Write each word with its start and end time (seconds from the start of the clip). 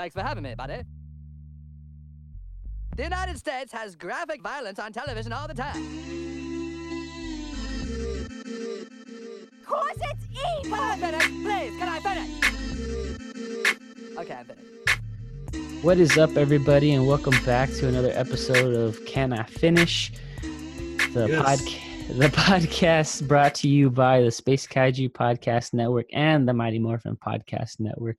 Thanks 0.00 0.14
for 0.14 0.22
having 0.22 0.42
me, 0.44 0.54
buddy. 0.54 0.82
The 2.96 3.02
United 3.02 3.36
States 3.36 3.70
has 3.74 3.94
graphic 3.96 4.40
violence 4.40 4.78
on 4.78 4.94
television 4.94 5.30
all 5.30 5.46
the 5.46 5.52
time. 5.52 5.74
Course 9.66 9.98
it's 9.98 10.24
evil! 10.64 10.78
Can 10.78 10.80
I 10.80 10.96
finish? 10.96 11.26
Please, 11.44 11.76
can 11.78 11.88
I 11.90 12.00
finish? 12.00 12.30
Okay, 14.16 14.32
I'm 14.32 14.46
finished. 14.46 15.84
What 15.84 15.98
is 15.98 16.16
up, 16.16 16.34
everybody, 16.38 16.92
and 16.94 17.06
welcome 17.06 17.34
back 17.44 17.68
to 17.72 17.86
another 17.86 18.12
episode 18.14 18.74
of 18.74 19.04
Can 19.04 19.34
I 19.34 19.42
Finish? 19.42 20.12
The 21.12 21.26
Yes. 21.28 21.60
podca- 21.60 22.18
the 22.18 22.28
podcast 22.28 23.28
brought 23.28 23.54
to 23.56 23.68
you 23.68 23.90
by 23.90 24.22
the 24.22 24.30
Space 24.30 24.66
Kaiju 24.66 25.10
Podcast 25.10 25.74
Network 25.74 26.06
and 26.14 26.48
the 26.48 26.54
Mighty 26.54 26.78
Morphin 26.78 27.18
Podcast 27.18 27.80
Network. 27.80 28.16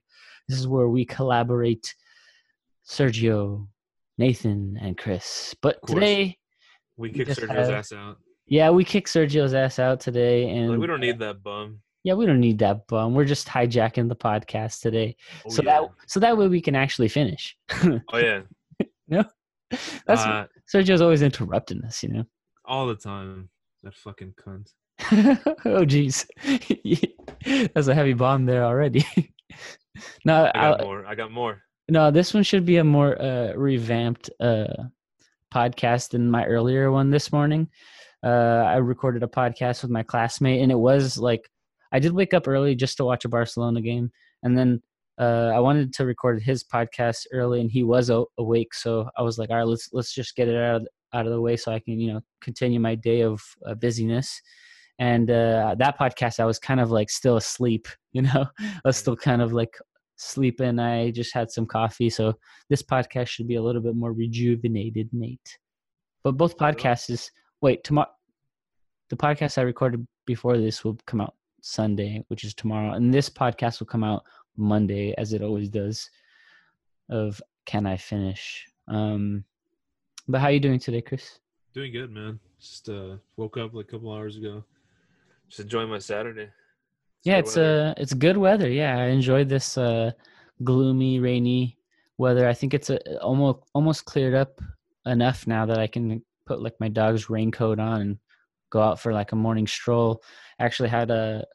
This 0.52 0.60
is 0.60 0.68
where 0.68 0.90
we 0.90 1.06
collaborate, 1.06 1.96
Sergio, 2.86 3.68
Nathan, 4.18 4.78
and 4.82 4.98
Chris. 4.98 5.56
But 5.62 5.78
today, 5.88 6.38
We 6.98 7.08
We 7.08 7.14
kicked 7.14 7.40
Sergio's 7.40 7.68
had- 7.70 7.74
ass 7.74 7.94
out. 7.94 8.18
yeah, 8.48 8.70
we 8.70 8.84
kicked 8.84 9.08
Sergio's 9.08 9.54
ass 9.54 9.80
out 9.80 10.02
today, 10.02 10.50
and 10.50 10.72
Like 10.72 10.80
we 10.80 10.88
don't 10.88 11.00
need 11.00 11.20
that 11.20 11.42
bum. 11.42 11.80
yeah, 12.04 12.16
we 12.16 12.26
don't 12.26 12.42
need 12.42 12.60
that 12.60 12.86
bum. 12.88 13.14
We're 13.16 13.24
just 13.24 13.48
hijacking 13.48 14.10
the 14.10 14.16
podcast 14.16 14.82
today, 14.82 15.16
Oh, 15.46 15.50
so 15.52 15.64
yeah. 15.64 15.80
that 15.82 15.90
so 16.08 16.20
that 16.20 16.36
way 16.38 16.50
we 16.50 16.60
can 16.60 16.76
actually 16.76 17.08
finish. 17.08 17.56
Oh 18.12 18.18
yeah. 18.18 18.42
No, 19.08 19.24
that's 20.06 20.22
uh, 20.22 20.48
Sergio's 20.74 21.02
always 21.02 21.22
interrupting 21.22 21.82
us, 21.86 22.04
you 22.04 22.10
know. 22.10 22.26
all 22.66 22.88
the 22.88 22.96
time. 22.96 23.50
That 23.84 23.96
fucking 23.96 24.34
cunt. 24.38 24.68
oh 25.66 25.86
jeez, 25.86 26.26
that's 27.74 27.88
a 27.88 27.96
heavy 27.96 28.14
bomb 28.14 28.46
there 28.46 28.64
already. 28.66 29.06
no, 30.26 30.52
I 30.54 30.60
got 30.60 30.82
I, 30.82 30.84
more. 30.84 31.06
I 31.06 31.16
got 31.16 31.32
more. 31.32 31.62
no, 31.90 32.12
this 32.12 32.34
one 32.34 32.44
should 32.44 32.66
be 32.66 32.78
a 32.78 32.84
more 32.84 33.22
uh, 33.22 33.54
revamped 33.54 34.30
uh, 34.40 34.68
podcast 35.54 36.12
than 36.12 36.30
my 36.30 36.46
earlier 36.46 36.92
one 36.92 37.10
this 37.10 37.32
morning. 37.32 37.68
Uh, 38.24 38.64
I 38.68 38.76
recorded 38.76 39.24
a 39.24 39.28
podcast 39.28 39.82
with 39.82 39.92
my 39.92 40.04
classmate, 40.04 40.62
and 40.62 40.72
it 40.72 40.80
was 40.80 41.18
like 41.18 41.50
I 41.92 42.00
did 42.00 42.14
wake 42.14 42.34
up 42.34 42.48
early 42.48 42.76
just 42.76 42.98
to 42.98 43.06
watch 43.06 43.26
a 43.26 43.30
Barcelona 43.30 43.82
game, 43.82 44.12
and 44.44 44.58
then 44.58 44.82
uh, 45.20 45.52
I 45.54 45.60
wanted 45.60 45.94
to 45.94 46.06
record 46.06 46.42
his 46.42 46.64
podcast 46.64 47.26
early, 47.34 47.62
and 47.62 47.72
he 47.72 47.84
was 47.84 48.10
o- 48.10 48.30
awake, 48.38 48.74
so 48.74 49.10
I 49.18 49.24
was 49.24 49.38
like, 49.38 49.50
all 49.50 49.58
right, 49.58 49.68
let's 49.68 49.90
let's 49.92 50.14
just 50.14 50.36
get 50.36 50.48
it 50.48 50.56
out 50.56 50.82
of 50.82 50.88
out 51.14 51.26
of 51.26 51.32
the 51.34 51.42
way 51.42 51.58
so 51.58 51.72
I 51.72 51.80
can 51.80 52.00
you 52.00 52.14
know 52.14 52.22
continue 52.42 52.80
my 52.80 52.96
day 52.96 53.22
of 53.22 53.42
uh, 53.68 53.76
busyness. 53.76 54.42
And 55.02 55.32
uh, 55.32 55.74
that 55.80 55.98
podcast, 55.98 56.40
I 56.40 56.46
was 56.46 56.60
kind 56.60 56.80
of 56.80 56.92
like 56.92 57.10
still 57.10 57.38
asleep, 57.38 57.88
you 58.14 58.22
know, 58.22 58.46
I 58.60 58.82
was 58.86 58.98
still 58.98 59.16
kind 59.16 59.42
of 59.42 59.52
like 59.52 59.76
sleeping. 60.16 60.78
I 60.78 61.10
just 61.10 61.34
had 61.34 61.50
some 61.50 61.66
coffee, 61.66 62.12
so 62.12 62.36
this 62.70 62.84
podcast 62.84 63.28
should 63.28 63.48
be 63.48 63.56
a 63.56 63.62
little 63.64 63.82
bit 63.82 63.96
more 63.96 64.14
rejuvenated, 64.14 65.10
Nate. 65.12 65.58
But 66.24 66.38
both 66.38 66.56
podcasts 66.56 67.10
is 67.10 67.32
wait 67.62 67.84
tomorrow. 67.84 68.12
The 69.10 69.18
podcast 69.18 69.58
I 69.58 69.64
recorded 69.64 70.08
before 70.28 70.60
this 70.60 70.84
will 70.86 71.00
come 71.08 71.20
out 71.20 71.34
Sunday, 71.64 72.24
which 72.28 72.44
is 72.44 72.54
tomorrow, 72.54 72.94
and 72.94 73.12
this 73.12 73.28
podcast 73.28 73.80
will 73.80 73.88
come 73.88 74.04
out 74.04 74.22
Monday, 74.56 75.16
as 75.18 75.34
it 75.34 75.42
always 75.42 75.70
does. 75.70 76.08
Of 77.10 77.42
can 77.66 77.88
I 77.88 77.98
finish? 77.98 78.68
Um, 78.88 79.46
but 80.28 80.42
how 80.42 80.50
you 80.50 80.60
doing 80.60 80.80
today, 80.80 81.02
Chris? 81.02 81.40
Doing 81.74 81.92
good, 81.92 82.12
man. 82.12 82.40
Just 82.60 82.88
uh 82.88 83.16
woke 83.36 83.58
up 83.58 83.74
like 83.74 83.88
a 83.88 83.92
couple 83.94 84.14
hours 84.14 84.38
ago. 84.38 84.64
Just 85.52 85.60
enjoying 85.60 85.90
my 85.90 86.00
Saturday. 86.00 86.48
Yeah, 87.26 87.40
it's 87.40 87.58
uh 87.58 87.94
it's 87.98 88.14
good 88.14 88.38
weather. 88.38 88.70
Yeah, 88.70 88.98
I 88.98 89.08
enjoyed 89.08 89.50
this 89.50 89.78
uh 89.78 90.12
gloomy, 90.64 91.20
rainy 91.20 91.78
weather. 92.18 92.48
I 92.48 92.54
think 92.54 92.74
it's 92.74 92.90
uh 92.90 93.00
almost 93.22 93.60
almost 93.74 94.06
cleared 94.06 94.34
up 94.34 94.62
enough 95.06 95.46
now 95.48 95.66
that 95.66 95.78
I 95.78 95.88
can 95.88 96.24
put 96.46 96.62
like 96.62 96.80
my 96.80 96.88
dog's 96.88 97.30
raincoat 97.30 97.80
on 97.80 98.02
and 98.02 98.18
go 98.70 98.82
out 98.82 99.02
for 99.02 99.12
like 99.12 99.34
a 99.34 99.36
morning 99.36 99.68
stroll. 99.68 100.24
I 100.58 100.64
actually 100.64 100.88
had 100.90 101.12
a 101.12 101.46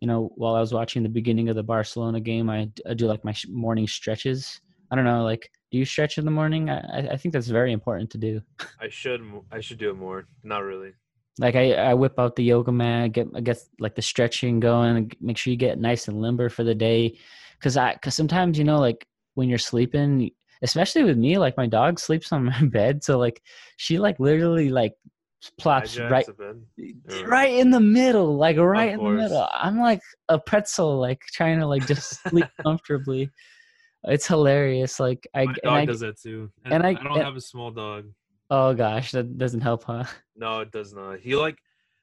you 0.00 0.08
know, 0.08 0.32
while 0.34 0.56
I 0.56 0.60
was 0.60 0.74
watching 0.74 1.04
the 1.04 1.08
beginning 1.08 1.48
of 1.48 1.54
the 1.54 1.62
Barcelona 1.62 2.20
game, 2.20 2.50
I, 2.50 2.68
I 2.90 2.94
do 2.94 3.06
like 3.06 3.24
my 3.24 3.32
sh- 3.32 3.46
morning 3.48 3.86
stretches. 3.86 4.60
I 4.90 4.96
don't 4.96 5.04
know, 5.06 5.22
like, 5.22 5.48
do 5.70 5.78
you 5.78 5.84
stretch 5.86 6.18
in 6.18 6.24
the 6.26 6.30
morning? 6.30 6.68
I, 6.68 6.80
I- 6.80 7.08
I 7.12 7.16
think 7.16 7.32
that's 7.32 7.46
very 7.46 7.72
important 7.72 8.10
to 8.10 8.18
do. 8.18 8.42
I 8.80 8.88
should 8.90 9.22
I 9.52 9.60
should 9.60 9.78
do 9.78 9.90
it 9.90 9.94
more. 9.96 10.26
Not 10.42 10.64
really. 10.64 10.92
Like 11.38 11.56
I, 11.56 11.72
I 11.72 11.94
whip 11.94 12.18
out 12.18 12.36
the 12.36 12.44
yoga 12.44 12.72
mat 12.72 13.12
get 13.12 13.28
I 13.34 13.40
get 13.40 13.58
like 13.78 13.94
the 13.94 14.02
stretching 14.02 14.60
going 14.60 15.12
make 15.20 15.36
sure 15.36 15.50
you 15.50 15.56
get 15.56 15.78
nice 15.78 16.08
and 16.08 16.20
limber 16.20 16.48
for 16.48 16.64
the 16.64 16.74
day 16.74 17.18
because 17.58 17.76
i 17.76 17.94
because 17.94 18.14
sometimes 18.14 18.58
you 18.58 18.64
know 18.64 18.78
like 18.78 19.06
when 19.34 19.48
you're 19.48 19.58
sleeping 19.58 20.30
especially 20.62 21.02
with 21.02 21.18
me 21.18 21.38
like 21.38 21.56
my 21.56 21.66
dog 21.66 21.98
sleeps 21.98 22.32
on 22.32 22.44
my 22.52 22.64
bed 22.64 23.02
so 23.02 23.18
like 23.18 23.42
she 23.76 23.98
like 23.98 24.18
literally 24.20 24.70
like 24.70 24.94
plops 25.58 25.98
right. 25.98 26.26
Right 27.26 27.52
in 27.52 27.70
the 27.70 27.80
middle 27.80 28.36
like 28.36 28.56
right 28.56 28.92
in 28.92 29.04
the 29.04 29.10
middle 29.10 29.46
i'm 29.52 29.78
like 29.78 30.00
a 30.30 30.38
pretzel 30.38 30.98
like 30.98 31.20
trying 31.32 31.58
to 31.58 31.66
like 31.66 31.86
just 31.86 32.22
sleep 32.22 32.46
comfortably 32.62 33.30
it's 34.04 34.26
hilarious 34.26 34.98
like 34.98 35.26
i 35.34 35.44
My 35.44 35.52
dog 35.62 35.72
I, 35.72 35.84
does 35.84 36.00
that 36.00 36.18
too. 36.18 36.50
And, 36.64 36.74
and 36.74 36.82
I- 36.82 36.90
I, 36.90 36.92
don't 36.94 37.12
and- 37.12 37.22
have 37.22 37.36
a 37.36 37.40
small 37.40 37.70
dog. 37.70 38.06
Oh 38.50 38.74
gosh 38.74 39.12
that 39.12 39.38
doesn't 39.38 39.60
help 39.60 39.84
huh 39.84 40.04
No, 40.36 40.60
it 40.60 40.72
does 40.72 40.92
not. 40.92 41.20
He 41.20 41.34
like 41.36 41.58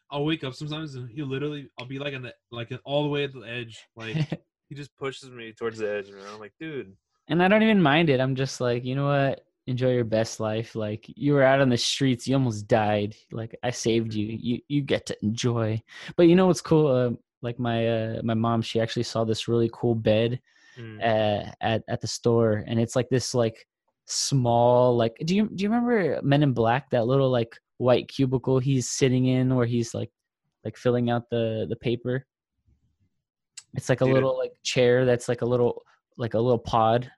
I'll 0.09 0.25
wake 0.25 0.43
up 0.43 0.53
sometimes 0.53 0.95
and 0.95 1.09
he 1.09 1.21
literally 1.23 1.69
I'll 1.79 1.85
be 1.85 1.99
like 1.99 2.13
on 2.13 2.23
the 2.23 2.33
like 2.51 2.71
all 2.83 3.03
the 3.03 3.09
way 3.09 3.23
at 3.23 3.33
the 3.33 3.41
edge. 3.41 3.87
Like 3.95 4.15
he 4.69 4.75
just 4.75 4.95
pushes 4.97 5.29
me 5.29 5.53
towards 5.53 5.79
the 5.79 5.89
edge, 5.89 6.09
and 6.09 6.17
I'm 6.19 6.39
like, 6.39 6.53
dude, 6.59 6.95
and 7.27 7.41
I 7.41 7.47
don't 7.47 7.63
even 7.63 7.81
mind 7.81 8.09
it. 8.09 8.19
I'm 8.19 8.35
just 8.35 8.59
like, 8.61 8.83
you 8.83 8.95
know 8.95 9.07
what? 9.07 9.45
Enjoy 9.67 9.91
your 9.91 10.03
best 10.03 10.39
life. 10.39 10.75
Like 10.75 11.05
you 11.07 11.33
were 11.33 11.43
out 11.43 11.61
on 11.61 11.69
the 11.69 11.77
streets, 11.77 12.27
you 12.27 12.35
almost 12.35 12.67
died. 12.67 13.15
Like 13.31 13.55
I 13.63 13.71
saved 13.71 14.13
you. 14.13 14.25
You 14.27 14.59
you 14.67 14.81
get 14.81 15.05
to 15.07 15.17
enjoy. 15.23 15.81
But 16.17 16.27
you 16.27 16.35
know 16.35 16.47
what's 16.47 16.61
cool? 16.61 16.87
Uh, 16.87 17.11
like 17.41 17.59
my 17.59 17.87
uh, 17.87 18.21
my 18.23 18.33
mom, 18.33 18.61
she 18.61 18.81
actually 18.81 19.03
saw 19.03 19.23
this 19.23 19.47
really 19.47 19.69
cool 19.73 19.95
bed 19.95 20.41
mm, 20.77 20.99
uh, 20.99 21.51
at 21.61 21.83
at 21.87 22.01
the 22.01 22.07
store, 22.07 22.63
and 22.67 22.79
it's 22.79 22.95
like 22.95 23.09
this 23.09 23.33
like 23.33 23.65
small 24.05 24.95
like. 24.95 25.15
Do 25.25 25.35
you 25.35 25.49
do 25.53 25.63
you 25.63 25.69
remember 25.69 26.21
Men 26.21 26.43
in 26.43 26.53
Black? 26.53 26.89
That 26.89 27.07
little 27.07 27.29
like 27.29 27.57
white 27.77 28.07
cubicle 28.07 28.59
he's 28.59 28.89
sitting 28.89 29.25
in, 29.25 29.55
where 29.55 29.65
he's 29.65 29.93
like 29.93 30.11
like 30.63 30.77
filling 30.77 31.09
out 31.09 31.29
the 31.29 31.65
the 31.69 31.75
paper. 31.75 32.25
It's 33.73 33.89
like 33.89 34.01
a 34.01 34.05
Dude. 34.05 34.13
little 34.13 34.37
like 34.37 34.51
chair 34.63 35.05
that's 35.05 35.29
like 35.29 35.41
a 35.41 35.45
little 35.45 35.83
like 36.17 36.33
a 36.33 36.39
little 36.39 36.59
pod 36.59 37.09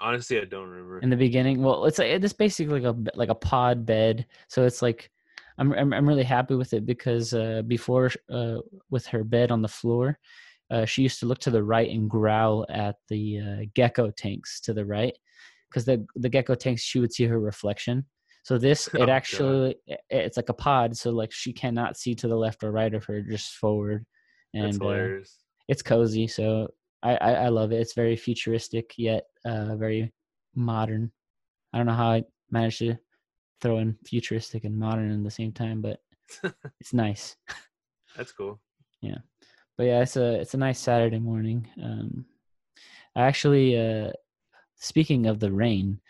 honestly, 0.00 0.40
I 0.40 0.44
don't 0.44 0.68
remember. 0.68 0.98
in 1.00 1.10
the 1.10 1.16
beginning. 1.16 1.62
Well, 1.62 1.84
it's 1.84 1.98
like 1.98 2.08
it's 2.08 2.32
basically 2.32 2.80
like 2.80 2.94
a 2.94 3.10
like 3.14 3.28
a 3.28 3.34
pod 3.34 3.86
bed. 3.86 4.26
So 4.48 4.64
it's 4.64 4.82
like 4.82 5.10
I'm 5.58 5.72
I'm, 5.72 5.92
I'm 5.92 6.08
really 6.08 6.24
happy 6.24 6.54
with 6.54 6.72
it 6.72 6.86
because 6.86 7.34
uh, 7.34 7.62
before 7.66 8.10
uh, 8.32 8.58
with 8.90 9.06
her 9.06 9.22
bed 9.22 9.50
on 9.50 9.62
the 9.62 9.68
floor, 9.68 10.18
uh, 10.70 10.84
she 10.84 11.02
used 11.02 11.20
to 11.20 11.26
look 11.26 11.38
to 11.40 11.50
the 11.50 11.62
right 11.62 11.90
and 11.90 12.08
growl 12.08 12.66
at 12.70 12.96
the 13.08 13.38
uh, 13.38 13.64
gecko 13.74 14.10
tanks 14.10 14.60
to 14.62 14.72
the 14.72 14.84
right 14.84 15.16
because 15.70 15.84
the 15.84 16.04
the 16.16 16.28
gecko 16.28 16.54
tanks 16.54 16.82
she 16.82 16.98
would 17.00 17.12
see 17.12 17.24
her 17.24 17.38
reflection. 17.40 18.04
So 18.42 18.58
this 18.58 18.88
Oh, 18.94 18.98
it 19.02 19.06
God. 19.06 19.10
actually 19.10 19.76
i- 19.90 19.96
it's 20.10 20.36
like 20.36 20.48
a 20.48 20.54
pod, 20.54 20.96
so 20.96 21.10
like 21.10 21.32
she 21.32 21.52
cannot 21.52 21.96
see 21.96 22.14
to 22.16 22.28
the 22.28 22.36
left 22.36 22.62
or 22.64 22.72
right 22.72 22.92
of 22.94 23.04
her, 23.04 23.20
just 23.22 23.54
forward. 23.54 24.04
That's 24.54 24.76
And 24.78 24.82
uh, 24.82 24.86
it's 25.68 25.82
cozy 25.82 26.26
so 26.26 26.66
I, 27.02 27.14
I 27.16 27.32
i 27.44 27.48
love 27.48 27.70
it 27.72 27.80
it's 27.80 27.94
very 27.94 28.16
futuristic 28.16 28.92
yet 28.98 29.24
uh 29.44 29.76
very 29.76 30.12
modern 30.56 31.12
i 31.72 31.78
don't 31.78 31.86
know 31.86 31.92
how 31.94 32.10
i 32.10 32.24
managed 32.50 32.78
to 32.80 32.96
throw 33.62 33.78
in 33.78 33.96
futuristic 34.04 34.64
and 34.64 34.76
modern 34.76 35.10
in 35.12 35.22
the 35.22 35.30
same 35.30 35.52
time 35.52 35.80
but 35.80 36.00
it's 36.80 36.92
nice 36.92 37.36
That's 38.16 38.32
cool. 38.32 38.60
Yeah, 39.00 39.18
but 39.78 39.84
yeah 39.84 40.00
it's 40.02 40.16
a 40.16 40.40
it's 40.40 40.54
a 40.54 40.58
nice 40.58 40.80
saturday 40.80 41.20
morning 41.20 41.68
um 41.82 42.24
i 43.14 43.22
actually 43.22 43.78
uh 43.78 44.10
speaking 44.80 45.26
of 45.26 45.38
the 45.40 45.50
rain 45.52 46.00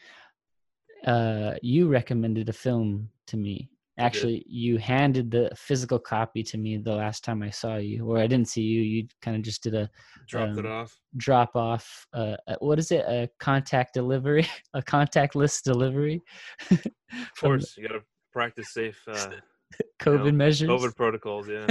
uh 1.07 1.55
you 1.63 1.89
recommended 1.89 2.49
a 2.49 2.53
film 2.53 3.09
to 3.27 3.37
me 3.37 3.69
actually 3.99 4.43
you 4.49 4.79
handed 4.79 5.31
the 5.31 5.51
physical 5.57 5.99
copy 5.99 6.43
to 6.43 6.57
me 6.57 6.77
the 6.79 6.95
last 6.95 7.23
time 7.23 7.43
i 7.43 7.51
saw 7.51 7.77
you 7.77 8.07
or 8.07 8.19
i 8.19 8.27
didn't 8.27 8.49
see 8.49 8.63
you 8.63 8.81
you 8.81 9.07
kind 9.21 9.37
of 9.37 9.43
just 9.43 9.63
did 9.63 9.75
a 9.75 9.91
Dropped 10.27 10.59
it 10.59 10.65
Um, 10.67 10.73
off. 10.73 10.99
drop 11.17 11.57
off 11.57 12.07
uh 12.15 12.37
what 12.61 12.79
is 12.79 12.93
it 12.93 13.05
a 13.07 13.29
contact 13.39 13.93
delivery 13.95 14.47
a 14.75 14.81
contactless 14.83 15.63
delivery 15.63 16.23
Of 16.71 17.41
course, 17.41 17.77
you 17.77 17.89
gotta 17.89 18.03
practice 18.33 18.73
safe 18.73 19.01
uh, 19.09 19.31
covid 20.01 20.27
know, 20.27 20.33
measures 20.33 20.69
COVID 20.71 20.95
protocols. 20.97 21.49
Yeah. 21.49 21.67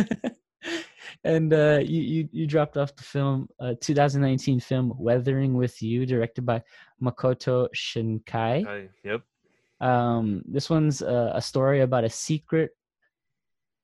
And 1.23 1.53
uh 1.53 1.79
you, 1.81 2.01
you 2.01 2.29
you 2.31 2.47
dropped 2.47 2.77
off 2.77 2.95
the 2.95 3.03
film 3.03 3.49
uh 3.59 3.73
2019 3.81 4.59
film 4.59 4.93
weathering 4.97 5.53
with 5.55 5.81
you 5.81 6.05
directed 6.05 6.45
by 6.45 6.61
makoto 7.01 7.67
shinkai 7.75 8.65
I, 8.67 8.89
yep. 9.03 9.21
um 9.81 10.41
this 10.45 10.69
one's 10.69 11.01
uh, 11.01 11.31
a 11.33 11.41
story 11.41 11.81
about 11.81 12.03
a 12.03 12.09
secret 12.09 12.71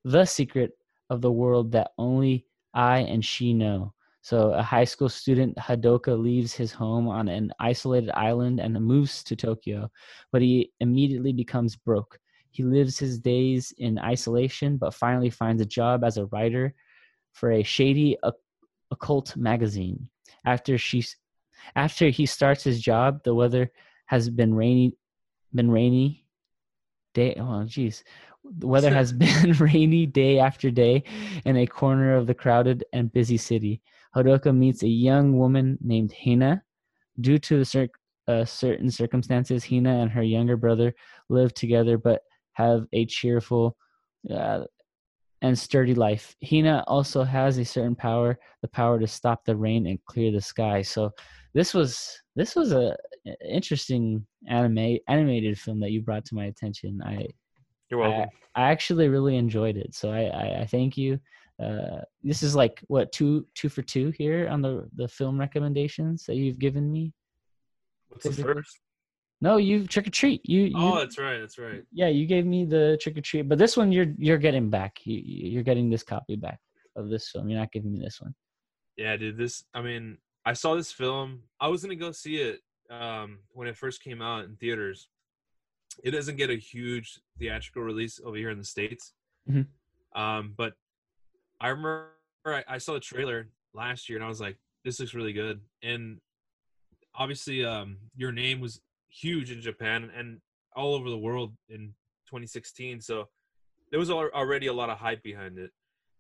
the 0.04 0.26
secret 0.26 0.72
of 1.10 1.22
the 1.22 1.32
world 1.32 1.72
that 1.72 1.92
only 1.98 2.46
i 2.74 3.00
and 3.00 3.24
she 3.24 3.54
know 3.54 3.94
So, 4.26 4.54
a 4.54 4.64
high 4.64 4.86
school 4.86 5.08
student, 5.08 5.56
Hodaka, 5.56 6.18
leaves 6.18 6.52
his 6.52 6.72
home 6.72 7.08
on 7.08 7.28
an 7.28 7.54
isolated 7.60 8.10
island 8.18 8.60
and 8.60 8.74
moves 8.82 9.24
to 9.24 9.36
Tokyo, 9.36 9.92
but 10.32 10.42
he 10.42 10.72
immediately 10.80 11.32
becomes 11.32 11.76
broke. 11.76 12.18
He 12.50 12.64
lives 12.64 12.98
his 12.98 13.20
days 13.20 13.72
in 13.78 14.00
isolation, 14.00 14.78
but 14.78 14.96
finally 14.96 15.30
finds 15.30 15.62
a 15.62 15.66
job 15.80 16.04
as 16.04 16.18
a 16.18 16.26
writer 16.34 16.74
for 17.36 17.52
a 17.52 17.64
shady 17.64 18.18
occult 18.92 19.36
magazine. 19.36 20.10
After 20.46 20.78
she, 20.78 21.04
after 21.76 22.08
he 22.08 22.26
starts 22.26 22.64
his 22.64 22.80
job, 22.82 23.24
the 23.24 23.36
weather 23.36 23.72
has 24.06 24.30
been 24.30 24.56
rainy, 24.56 24.94
been 25.54 25.70
rainy. 25.70 26.24
Day, 27.14 27.36
oh 27.40 27.64
geez, 27.66 28.04
the 28.58 28.68
weather 28.68 28.94
has 28.94 29.14
been 29.26 29.52
rainy 29.54 30.06
day 30.06 30.40
after 30.40 30.72
day 30.72 31.04
in 31.46 31.58
a 31.58 31.68
corner 31.68 32.16
of 32.16 32.26
the 32.26 32.34
crowded 32.34 32.84
and 32.94 33.12
busy 33.12 33.38
city. 33.38 33.82
Hodaka 34.16 34.56
meets 34.56 34.84
a 34.84 34.88
young 34.88 35.38
woman 35.38 35.78
named 35.82 36.14
Hina. 36.14 36.64
Due 37.20 37.40
to 37.40 37.60
the 37.60 37.66
cir- 37.66 37.90
uh, 38.28 38.44
certain 38.46 38.90
circumstances, 38.92 39.66
Hina 39.66 40.02
and 40.02 40.12
her 40.12 40.24
younger 40.24 40.58
brother 40.58 40.94
live 41.30 41.54
together 41.54 41.98
but 41.98 42.22
have 42.54 42.86
a 42.94 43.06
cheerful 43.06 43.78
uh, 44.34 44.64
and 45.42 45.58
sturdy 45.58 45.94
life. 45.94 46.36
Hina 46.48 46.84
also 46.88 47.24
has 47.24 47.58
a 47.58 47.66
certain 47.66 47.96
power, 47.96 48.40
the 48.62 48.68
power 48.68 49.00
to 49.00 49.08
stop 49.08 49.46
the 49.46 49.56
rain 49.56 49.88
and 49.88 50.04
clear 50.06 50.32
the 50.32 50.42
sky. 50.42 50.82
So 50.82 51.12
this 51.54 51.74
was 51.74 52.22
this 52.36 52.56
was 52.56 52.72
a 52.72 52.96
interesting 53.48 54.26
anime 54.48 54.98
animated 55.08 55.58
film 55.60 55.80
that 55.80 55.92
you 55.92 56.02
brought 56.02 56.26
to 56.26 56.36
my 56.36 56.46
attention. 56.46 57.02
I 57.04 57.28
You're 57.90 58.00
welcome. 58.00 58.30
I 58.56 58.72
actually 58.72 59.10
really 59.10 59.38
enjoyed 59.38 59.78
it. 59.78 59.94
So 59.94 60.12
I, 60.12 60.24
I, 60.24 60.62
I 60.62 60.66
thank 60.66 60.98
you. 60.98 61.20
Uh, 61.62 62.02
this 62.24 62.44
is 62.44 62.56
like 62.56 62.82
what 62.88 63.12
two 63.12 63.46
two 63.56 63.70
for 63.70 63.82
two 63.82 64.12
here 64.18 64.48
on 64.50 64.62
the 64.62 64.90
the 64.96 65.08
film 65.08 65.40
recommendations 65.40 66.26
that 66.26 66.36
you've 66.36 66.60
given 66.60 66.92
me. 66.92 67.14
What's 68.10 68.26
the 68.26 68.44
first? 68.44 68.80
No, 69.42 69.58
you 69.58 69.86
trick 69.86 70.08
or 70.08 70.12
treat. 70.12 70.42
You, 70.48 70.64
you 70.64 70.74
Oh, 70.76 70.98
that's 70.98 71.18
right. 71.18 71.40
That's 71.40 71.58
right. 71.58 71.84
yeah, 71.92 72.08
you 72.08 72.26
gave 72.26 72.46
me 72.46 72.66
the 72.66 72.98
trick 73.02 73.18
or 73.18 73.22
treat, 73.22 73.44
but 73.50 73.58
this 73.58 73.76
one 73.76 73.92
you're 73.92 74.14
you're 74.18 74.38
getting 74.38 74.70
back. 74.70 75.00
You 75.04 75.22
you're 75.24 75.64
getting 75.64 75.90
this 75.90 76.04
copy 76.04 76.36
back 76.36 76.60
of 76.96 77.10
this 77.10 77.30
film. 77.30 77.50
You're 77.50 77.60
not 77.60 77.72
giving 77.72 77.92
me 77.94 78.00
this 78.00 78.22
one. 78.22 78.34
Yeah, 78.98 79.18
dude. 79.18 79.38
This. 79.38 79.66
I 79.74 79.82
mean, 79.82 80.18
I 80.46 80.54
saw 80.54 80.76
this 80.76 80.92
film. 80.92 81.42
I 81.60 81.68
was 81.68 81.82
gonna 81.84 81.96
go 81.96 82.12
see 82.12 82.38
it 82.38 82.62
um, 82.90 83.40
when 83.52 83.68
it 83.68 83.76
first 83.78 84.02
came 84.02 84.22
out 84.22 84.46
in 84.46 84.56
theaters. 84.56 85.10
It 86.04 86.12
doesn't 86.12 86.38
get 86.38 86.50
a 86.50 86.56
huge 86.56 87.20
theatrical 87.38 87.82
release 87.84 88.20
over 88.24 88.38
here 88.38 88.50
in 88.50 88.58
the 88.58 88.64
states. 88.66 89.14
Mhm. 89.50 89.68
Um, 90.16 90.54
but 90.58 90.74
I 91.60 91.70
remember 91.70 92.10
I, 92.46 92.64
I 92.68 92.78
saw 92.78 92.94
the 92.94 93.00
trailer 93.02 93.50
last 93.74 94.08
year 94.10 94.18
and 94.18 94.26
I 94.26 94.30
was 94.30 94.40
like, 94.40 94.58
"This 94.86 95.00
looks 95.00 95.14
really 95.14 95.34
good." 95.34 95.60
And 95.84 96.20
obviously, 97.14 97.66
um, 97.66 97.98
your 98.16 98.32
name 98.32 98.60
was 98.62 98.80
huge 99.16 99.52
in 99.52 99.62
Japan 99.62 100.12
and 100.16 100.40
all 100.76 100.94
over 100.94 101.10
the 101.10 101.18
world 101.18 101.54
in 101.70 101.94
2016. 102.28 103.02
So 103.02 103.30
there 103.92 104.00
was 104.00 104.10
already 104.10 104.68
a 104.68 104.74
lot 104.74 104.90
of 104.90 104.98
hype 104.98 105.24
behind 105.24 105.58
it, 105.58 105.72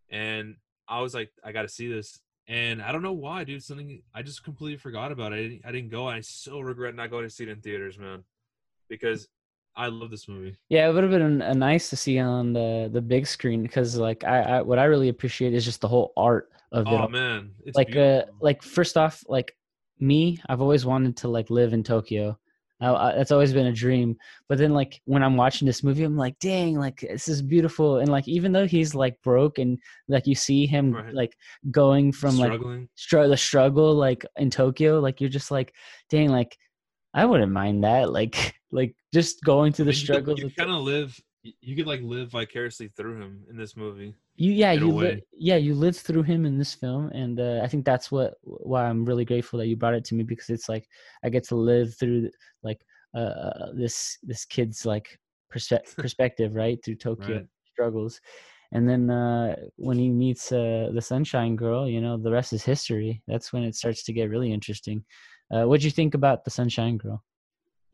and 0.09 0.55
I 0.87 1.01
was 1.01 1.13
like, 1.13 1.31
"I 1.43 1.51
got 1.51 1.63
to 1.63 1.69
see 1.69 1.87
this." 1.87 2.19
And 2.47 2.81
I 2.81 2.91
don't 2.91 3.01
know 3.01 3.13
why, 3.13 3.43
dude. 3.43 3.63
Something 3.63 4.03
I 4.13 4.21
just 4.21 4.43
completely 4.43 4.77
forgot 4.77 5.11
about. 5.11 5.33
it. 5.33 5.35
I 5.35 5.41
didn't, 5.41 5.61
I 5.65 5.71
didn't 5.71 5.89
go. 5.89 6.07
I 6.07 6.21
so 6.21 6.59
regret 6.59 6.95
not 6.95 7.09
going 7.09 7.23
to 7.23 7.29
see 7.29 7.43
it 7.43 7.49
in 7.49 7.59
theaters, 7.59 7.97
man, 7.97 8.23
because 8.87 9.27
I 9.75 9.87
love 9.87 10.11
this 10.11 10.27
movie. 10.27 10.55
Yeah, 10.69 10.87
it 10.87 10.93
would 10.93 11.03
have 11.03 11.11
been 11.11 11.41
uh, 11.41 11.53
nice 11.53 11.89
to 11.89 11.95
see 11.95 12.19
on 12.19 12.53
the 12.53 12.89
the 12.91 13.01
big 13.01 13.25
screen 13.27 13.63
because 13.63 13.97
like 13.97 14.23
I, 14.23 14.41
I 14.41 14.61
what 14.61 14.79
I 14.79 14.85
really 14.85 15.09
appreciate 15.09 15.53
is 15.53 15.65
just 15.65 15.81
the 15.81 15.87
whole 15.87 16.13
art 16.15 16.49
of 16.71 16.85
it. 16.87 16.91
Oh 16.91 16.97
all. 16.97 17.09
man, 17.09 17.51
it's 17.65 17.75
like 17.75 17.95
uh 17.95 18.25
like 18.39 18.61
first 18.61 18.95
off 18.95 19.23
like 19.27 19.55
me 19.99 20.37
i've 20.49 20.61
always 20.61 20.85
wanted 20.85 21.15
to 21.15 21.27
like 21.27 21.49
live 21.49 21.73
in 21.73 21.83
tokyo 21.83 22.37
I, 22.81 22.93
I, 22.93 23.15
that's 23.15 23.31
always 23.31 23.53
been 23.53 23.67
a 23.67 23.71
dream 23.73 24.17
but 24.49 24.57
then 24.57 24.73
like 24.73 25.01
when 25.05 25.23
i'm 25.23 25.37
watching 25.37 25.65
this 25.65 25.81
movie 25.81 26.03
i'm 26.03 26.17
like 26.17 26.37
dang 26.39 26.75
like 26.77 26.99
this 27.09 27.27
is 27.29 27.41
beautiful 27.41 27.99
and 27.99 28.09
like 28.09 28.27
even 28.27 28.51
though 28.51 28.67
he's 28.67 28.93
like 28.93 29.15
broke 29.23 29.59
and 29.59 29.79
like 30.09 30.27
you 30.27 30.35
see 30.35 30.65
him 30.65 30.91
Right. 30.91 31.13
like 31.13 31.37
going 31.71 32.11
from 32.11 32.37
like 32.37 32.59
str- 32.95 33.27
the 33.27 33.37
struggle 33.37 33.93
like 33.95 34.25
in 34.37 34.49
tokyo 34.49 34.99
like 34.99 35.21
you're 35.21 35.29
just 35.29 35.51
like 35.51 35.73
dang 36.09 36.29
like 36.29 36.57
i 37.13 37.23
wouldn't 37.25 37.51
mind 37.53 37.83
that 37.85 38.11
like 38.19 38.53
like 38.71 38.93
just 39.13 39.41
going 39.43 39.71
through 39.71 39.85
the 39.85 39.91
you 39.91 39.97
struggles 39.97 40.39
You 40.39 40.47
of- 40.47 40.55
kind 40.57 40.71
of 40.71 40.81
live. 40.81 41.17
You 41.61 41.75
could 41.75 41.87
like 41.87 42.01
live 42.01 42.29
vicariously 42.31 42.87
through 42.87 43.21
him 43.21 43.43
in 43.49 43.55
this 43.57 43.75
movie. 43.77 44.15
you 44.37 44.51
yeah 44.51 44.71
you 44.73 44.91
li- 44.91 45.21
yeah 45.31 45.55
you 45.55 45.73
lived 45.75 45.97
through 45.99 46.23
him 46.23 46.45
in 46.45 46.57
this 46.57 46.73
film 46.73 47.07
and 47.21 47.39
uh, 47.39 47.59
i 47.63 47.67
think 47.67 47.85
that's 47.85 48.11
what 48.11 48.33
why 48.43 48.83
i'm 48.85 49.05
really 49.05 49.23
grateful 49.23 49.57
that 49.59 49.67
you 49.67 49.77
brought 49.77 49.93
it 49.99 50.03
to 50.03 50.15
me 50.15 50.23
because 50.23 50.49
it's 50.49 50.67
like 50.67 50.85
i 51.23 51.29
get 51.29 51.43
to 51.47 51.55
live 51.55 51.95
through 51.95 52.29
like 52.61 52.81
uh 53.15 53.71
this 53.81 54.17
this 54.23 54.43
kid's 54.43 54.85
like 54.85 55.07
perspe- 55.53 55.95
perspective 56.03 56.55
right 56.55 56.79
through 56.83 56.95
tokyo 56.95 57.35
Right. 57.37 57.47
struggles 57.71 58.19
and 58.73 58.83
then 58.89 59.09
uh 59.09 59.55
when 59.77 59.97
he 60.03 60.09
meets 60.09 60.51
uh 60.51 60.89
the 60.93 61.01
sunshine 61.11 61.55
girl 61.55 61.87
you 61.87 62.01
know 62.01 62.17
the 62.17 62.31
rest 62.37 62.51
is 62.51 62.63
history 62.63 63.21
that's 63.29 63.53
when 63.53 63.63
it 63.63 63.75
starts 63.75 64.03
to 64.03 64.11
get 64.13 64.29
really 64.35 64.51
interesting 64.51 65.05
uh 65.53 65.63
what 65.67 65.79
do 65.79 65.85
you 65.87 65.91
think 65.99 66.13
about 66.13 66.43
the 66.43 66.51
sunshine 66.59 66.97
girl 66.97 67.23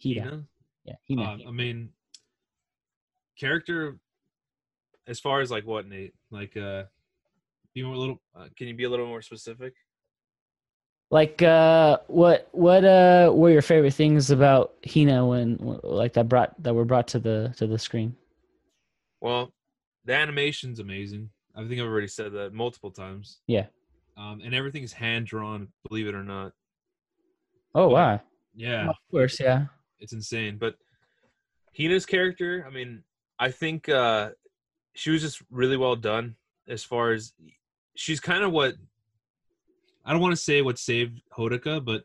Hida. 0.03 0.23
Hina? 0.23 0.43
yeah 0.85 0.95
Hina. 1.07 1.23
Uh, 1.23 1.37
I 1.49 1.51
mean, 1.51 1.89
character. 3.37 3.97
As 5.07 5.19
far 5.19 5.41
as 5.41 5.49
like 5.51 5.65
what 5.65 5.87
Nate, 5.87 6.13
like, 6.29 6.55
uh, 6.55 6.83
be 7.73 7.83
more 7.83 7.95
a 7.95 7.97
little. 7.97 8.21
Uh, 8.35 8.47
can 8.57 8.67
you 8.67 8.73
be 8.75 8.83
a 8.83 8.89
little 8.89 9.07
more 9.07 9.21
specific? 9.21 9.73
Like 11.09 11.41
uh 11.41 11.97
what 12.07 12.47
what 12.53 12.85
uh 12.85 13.31
were 13.35 13.49
your 13.49 13.61
favorite 13.61 13.93
things 13.93 14.31
about 14.31 14.75
Hina 14.89 15.25
when 15.25 15.57
like 15.83 16.13
that 16.13 16.29
brought 16.29 16.53
that 16.63 16.73
were 16.73 16.85
brought 16.85 17.09
to 17.09 17.19
the 17.19 17.53
to 17.57 17.67
the 17.67 17.77
screen? 17.77 18.15
Well, 19.19 19.51
the 20.05 20.13
animation's 20.15 20.79
amazing. 20.79 21.29
I 21.53 21.67
think 21.67 21.81
I've 21.81 21.87
already 21.87 22.07
said 22.07 22.31
that 22.33 22.53
multiple 22.53 22.91
times. 22.91 23.39
Yeah. 23.47 23.65
Um, 24.15 24.39
and 24.41 24.55
everything's 24.55 24.93
hand 24.93 25.25
drawn. 25.27 25.67
Believe 25.89 26.07
it 26.07 26.15
or 26.15 26.23
not. 26.23 26.53
Oh 27.75 27.87
But- 27.87 27.93
wow. 27.93 28.21
Yeah. 28.55 28.89
Of 28.89 28.95
course, 29.09 29.37
yeah. 29.39 29.65
it's 29.99 30.13
insane. 30.13 30.57
But 30.57 30.75
Hina's 31.73 32.05
character, 32.05 32.65
I 32.65 32.71
mean, 32.73 33.03
I 33.41 33.49
think 33.49 33.89
uh 33.89 34.29
she 34.93 35.09
was 35.09 35.21
just 35.21 35.41
really 35.49 35.75
well 35.75 35.95
done 35.95 36.35
as 36.67 36.83
far 36.83 37.11
as 37.11 37.33
she's 37.95 38.19
kind 38.19 38.43
of 38.43 38.51
what 38.51 38.75
I 40.05 40.11
don't 40.11 40.21
want 40.21 40.33
to 40.33 40.41
say 40.41 40.61
what 40.61 40.77
saved 40.77 41.21
Hodaka, 41.35 41.83
but 41.83 42.03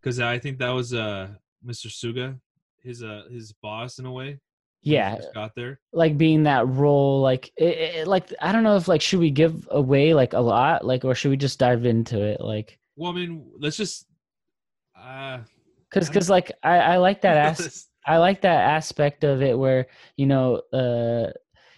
because 0.00 0.20
I 0.20 0.38
think 0.38 0.58
that 0.58 0.70
was 0.70 0.94
uh 0.94 1.30
Mr. 1.66 1.88
Suga, 1.88 2.38
his 2.80 3.02
uh 3.02 3.24
his 3.28 3.52
boss 3.52 3.98
in 3.98 4.06
a 4.06 4.12
way. 4.12 4.38
Yeah, 4.82 5.18
got 5.34 5.56
there. 5.56 5.80
like 5.92 6.16
being 6.16 6.44
that 6.44 6.68
role 6.68 7.20
like 7.20 7.52
it, 7.56 7.76
it, 7.96 8.06
like 8.06 8.32
I 8.40 8.52
don't 8.52 8.62
know 8.62 8.76
if 8.76 8.86
like 8.86 9.02
should 9.02 9.18
we 9.18 9.32
give 9.32 9.66
away 9.72 10.14
like 10.14 10.32
a 10.32 10.40
lot 10.40 10.86
like 10.86 11.04
or 11.04 11.16
should 11.16 11.30
we 11.30 11.36
just 11.36 11.58
dive 11.58 11.84
into 11.86 12.22
it 12.22 12.40
like 12.40 12.78
Well, 12.94 13.10
I 13.10 13.14
mean, 13.16 13.50
let's 13.58 13.76
just 13.76 14.06
uh 14.96 15.40
I 15.40 15.44
cuz 15.90 16.30
like 16.30 16.52
I 16.62 16.78
I 16.78 16.96
like 16.98 17.22
that 17.22 17.36
as 17.60 17.88
I 18.08 18.16
like 18.18 18.40
that 18.42 18.60
aspect 18.76 19.24
of 19.24 19.42
it 19.42 19.56
where 19.58 19.86
you 20.16 20.26
know 20.26 20.56
uh 20.72 21.30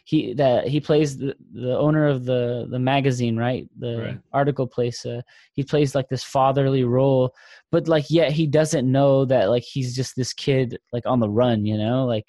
he 0.05 0.33
that 0.35 0.67
he 0.67 0.81
plays 0.81 1.19
the, 1.19 1.37
the 1.53 1.77
owner 1.79 2.07
of 2.09 2.25
the 2.25 2.67
the 2.71 2.79
magazine 2.79 3.37
right 3.37 3.69
the 3.79 3.99
Right. 3.99 4.19
article 4.33 4.67
place 4.67 5.05
uh, 5.07 5.23
he 5.53 5.63
plays 5.63 5.95
like 5.95 6.09
this 6.09 6.25
fatherly 6.25 6.85
role 6.85 7.35
but 7.71 7.87
like 7.89 8.11
yet 8.11 8.33
he 8.33 8.47
doesn't 8.47 8.91
know 8.91 9.25
that 9.25 9.51
like 9.51 9.63
he's 9.63 9.95
just 9.95 10.17
this 10.17 10.33
kid 10.33 10.79
like 10.93 11.07
on 11.07 11.21
the 11.21 11.29
run 11.29 11.65
you 11.67 11.79
know 11.79 12.07
like 12.07 12.29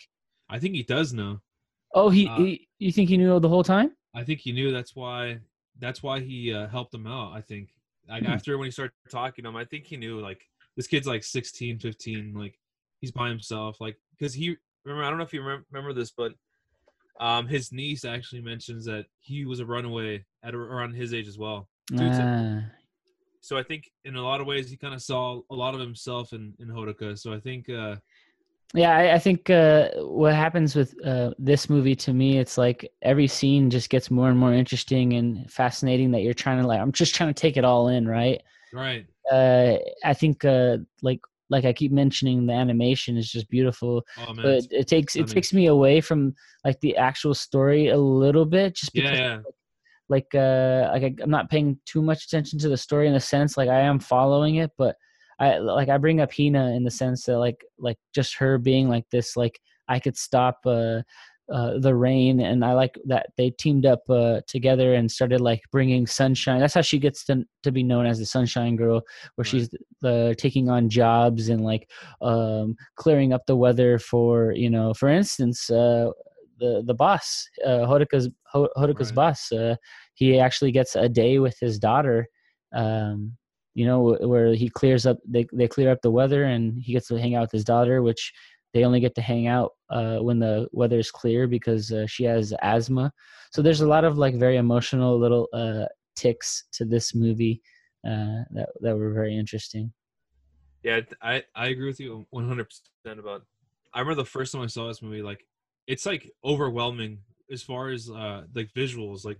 I 0.49 0.59
think 0.59 0.75
he 0.75 0.83
does 0.83 1.13
know. 1.13 1.39
oh 1.95 2.09
he, 2.09 2.25
Uh, 2.27 2.37
he 2.37 2.67
you 2.79 2.91
think 2.91 3.09
he 3.09 3.17
knew 3.17 3.39
the 3.39 3.49
whole 3.49 3.63
time 3.63 3.91
I 4.13 4.23
think 4.23 4.39
he 4.41 4.51
knew 4.51 4.71
that's 4.71 4.95
why 4.95 5.39
that's 5.79 6.03
why 6.03 6.19
he 6.19 6.53
uh, 6.53 6.67
helped 6.67 6.93
him 6.93 7.07
out. 7.07 7.33
I 7.33 7.41
think 7.41 7.69
like 8.09 8.23
Hmm. 8.23 8.33
after 8.35 8.57
when 8.57 8.65
he 8.67 8.71
started 8.71 8.93
talking 9.09 9.43
to 9.43 9.49
him, 9.49 9.55
I 9.55 9.65
think 9.65 9.85
he 9.85 9.97
knew 9.97 10.19
like 10.19 10.41
this 10.75 10.87
kid's 10.87 11.07
like 11.07 11.23
16, 11.23 11.79
15, 11.79 12.33
like 12.33 12.59
he's 13.01 13.11
by 13.11 13.27
himself. 13.29 13.81
Like 13.81 13.97
because 14.17 14.33
he 14.33 14.55
remember 14.85 15.03
I 15.03 15.09
don't 15.09 15.17
know 15.17 15.25
if 15.25 15.33
you 15.33 15.41
remember, 15.41 15.65
remember 15.71 15.93
this, 15.93 16.11
but 16.11 16.33
um 17.19 17.47
his 17.47 17.71
niece 17.71 18.05
actually 18.05 18.41
mentions 18.41 18.85
that 18.85 19.05
he 19.19 19.45
was 19.45 19.59
a 19.59 19.65
runaway 19.65 20.23
at 20.43 20.55
around 20.55 20.93
his 20.93 21.13
age 21.13 21.27
as 21.27 21.37
well. 21.37 21.67
Ah, 21.99 22.63
So 23.41 23.57
I 23.57 23.63
think 23.63 23.89
in 24.05 24.15
a 24.15 24.21
lot 24.21 24.39
of 24.39 24.47
ways 24.47 24.69
he 24.69 24.77
kind 24.77 24.93
of 24.93 25.01
saw 25.01 25.41
a 25.49 25.55
lot 25.55 25.73
of 25.73 25.79
himself 25.81 26.31
in 26.33 26.53
in 26.59 26.67
Hodaka. 26.69 27.17
So 27.17 27.33
I 27.33 27.39
think 27.39 27.69
uh 27.69 27.97
yeah 28.73 28.95
I, 28.95 29.13
I 29.15 29.19
think 29.19 29.49
uh 29.49 29.89
what 29.97 30.33
happens 30.33 30.75
with 30.75 30.95
uh 31.05 31.31
this 31.37 31.69
movie 31.69 31.95
to 31.95 32.13
me 32.13 32.37
it's 32.37 32.57
like 32.57 32.89
every 33.01 33.27
scene 33.27 33.69
just 33.69 33.89
gets 33.89 34.09
more 34.09 34.29
and 34.29 34.39
more 34.39 34.53
interesting 34.53 35.13
and 35.13 35.51
fascinating 35.51 36.11
that 36.11 36.21
you're 36.21 36.33
trying 36.33 36.61
to 36.61 36.67
like 36.67 36.79
i'm 36.79 36.91
just 36.93 37.13
trying 37.13 37.33
to 37.33 37.41
take 37.41 37.57
it 37.57 37.65
all 37.65 37.89
in 37.89 38.07
right 38.07 38.41
right 38.71 39.05
uh 39.31 39.75
i 40.05 40.13
think 40.13 40.45
uh 40.45 40.77
like 41.01 41.19
like 41.51 41.65
i 41.65 41.73
keep 41.73 41.91
mentioning 41.91 42.47
the 42.47 42.53
animation 42.53 43.17
is 43.17 43.29
just 43.29 43.47
beautiful 43.49 44.03
oh 44.17 44.33
man 44.33 44.43
but 44.43 44.63
it 44.71 44.87
takes 44.87 45.15
it 45.15 45.27
takes 45.27 45.53
me 45.53 45.67
away 45.67 46.01
from 46.01 46.33
like 46.65 46.79
the 46.79 46.95
actual 46.97 47.35
story 47.35 47.89
a 47.89 47.97
little 47.97 48.45
bit 48.45 48.75
just 48.75 48.93
because 48.93 49.19
yeah. 49.19 49.39
like 50.09 50.33
uh 50.33 50.89
like 50.91 51.03
I, 51.03 51.13
i'm 51.21 51.29
not 51.29 51.49
paying 51.49 51.77
too 51.85 52.01
much 52.01 52.25
attention 52.25 52.57
to 52.59 52.69
the 52.69 52.77
story 52.77 53.07
in 53.07 53.13
the 53.13 53.19
sense 53.19 53.57
like 53.57 53.69
i 53.69 53.81
am 53.81 53.99
following 53.99 54.55
it 54.55 54.71
but 54.77 54.95
i 55.39 55.57
like 55.57 55.89
i 55.89 55.97
bring 55.97 56.21
up 56.21 56.31
hina 56.33 56.71
in 56.71 56.83
the 56.83 56.91
sense 56.91 57.25
that 57.25 57.37
like 57.37 57.63
like 57.77 57.97
just 58.15 58.35
her 58.35 58.57
being 58.57 58.89
like 58.89 59.05
this 59.11 59.35
like 59.35 59.59
i 59.89 59.99
could 59.99 60.17
stop 60.17 60.59
uh 60.65 61.01
uh, 61.51 61.77
the 61.79 61.93
rain 61.93 62.39
and 62.39 62.63
i 62.63 62.73
like 62.73 62.97
that 63.05 63.27
they 63.37 63.49
teamed 63.49 63.85
up 63.85 64.01
uh, 64.09 64.39
together 64.47 64.93
and 64.93 65.11
started 65.11 65.41
like 65.41 65.61
bringing 65.71 66.07
sunshine 66.07 66.59
that's 66.59 66.73
how 66.73 66.81
she 66.81 66.97
gets 66.99 67.25
to, 67.25 67.43
to 67.63 67.71
be 67.71 67.83
known 67.83 68.05
as 68.05 68.17
the 68.19 68.25
sunshine 68.25 68.75
girl 68.75 69.01
where 69.35 69.43
Right. 69.43 69.47
she's 69.47 69.69
uh, 70.03 70.33
taking 70.37 70.69
on 70.69 70.89
jobs 70.89 71.49
and 71.49 71.61
like 71.63 71.89
um, 72.21 72.75
clearing 72.95 73.33
up 73.33 73.45
the 73.47 73.55
weather 73.55 73.99
for 73.99 74.51
you 74.53 74.69
know 74.69 74.93
for 74.93 75.09
instance 75.09 75.69
uh, 75.69 76.09
the 76.59 76.83
the 76.85 76.93
boss 76.93 77.47
uh, 77.65 77.85
Hodaka's 77.85 78.29
Ho- 78.51 78.69
Hodaka's 78.77 79.11
Right. 79.11 79.15
boss 79.15 79.51
uh, 79.51 79.75
he 80.13 80.39
actually 80.39 80.71
gets 80.71 80.95
a 80.95 81.09
day 81.09 81.39
with 81.39 81.57
his 81.59 81.79
daughter 81.79 82.27
um, 82.73 83.35
you 83.73 83.85
know 83.85 84.17
where 84.21 84.53
he 84.53 84.69
clears 84.69 85.05
up 85.05 85.17
they, 85.27 85.45
they 85.53 85.67
clear 85.67 85.91
up 85.91 86.01
the 86.01 86.11
weather 86.11 86.43
and 86.43 86.81
he 86.81 86.93
gets 86.93 87.07
to 87.07 87.15
hang 87.19 87.35
out 87.35 87.41
with 87.43 87.51
his 87.51 87.63
daughter 87.65 88.01
which 88.01 88.31
they 88.73 88.83
only 88.85 88.99
get 88.99 89.15
to 89.15 89.21
hang 89.21 89.47
out 89.47 89.71
uh, 89.91 90.17
when 90.19 90.39
the 90.39 90.67
weather 90.71 90.99
is 90.99 91.11
clear 91.11 91.47
because 91.47 91.91
uh, 91.91 92.05
she 92.07 92.23
has 92.23 92.53
asthma 92.61 93.11
so 93.51 93.61
there's 93.61 93.81
a 93.81 93.87
lot 93.87 94.03
of 94.03 94.17
like 94.17 94.35
very 94.35 94.57
emotional 94.57 95.19
little 95.19 95.47
uh, 95.53 95.85
ticks 96.15 96.65
to 96.71 96.85
this 96.85 97.13
movie 97.13 97.61
uh, 98.07 98.41
that 98.51 98.69
that 98.81 98.97
were 98.97 99.11
very 99.13 99.37
interesting 99.37 99.91
Yeah, 100.83 101.01
I 101.21 101.43
I 101.55 101.67
agree 101.67 101.87
with 101.87 101.99
you 101.99 102.25
100 102.31 102.67
percent 102.69 103.19
about. 103.19 103.43
I 103.93 103.99
remember 103.99 104.21
the 104.21 104.25
first 104.29 104.53
time 104.53 104.61
I 104.61 104.67
saw 104.67 104.87
this 104.87 105.01
movie, 105.01 105.21
like 105.21 105.45
it's 105.87 106.05
like 106.05 106.31
overwhelming 106.43 107.19
as 107.51 107.61
far 107.61 107.89
as 107.89 108.09
uh 108.09 108.43
like 108.55 108.71
visuals. 108.73 109.25
Like 109.25 109.39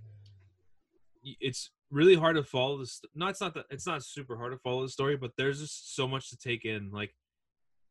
it's 1.24 1.72
really 1.90 2.16
hard 2.16 2.36
to 2.36 2.44
follow 2.44 2.78
this. 2.78 3.02
No, 3.16 3.28
it's 3.28 3.42
not 3.42 3.54
that 3.56 3.66
it's 3.70 3.88
not 3.88 4.04
super 4.04 4.38
hard 4.38 4.52
to 4.54 4.60
follow 4.60 4.84
the 4.84 4.90
story, 4.90 5.18
but 5.18 5.32
there's 5.38 5.62
just 5.62 5.96
so 5.96 6.08
much 6.08 6.30
to 6.30 6.38
take 6.38 6.66
in. 6.66 6.92
Like 6.92 7.16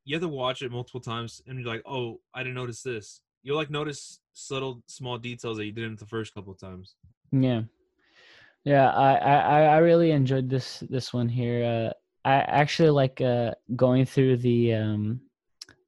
you 0.05 0.15
have 0.17 0.23
to 0.23 0.29
watch 0.29 0.63
it 0.63 0.73
multiple 0.73 1.01
times, 1.01 1.43
and 1.47 1.59
you're 1.59 1.69
like, 1.69 1.83
oh, 1.87 2.21
I 2.35 2.43
didn't 2.43 2.55
notice 2.55 2.83
this. 2.83 3.23
You'll 3.43 3.57
like 3.57 3.71
notice 3.71 4.21
subtle 4.33 4.83
small 4.87 5.19
details 5.19 5.57
that 5.57 5.65
you 5.67 5.73
didn't 5.73 5.99
the 5.99 6.07
first 6.07 6.35
couple 6.35 6.53
of 6.53 6.61
times. 6.61 6.95
Yeah, 7.33 7.63
yeah. 8.65 8.91
I 8.91 9.15
I 9.15 9.61
I 9.63 9.77
really 9.79 10.11
enjoyed 10.11 10.49
this 10.49 10.83
this 10.91 11.13
one 11.13 11.29
here. 11.29 11.65
Uh, 11.65 11.93
I 12.29 12.35
actually 12.35 12.91
like 12.91 13.21
uh, 13.21 13.53
going 13.77 14.05
through 14.05 14.39
the 14.39 14.75
um, 14.75 15.21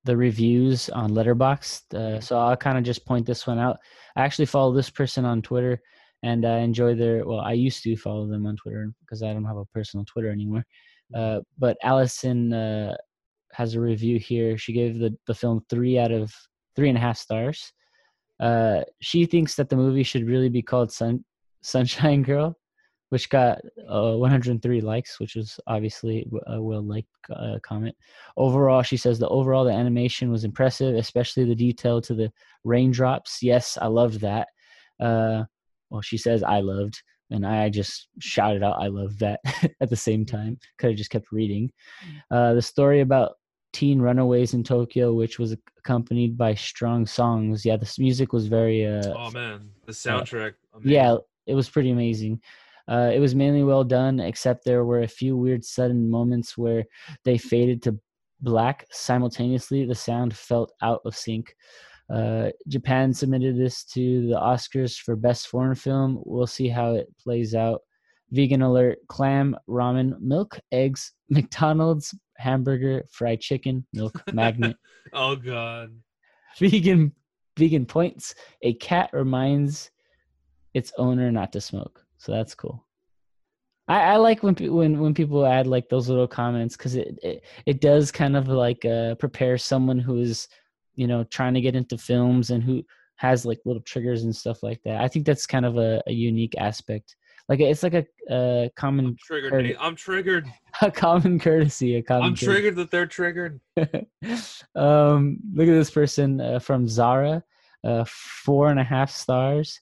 the 0.04 0.16
reviews 0.16 0.88
on 0.90 1.11
Letterboxd. 1.11 1.95
Uh, 1.95 2.21
so 2.21 2.38
I'll 2.38 2.57
kind 2.57 2.78
of 2.78 2.85
just 2.85 3.07
point 3.07 3.26
this 3.26 3.47
one 3.47 3.59
out. 3.59 3.78
I 4.16 4.23
actually 4.23 4.47
follow 4.47 4.73
this 4.73 4.90
person 4.90 5.25
on 5.25 5.42
Twitter, 5.42 5.81
and 6.23 6.47
I 6.47 6.59
enjoy 6.59 6.95
their. 6.95 7.26
Well, 7.26 7.40
I 7.40 7.52
used 7.52 7.83
to 7.85 7.97
follow 7.97 8.26
them 8.26 8.47
on 8.47 8.57
Twitter 8.57 8.92
because 9.00 9.23
I 9.23 9.33
don't 9.33 9.45
have 9.45 9.59
a 9.59 9.66
personal 9.66 10.04
Twitter 10.04 10.31
anymore. 10.31 10.64
Uh, 11.14 11.40
but 11.59 11.76
Allison 11.83 12.52
uh, 12.52 12.97
has 13.52 13.75
a 13.75 13.80
review 13.80 14.18
here. 14.18 14.59
She 14.59 14.73
gave 14.73 14.99
the 14.99 15.16
the 15.26 15.35
film 15.35 15.64
three 15.68 15.99
out 15.99 16.12
of 16.12 16.32
three 16.76 16.88
and 16.88 16.99
a 16.99 17.00
half 17.00 17.18
stars. 17.18 17.73
Uh, 18.40 18.82
she 19.00 19.25
thinks 19.25 19.54
that 19.54 19.68
the 19.68 19.76
movie 19.76 20.02
should 20.02 20.26
really 20.26 20.49
be 20.49 20.62
called 20.62 20.92
Sun 20.92 21.25
Sunshine 21.62 22.23
Girl, 22.25 22.59
which 23.11 23.28
got 23.28 23.61
uh, 23.88 24.14
103 24.16 24.80
likes, 24.80 25.21
which 25.21 25.37
is 25.37 25.61
obviously 25.66 26.26
a 26.47 26.61
well 26.61 26.82
liked 26.82 27.09
uh, 27.30 27.59
comment. 27.62 27.94
Overall, 28.37 28.82
she 28.82 28.97
says 28.97 29.18
the 29.18 29.28
overall 29.28 29.64
the 29.64 29.73
animation 29.73 30.30
was 30.30 30.44
impressive, 30.44 30.97
especially 30.97 31.44
the 31.44 31.54
detail 31.54 32.00
to 32.00 32.14
the 32.14 32.32
raindrops. 32.64 33.42
Yes, 33.42 33.78
I 33.80 33.87
loved 33.87 34.21
that. 34.23 34.49
Uh, 34.99 35.44
well, 35.90 36.02
she 36.02 36.16
says 36.16 36.42
I 36.42 36.61
loved, 36.61 37.00
and 37.30 37.47
I 37.47 37.68
just 37.68 38.09
shouted 38.18 38.62
out 38.62 38.82
I 38.82 38.88
loved 38.88 39.21
that 39.21 39.40
at 39.80 39.90
the 39.90 39.97
same 39.97 40.26
time. 40.26 40.59
Could 40.78 40.90
have 40.90 40.99
just 40.99 41.11
kept 41.11 41.30
reading. 41.30 41.71
Uh, 42.30 42.54
the 42.54 42.62
story 42.62 43.02
about 43.02 43.35
teen 43.73 44.00
runaways 44.00 44.55
in 44.55 44.62
Tokyo, 44.64 45.12
which 45.14 45.38
was 45.38 45.57
accompanied 45.79 46.37
by 46.37 46.55
strong 46.55 47.07
songs. 47.07 47.64
Yeah, 47.64 47.76
this 47.76 47.99
music 47.99 48.33
was 48.33 48.47
very 48.47 48.87
uh, 48.87 49.12
Oh 49.17 49.31
man, 49.31 49.71
the 49.87 49.93
soundtrack. 49.93 50.55
amazing. 50.75 50.93
yeah, 50.93 51.17
it 51.47 51.55
was 51.55 51.69
pretty 51.71 51.91
amazing. 51.91 52.41
Uh, 52.88 53.11
it 53.14 53.21
was 53.21 53.35
mainly 53.35 53.62
well 53.62 53.85
done, 53.85 54.21
except 54.21 54.64
there 54.64 54.85
were 54.85 55.02
a 55.02 55.09
few 55.09 55.37
weird 55.37 55.64
sudden 55.64 56.11
moments 56.11 56.59
where 56.59 56.85
they 57.25 57.38
faded 57.38 57.83
to 57.83 57.99
black 58.41 58.87
simultaneously. 58.91 59.85
The 59.87 59.95
sound 59.95 60.37
felt 60.37 60.73
out 60.83 61.00
of 61.05 61.17
sync. 61.17 61.55
Uh, 62.12 62.50
Japan 62.69 63.14
submitted 63.14 63.57
this 63.57 63.85
to 63.85 64.26
the 64.29 64.35
Oscars 64.38 64.99
for 64.99 65.17
Best 65.17 65.47
Foreign 65.49 65.75
Film. 65.76 66.21
We'll 66.26 66.47
see 66.49 66.69
how 66.69 66.95
it 66.95 67.07
plays 67.23 67.55
out. 67.55 67.83
Vegan 68.33 68.62
alert: 68.62 68.99
clam, 69.09 69.57
ramen, 69.69 70.19
milk, 70.21 70.59
eggs, 70.73 71.12
McDonald's, 71.31 72.14
hamburger, 72.42 73.04
fried 73.11 73.40
chicken, 73.40 73.87
milk 73.92 74.20
magnet. 74.32 74.76
Oh 75.12 75.34
god. 75.37 75.90
vegan 76.58 77.12
vegan 77.58 77.84
points 77.87 78.34
a 78.62 78.72
cat 78.75 79.11
reminds 79.12 79.90
its 80.75 80.92
owner 80.96 81.30
not 81.30 81.52
to 81.52 81.61
smoke 81.61 82.04
so 82.18 82.32
that's 82.32 82.54
cool 82.54 82.87
i, 83.88 84.00
I 84.12 84.16
like 84.16 84.42
when 84.42 84.54
when 84.54 85.00
when 85.00 85.12
people 85.12 85.44
add 85.44 85.66
like 85.66 85.88
those 85.88 86.08
little 86.08 86.28
comments 86.28 86.76
because 86.76 86.94
it, 86.94 87.18
it 87.22 87.44
it 87.66 87.80
does 87.80 88.12
kind 88.12 88.37
of 88.37 88.49
like 88.49 88.84
uh 88.84 89.16
prepare 89.16 89.58
someone 89.58 89.99
who 89.99 90.18
is 90.18 90.49
you 90.94 91.06
know 91.06 91.25
trying 91.25 91.54
to 91.54 91.61
get 91.61 91.76
into 91.76 91.99
films 91.99 92.50
and 92.50 92.62
who 92.62 92.82
has 93.16 93.44
like 93.44 93.61
little 93.64 93.82
triggers 93.82 94.25
and 94.25 94.34
stuff 94.34 94.62
like 94.62 94.80
that 94.84 95.00
i 95.00 95.08
think 95.08 95.26
that's 95.26 95.46
kind 95.46 95.66
of 95.66 95.76
a, 95.76 96.02
a 96.06 96.12
unique 96.12 96.54
aspect 96.58 97.16
like 97.49 97.61
it's 97.61 97.82
like 97.82 97.94
a, 97.94 98.06
a 98.30 98.70
common 98.76 99.06
I'm 99.06 99.16
triggered. 99.16 99.52
Heard 99.52 99.76
I'm 99.80 99.96
triggered. 99.96 100.46
a 100.82 100.90
common 100.90 101.38
courtesy 101.38 101.96
a 101.96 102.02
common 102.02 102.25
I'm 102.25 102.30
courtesy. 102.32 102.46
triggered 102.46 102.76
that 102.76 102.90
they're 102.90 103.06
triggered. 103.06 103.61
um, 104.75 105.38
look 105.54 105.68
at 105.68 105.72
this 105.72 105.90
person 105.90 106.40
uh, 106.40 106.58
from 106.58 106.88
Zara, 106.88 107.42
uh, 107.84 108.04
four 108.06 108.70
and 108.70 108.80
a 108.80 108.84
half 108.84 109.11
stars. 109.11 109.80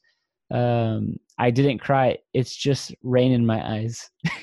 Um, 0.53 1.17
I 1.39 1.51
didn't 1.51 1.79
cry. 1.79 2.19
It's 2.35 2.55
just 2.55 2.95
rain 3.03 3.33
in 3.33 3.47
my 3.47 3.65
eyes. 3.65 4.11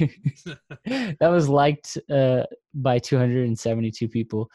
that 0.86 1.17
was 1.21 1.50
liked 1.50 1.97
uh, 2.09 2.43
by 2.74 2.97
272 3.00 4.07
people. 4.07 4.50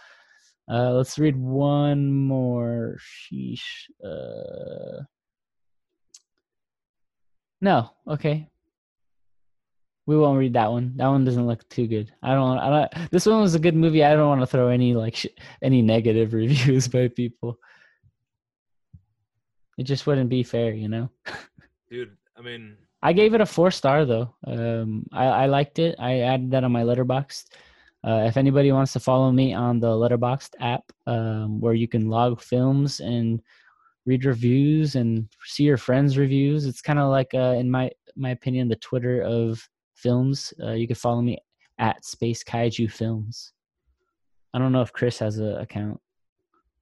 Uh, 0.70 0.92
let's 0.92 1.18
read 1.18 1.36
one 1.36 2.10
more. 2.12 2.96
Sheesh. 3.00 3.60
Uh, 4.04 5.02
no, 7.60 7.90
okay. 8.08 8.48
We 10.06 10.16
won't 10.16 10.38
read 10.38 10.54
that 10.54 10.70
one. 10.70 10.94
That 10.96 11.08
one 11.08 11.24
doesn't 11.24 11.46
look 11.46 11.68
too 11.68 11.86
good. 11.86 12.12
I 12.22 12.34
don't. 12.34 12.58
I 12.58 12.68
don't. 12.70 13.10
This 13.10 13.26
one 13.26 13.40
was 13.40 13.54
a 13.54 13.60
good 13.60 13.76
movie. 13.76 14.02
I 14.02 14.14
don't 14.14 14.28
want 14.28 14.40
to 14.40 14.46
throw 14.46 14.68
any 14.68 14.94
like 14.94 15.14
sh- 15.14 15.26
any 15.62 15.80
negative 15.80 16.32
reviews 16.42 16.88
by 16.88 17.08
people. 17.08 17.58
It 19.78 19.84
just 19.84 20.06
wouldn't 20.06 20.28
be 20.28 20.42
fair, 20.42 20.72
you 20.72 20.88
know. 20.88 21.08
Dude, 21.90 22.16
I 22.36 22.42
mean, 22.42 22.76
I 23.02 23.12
gave 23.12 23.34
it 23.34 23.40
a 23.40 23.46
four 23.46 23.70
star 23.70 24.04
though. 24.04 24.34
Um, 24.46 25.06
I, 25.12 25.24
I 25.24 25.46
liked 25.46 25.78
it. 25.78 25.96
I 25.98 26.20
added 26.20 26.50
that 26.52 26.64
on 26.64 26.72
my 26.72 26.82
Letterboxd. 26.82 27.46
Uh, 28.04 28.24
if 28.26 28.36
anybody 28.36 28.72
wants 28.72 28.92
to 28.92 29.00
follow 29.00 29.30
me 29.30 29.54
on 29.54 29.78
the 29.78 29.86
Letterboxd 29.86 30.50
app, 30.60 30.84
um, 31.06 31.60
where 31.60 31.74
you 31.74 31.86
can 31.86 32.08
log 32.08 32.40
films 32.40 33.00
and 33.00 33.40
read 34.06 34.24
reviews 34.24 34.96
and 34.96 35.28
see 35.44 35.62
your 35.62 35.76
friends' 35.76 36.18
reviews, 36.18 36.66
it's 36.66 36.82
kind 36.82 36.98
of 36.98 37.10
like, 37.10 37.32
uh, 37.34 37.54
in 37.56 37.70
my 37.70 37.90
my 38.16 38.30
opinion, 38.30 38.68
the 38.68 38.76
Twitter 38.76 39.22
of 39.22 39.68
films. 40.02 40.52
Uh, 40.62 40.72
you 40.72 40.86
can 40.86 40.96
follow 40.96 41.22
me 41.22 41.38
at 41.78 42.04
Space 42.04 42.42
Kaiju 42.44 42.90
Films. 42.90 43.52
I 44.54 44.58
don't 44.58 44.72
know 44.72 44.82
if 44.82 44.92
Chris 44.92 45.18
has 45.20 45.38
an 45.38 45.56
account, 45.56 45.98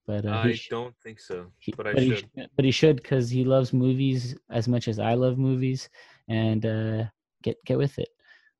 but 0.06 0.24
uh, 0.26 0.30
I 0.30 0.58
don't 0.70 0.94
think 1.02 1.20
so, 1.20 1.46
he- 1.58 1.72
but 1.76 1.86
I 1.86 1.92
he 2.00 2.08
should. 2.16 2.18
sh- 2.36 2.46
but 2.56 2.64
he 2.64 2.70
should 2.70 2.96
because 2.96 3.30
he 3.30 3.44
loves 3.44 3.72
movies 3.72 4.36
as 4.50 4.66
much 4.66 4.88
as 4.88 4.98
I 4.98 5.14
love 5.14 5.38
movies, 5.38 5.88
and 6.28 6.64
uh, 6.66 7.04
get 7.44 7.56
get 7.64 7.78
with 7.78 7.96
it. 7.98 8.08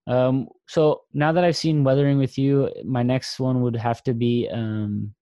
Um, 0.07 0.49
so 0.69 1.03
now 1.13 1.33
that 1.33 1.45
I've 1.45 1.57
seen 1.57 1.85
Weathering 1.85 2.19
with 2.19 2.39
You, 2.39 2.71
my 2.85 3.03
next 3.03 3.39
one 3.41 3.61
would 3.63 3.77
have 3.77 4.03
to 4.05 4.15
be 4.15 4.49
um, 4.53 5.15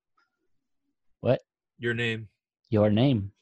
what 1.20 1.40
Your 1.78 1.94
name. 1.94 2.28
your 2.70 2.90
name. 2.90 3.32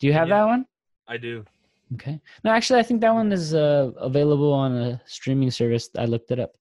Do 0.00 0.06
you 0.06 0.12
have 0.12 0.28
Yeah. 0.28 0.38
that 0.40 0.46
one? 0.46 0.64
I 1.08 1.16
do. 1.16 1.44
Okay. 1.94 2.20
No, 2.42 2.50
actually, 2.50 2.80
I 2.80 2.82
think 2.82 3.00
that 3.00 3.14
one 3.14 3.32
is 3.32 3.54
uh, 3.54 3.90
available 3.98 4.52
on 4.52 4.76
a 4.76 5.00
streaming 5.06 5.50
service. 5.50 5.88
I 5.96 6.06
looked 6.06 6.30
it 6.30 6.40
up. 6.40 6.52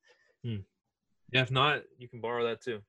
Yeah, 1.31 1.41
if 1.41 1.49
not, 1.49 1.81
you 1.97 2.07
can 2.07 2.21
borrow 2.21 2.43
that 2.47 2.61
too. 2.61 2.79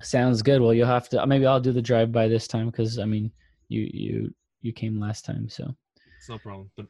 Sounds 0.00 0.40
good. 0.40 0.62
Well, 0.62 0.72
you'll 0.72 0.86
have 0.86 1.10
to. 1.10 1.26
Maybe 1.26 1.44
I'll 1.44 1.60
do 1.60 1.72
the 1.72 1.82
drive 1.82 2.10
by 2.10 2.26
this 2.26 2.48
time 2.48 2.70
because 2.70 2.98
I 2.98 3.04
mean, 3.04 3.30
you 3.68 3.88
you 3.92 4.34
you 4.62 4.72
came 4.72 4.98
last 4.98 5.26
time, 5.26 5.48
so. 5.50 5.74
It's 6.18 6.28
no 6.30 6.38
problem. 6.38 6.70
But 6.74 6.86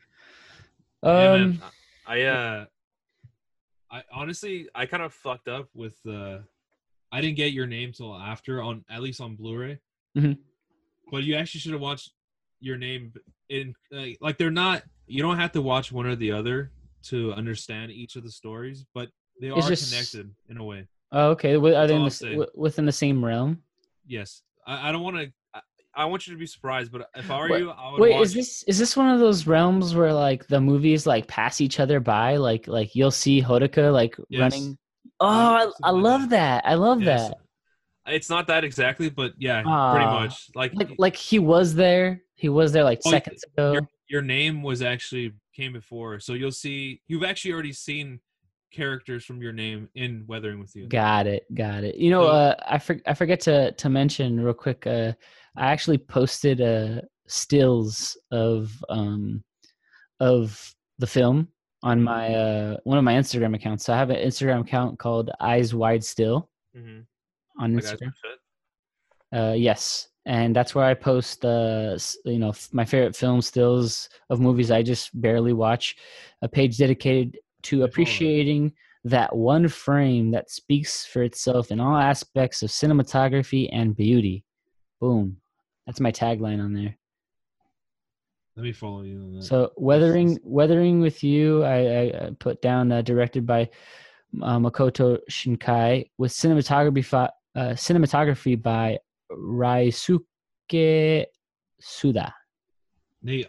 Um, 1.03 1.17
yeah, 1.17 1.37
man, 1.47 1.63
I 2.07 2.23
uh, 2.23 2.67
I 3.91 4.03
honestly 4.13 4.69
I 4.77 4.87
kind 4.87 5.03
of 5.03 5.13
fucked 5.13 5.49
up 5.49 5.69
with 5.75 5.97
uh, 6.07 6.39
I 7.11 7.21
didn't 7.21 7.37
get 7.37 7.53
your 7.53 7.67
name 7.67 7.91
till 7.93 8.15
after 8.15 8.63
on 8.63 8.85
at 8.89 9.03
least 9.03 9.21
on 9.21 9.35
Blu-ray. 9.35 9.81
Mhm. 10.17 10.39
But 11.11 11.25
you 11.25 11.35
actually 11.35 11.61
should 11.61 11.73
have 11.73 11.81
watched 11.81 12.13
your 12.61 12.77
name 12.77 13.13
in 13.49 13.75
like, 13.91 14.19
like 14.21 14.39
they're 14.39 14.51
not 14.51 14.83
you 15.07 15.23
don't 15.23 15.37
have 15.39 15.53
to 15.53 15.61
watch 15.63 15.93
one 15.93 16.07
or 16.07 16.17
the 16.17 16.33
other 16.33 16.71
to 17.05 17.33
understand 17.35 17.93
each 17.93 18.17
of 18.17 18.23
the 18.25 18.31
stories, 18.31 18.85
but 18.95 19.09
they 19.41 19.51
are 19.51 19.61
just- 19.61 19.91
connected 19.93 20.35
in 20.49 20.57
a 20.59 20.65
way. 20.65 20.87
Oh, 21.13 21.29
okay. 21.31 21.55
Are 21.55 21.87
they 21.87 21.95
in 21.95 22.05
the, 22.05 22.49
within 22.57 22.87
the 22.87 22.91
same 22.93 23.25
realm? 23.25 23.63
Yes, 24.07 24.43
I, 24.67 24.89
I 24.89 24.93
don't 24.93 25.03
want 25.03 25.17
to. 25.17 25.33
I, 25.55 25.61
I 25.97 26.05
want 26.07 26.27
you 26.27 26.33
to 26.33 26.39
be 26.39 26.47
surprised, 26.47 26.91
but 26.91 27.09
if 27.15 27.31
I 27.31 27.39
were 27.41 27.49
Wait- 27.51 27.61
you, 27.61 27.71
I 27.71 27.93
would 27.93 28.01
Wait, 28.01 28.13
watch. 28.15 28.23
is 28.25 28.35
this 28.35 28.63
is 28.65 28.79
this 28.81 28.97
one 28.97 29.09
of 29.11 29.21
those 29.21 29.47
realms 29.47 29.95
where 29.95 30.13
like 30.13 30.47
the 30.49 30.61
movies 30.61 31.07
like 31.07 31.29
pass 31.29 31.61
each 31.61 31.79
other 31.79 32.01
by? 32.01 32.37
Like 32.39 32.67
like 32.67 32.97
you'll 32.97 33.13
see 33.13 33.41
Hodaka 33.41 33.93
like 33.93 34.17
Yes. 34.29 34.41
running. 34.41 34.77
Oh, 35.21 35.29
I, 35.29 35.71
I 35.85 35.91
love 35.91 36.31
that. 36.31 36.65
I 36.67 36.75
love 36.75 37.01
Yes. 37.03 37.29
that. 37.29 37.39
It's 38.13 38.29
not 38.29 38.49
that 38.49 38.65
exactly, 38.65 39.09
but 39.09 39.35
yeah, 39.39 39.63
pretty 39.63 39.71
Ah, 39.73 40.21
much. 40.21 40.51
Like, 40.57 40.75
Like 40.75 40.91
like 40.99 41.17
he 41.17 41.39
was 41.39 41.75
there. 41.77 42.23
He 42.37 42.49
was 42.49 42.73
there 42.73 42.85
like 42.85 43.01
Oh, 43.07 43.11
seconds 43.11 43.45
ago. 43.45 43.73
your 43.75 43.89
your 44.09 44.23
name 44.23 44.63
was 44.63 44.83
actually 44.83 45.33
came 45.55 45.73
before, 45.73 46.21
so 46.21 46.35
you'll 46.35 46.51
see. 46.53 47.01
You've 47.07 47.25
actually 47.25 47.53
already 47.53 47.73
seen 47.73 48.21
characters 48.73 49.25
from 49.25 49.41
your 49.41 49.53
name 49.53 49.89
in 49.95 50.25
Weathering 50.27 50.59
with 50.59 50.75
You. 50.75 50.89
Got 50.89 51.27
it. 51.29 51.45
Got 51.55 51.85
it. 51.85 51.95
You 51.95 52.11
know, 52.11 52.25
So- 52.25 52.29
uh, 52.31 52.55
I 52.67 52.79
for, 52.79 52.99
I 53.07 53.15
forget 53.15 53.41
to 53.43 53.73
to 53.73 53.89
mention 53.89 54.41
real 54.41 54.53
quick. 54.55 54.87
Uh, 54.87 55.13
I 55.57 55.67
actually 55.73 55.99
posted 55.99 56.61
uh 56.61 57.01
stills 57.27 58.17
of 58.33 58.73
um 58.89 59.43
of 60.21 60.75
the 60.99 61.07
film 61.07 61.49
on 61.83 62.03
my 62.03 62.35
uh 62.35 62.77
one 62.85 62.99
of 62.99 63.05
my 63.05 63.15
Instagram 63.15 63.55
accounts. 63.55 63.85
So 63.85 63.93
I 63.95 63.97
have 63.99 64.11
an 64.11 64.17
Instagram 64.17 64.61
account 64.63 64.99
called 64.99 65.31
Eyes 65.41 65.75
Wide 65.75 66.05
Still 66.05 66.51
Mm-hmm. 66.77 67.01
on 67.63 67.73
Instagram. 67.75 68.13
Uh, 69.35 69.55
yes, 69.57 70.09
and 70.27 70.55
that's 70.55 70.75
where 70.75 70.85
I 70.85 70.95
post 70.95 71.45
uh 71.45 71.99
you 72.25 72.39
know 72.39 72.53
my 72.73 72.85
favorite 72.85 73.17
film 73.17 73.43
stills 73.43 74.09
of 74.31 74.41
movies 74.41 74.71
I 74.71 74.83
just 74.83 75.21
barely 75.21 75.53
watch. 75.53 75.97
A 76.43 76.49
page 76.49 76.79
dedicated 76.79 77.39
to 77.65 77.83
appreciating 77.83 78.73
that 79.05 79.35
one 79.35 79.69
frame 79.69 80.31
that 80.31 80.51
speaks 80.51 81.05
for 81.05 81.23
itself 81.23 81.71
in 81.71 81.81
all 81.81 81.97
aspects 81.97 82.63
of 82.63 82.71
cinematography 82.71 83.69
and 83.73 83.97
beauty. 83.97 84.45
Boom, 85.01 85.37
that's 85.87 86.01
my 86.01 86.13
tagline 86.13 86.63
on 86.63 86.73
there. 86.73 86.97
Let 88.57 88.63
me 88.63 88.73
follow 88.73 89.03
you 89.03 89.19
on 89.19 89.35
that. 89.35 89.43
So 89.43 89.73
weathering 89.77 90.39
weathering 90.45 91.01
with 91.01 91.25
you, 91.25 91.65
I, 91.65 91.77
I, 91.77 92.01
I 92.27 92.31
put 92.39 92.63
down 92.63 92.93
uh, 92.93 93.03
directed 93.03 93.47
by 93.47 93.69
uh, 94.43 94.59
Makoto 94.59 95.19
Shinkai 95.29 96.09
with 96.19 96.33
cinematography 96.33 97.05
fi- 97.05 97.31
uh, 97.57 97.71
cinematography 97.71 98.61
by 98.61 98.99
Ryosuke 99.31 101.27
Tsuda. 101.83 102.33
They, 103.23 103.47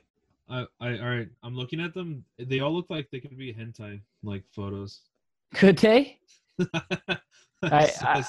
I, 0.50 0.65
I, 0.79 0.98
all 1.00 1.10
right. 1.10 1.29
I'm 1.44 1.55
looking 1.55 1.82
at 1.82 1.94
them. 1.94 2.24
They 2.38 2.60
all 2.60 2.74
look 2.74 2.89
like 2.89 3.10
they 3.12 3.20
could 3.20 3.38
be 3.38 3.53
hentai 3.53 4.01
like 4.24 4.44
photos. 4.51 5.01
Could 5.53 5.77
they? 5.77 6.20
I- 7.63 8.24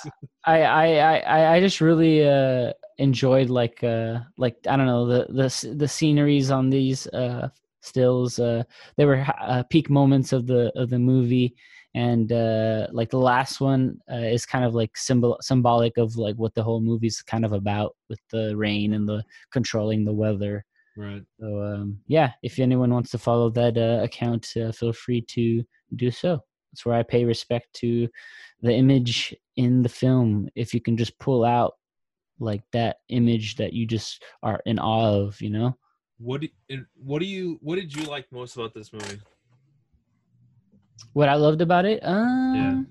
I 0.45 0.63
I 0.63 1.19
I 1.21 1.55
I- 1.57 1.61
just 1.61 1.81
really 1.81 2.27
uh 2.27 2.73
enjoyed 2.99 3.51
like 3.51 3.83
uh 3.85 4.21
like 4.39 4.57
I 4.69 4.77
don't 4.77 4.87
know 4.87 5.07
the 5.07 5.27
the 5.29 5.75
the 5.75 5.89
sceneries 5.89 6.51
on 6.51 6.71
these 6.71 7.07
uh 7.09 7.49
stills 7.81 8.39
uh 8.39 8.63
they 8.97 9.05
were 9.05 9.25
uh, 9.41 9.63
peak 9.65 9.91
moments 9.91 10.33
of 10.33 10.47
the 10.47 10.73
of 10.75 10.89
the 10.91 10.99
movie 10.99 11.55
and 11.97 12.31
uh 12.31 12.87
like 12.93 13.11
the 13.11 13.19
last 13.19 13.61
one 13.61 13.99
uh, 14.13 14.17
is 14.17 14.45
kind 14.45 14.65
of 14.65 14.75
like 14.75 14.97
symbol 14.97 15.37
symbolic 15.41 15.97
of 15.97 16.17
like 16.17 16.37
what 16.37 16.55
the 16.55 16.63
whole 16.63 16.81
movie's 16.81 17.23
kind 17.23 17.45
of 17.45 17.53
about 17.53 17.97
with 18.09 18.21
the 18.31 18.57
rain 18.57 18.93
and 18.93 19.09
the 19.09 19.25
controlling 19.51 20.05
the 20.05 20.13
weather 20.13 20.65
right. 20.97 21.23
so 21.41 21.63
um 21.63 21.99
yeah 22.07 22.33
if 22.43 22.59
anyone 22.59 22.93
wants 22.93 23.11
to 23.11 23.19
follow 23.19 23.49
that 23.49 23.77
uh, 23.79 24.05
account 24.05 24.53
uh, 24.63 24.71
feel 24.71 24.93
free 24.93 25.23
to 25.23 25.65
do 25.97 26.11
so 26.11 26.39
that's 26.71 26.85
where 26.85 26.97
i 26.97 27.03
pay 27.03 27.25
respect 27.25 27.73
to 27.73 28.07
the 28.61 28.73
image 28.73 29.35
in 29.57 29.83
the 29.83 29.89
film 29.89 30.49
if 30.55 30.75
you 30.75 30.81
can 30.81 30.97
just 30.97 31.19
pull 31.19 31.45
out 31.45 31.75
like 32.39 32.63
that 32.73 32.99
image 33.09 33.57
that 33.57 33.73
you 33.73 33.87
just 33.87 34.23
are 34.43 34.61
in 34.67 34.79
awe 34.79 35.15
of 35.15 35.41
you 35.41 35.51
know 35.51 35.75
What 36.19 36.41
do, 36.41 36.49
what 36.95 37.19
do 37.21 37.27
you? 37.27 37.59
What 37.61 37.77
did 37.77 37.95
you 37.95 38.05
like 38.05 38.27
most 38.33 38.57
about 38.57 38.73
this 38.73 38.93
movie? 38.93 39.21
What 41.17 41.29
i 41.35 41.35
loved 41.35 41.61
about 41.69 41.85
it 41.93 41.99
um 42.05 42.87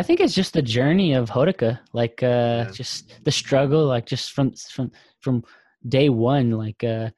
i 0.00 0.02
think 0.02 0.20
it's 0.20 0.34
just 0.40 0.52
the 0.54 0.62
journey 0.76 1.10
of 1.20 1.28
hodaka 1.36 1.70
like 2.00 2.22
uh 2.22 2.64
Yeah. 2.64 2.70
just 2.80 2.98
the 3.26 3.30
struggle 3.42 3.84
like 3.94 4.06
just 4.14 4.26
from 4.34 4.46
from 4.74 4.86
from 5.24 5.36
day 5.96 6.08
one 6.34 6.48
like 6.64 6.82
uh 6.94 7.08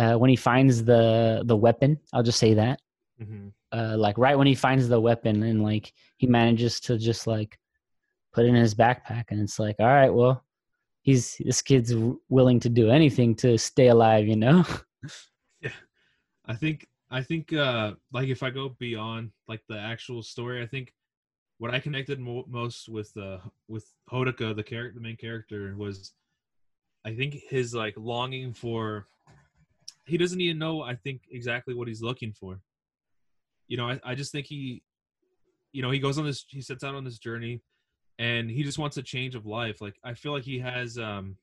uh 0.00 0.14
when 0.20 0.30
he 0.34 0.36
finds 0.50 0.74
the 0.90 1.02
the 1.50 1.56
weapon 1.66 1.90
i'll 2.12 2.28
just 2.30 2.38
say 2.46 2.54
that 2.54 2.78
Mm-hmm. 3.22 3.48
uh, 3.76 3.96
like 4.04 4.16
right 4.24 4.38
when 4.38 4.46
he 4.46 4.54
finds 4.66 4.84
the 4.88 5.00
weapon 5.08 5.42
and 5.42 5.58
like 5.70 5.86
he 6.20 6.26
manages 6.28 6.78
to 6.86 6.92
just 7.08 7.26
like 7.26 7.58
put 8.32 8.44
it 8.44 8.48
in 8.48 8.54
his 8.66 8.74
backpack 8.82 9.24
and 9.30 9.40
it's 9.44 9.58
like 9.58 9.74
all 9.80 9.94
right 10.00 10.14
well 10.20 10.36
he's 11.02 11.24
this 11.48 11.60
kid's 11.68 11.92
willing 12.28 12.60
to 12.60 12.68
do 12.80 12.86
anything 12.98 13.30
to 13.42 13.58
stay 13.58 13.88
alive 13.88 14.24
you 14.32 14.36
know 14.44 14.58
I 16.46 16.54
think 16.62 16.86
I 17.10 17.22
think 17.22 17.52
uh 17.52 17.92
like 18.12 18.28
if 18.28 18.42
I 18.42 18.50
go 18.50 18.76
beyond 18.78 19.30
like 19.48 19.62
the 19.68 19.78
actual 19.78 20.22
story, 20.22 20.62
I 20.62 20.66
think 20.66 20.92
what 21.58 21.72
I 21.74 21.80
connected 21.80 22.20
mo- 22.20 22.44
most 22.48 22.88
with 22.88 23.16
uh 23.16 23.38
with 23.66 23.86
Hodaka, 24.10 24.54
the 24.54 24.62
character, 24.62 24.94
the 24.94 25.00
main 25.00 25.16
character, 25.16 25.74
was 25.76 26.12
I 27.04 27.14
think 27.14 27.34
his 27.48 27.74
like 27.74 27.94
longing 27.96 28.52
for. 28.52 29.06
He 30.04 30.16
doesn't 30.16 30.40
even 30.40 30.58
know. 30.58 30.82
I 30.82 30.94
think 30.94 31.22
exactly 31.30 31.74
what 31.74 31.88
he's 31.88 32.02
looking 32.02 32.32
for. 32.32 32.60
You 33.68 33.76
know, 33.76 33.88
I, 33.90 34.00
I 34.02 34.14
just 34.14 34.32
think 34.32 34.46
he, 34.46 34.82
you 35.72 35.82
know, 35.82 35.90
he 35.90 35.98
goes 35.98 36.18
on 36.18 36.24
this. 36.24 36.44
He 36.48 36.62
sets 36.62 36.82
out 36.82 36.94
on 36.94 37.04
this 37.04 37.18
journey, 37.18 37.60
and 38.18 38.50
he 38.50 38.62
just 38.62 38.78
wants 38.78 38.96
a 38.96 39.02
change 39.02 39.34
of 39.34 39.46
life. 39.46 39.80
Like 39.80 39.96
I 40.04 40.14
feel 40.14 40.32
like 40.32 40.44
he 40.44 40.58
has. 40.58 40.98
um 40.98 41.36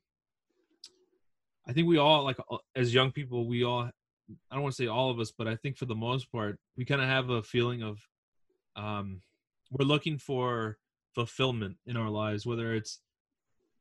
I 1.68 1.74
think 1.74 1.88
we 1.88 1.98
all 1.98 2.24
like 2.24 2.38
as 2.76 2.94
young 2.94 3.12
people, 3.12 3.48
we 3.48 3.64
all 3.64 3.90
I 4.50 4.56
don't 4.56 4.64
want 4.64 4.76
to 4.76 4.84
say 4.84 4.88
all 4.88 5.10
of 5.10 5.20
us, 5.20 5.32
but 5.32 5.48
I 5.48 5.56
think 5.56 5.78
for 5.78 5.86
the 5.86 5.96
most 5.96 6.32
part, 6.32 6.60
we 6.78 6.86
kind 6.86 7.02
of 7.02 7.08
have 7.08 7.30
a 7.30 7.44
feeling 7.44 7.84
of 7.84 8.00
um, 8.76 9.22
we're 9.72 9.86
looking 9.86 10.18
for 10.18 10.78
fulfillment 11.14 11.78
in 11.86 11.98
our 11.98 12.10
lives, 12.10 12.46
whether 12.46 12.74
it's 12.74 13.00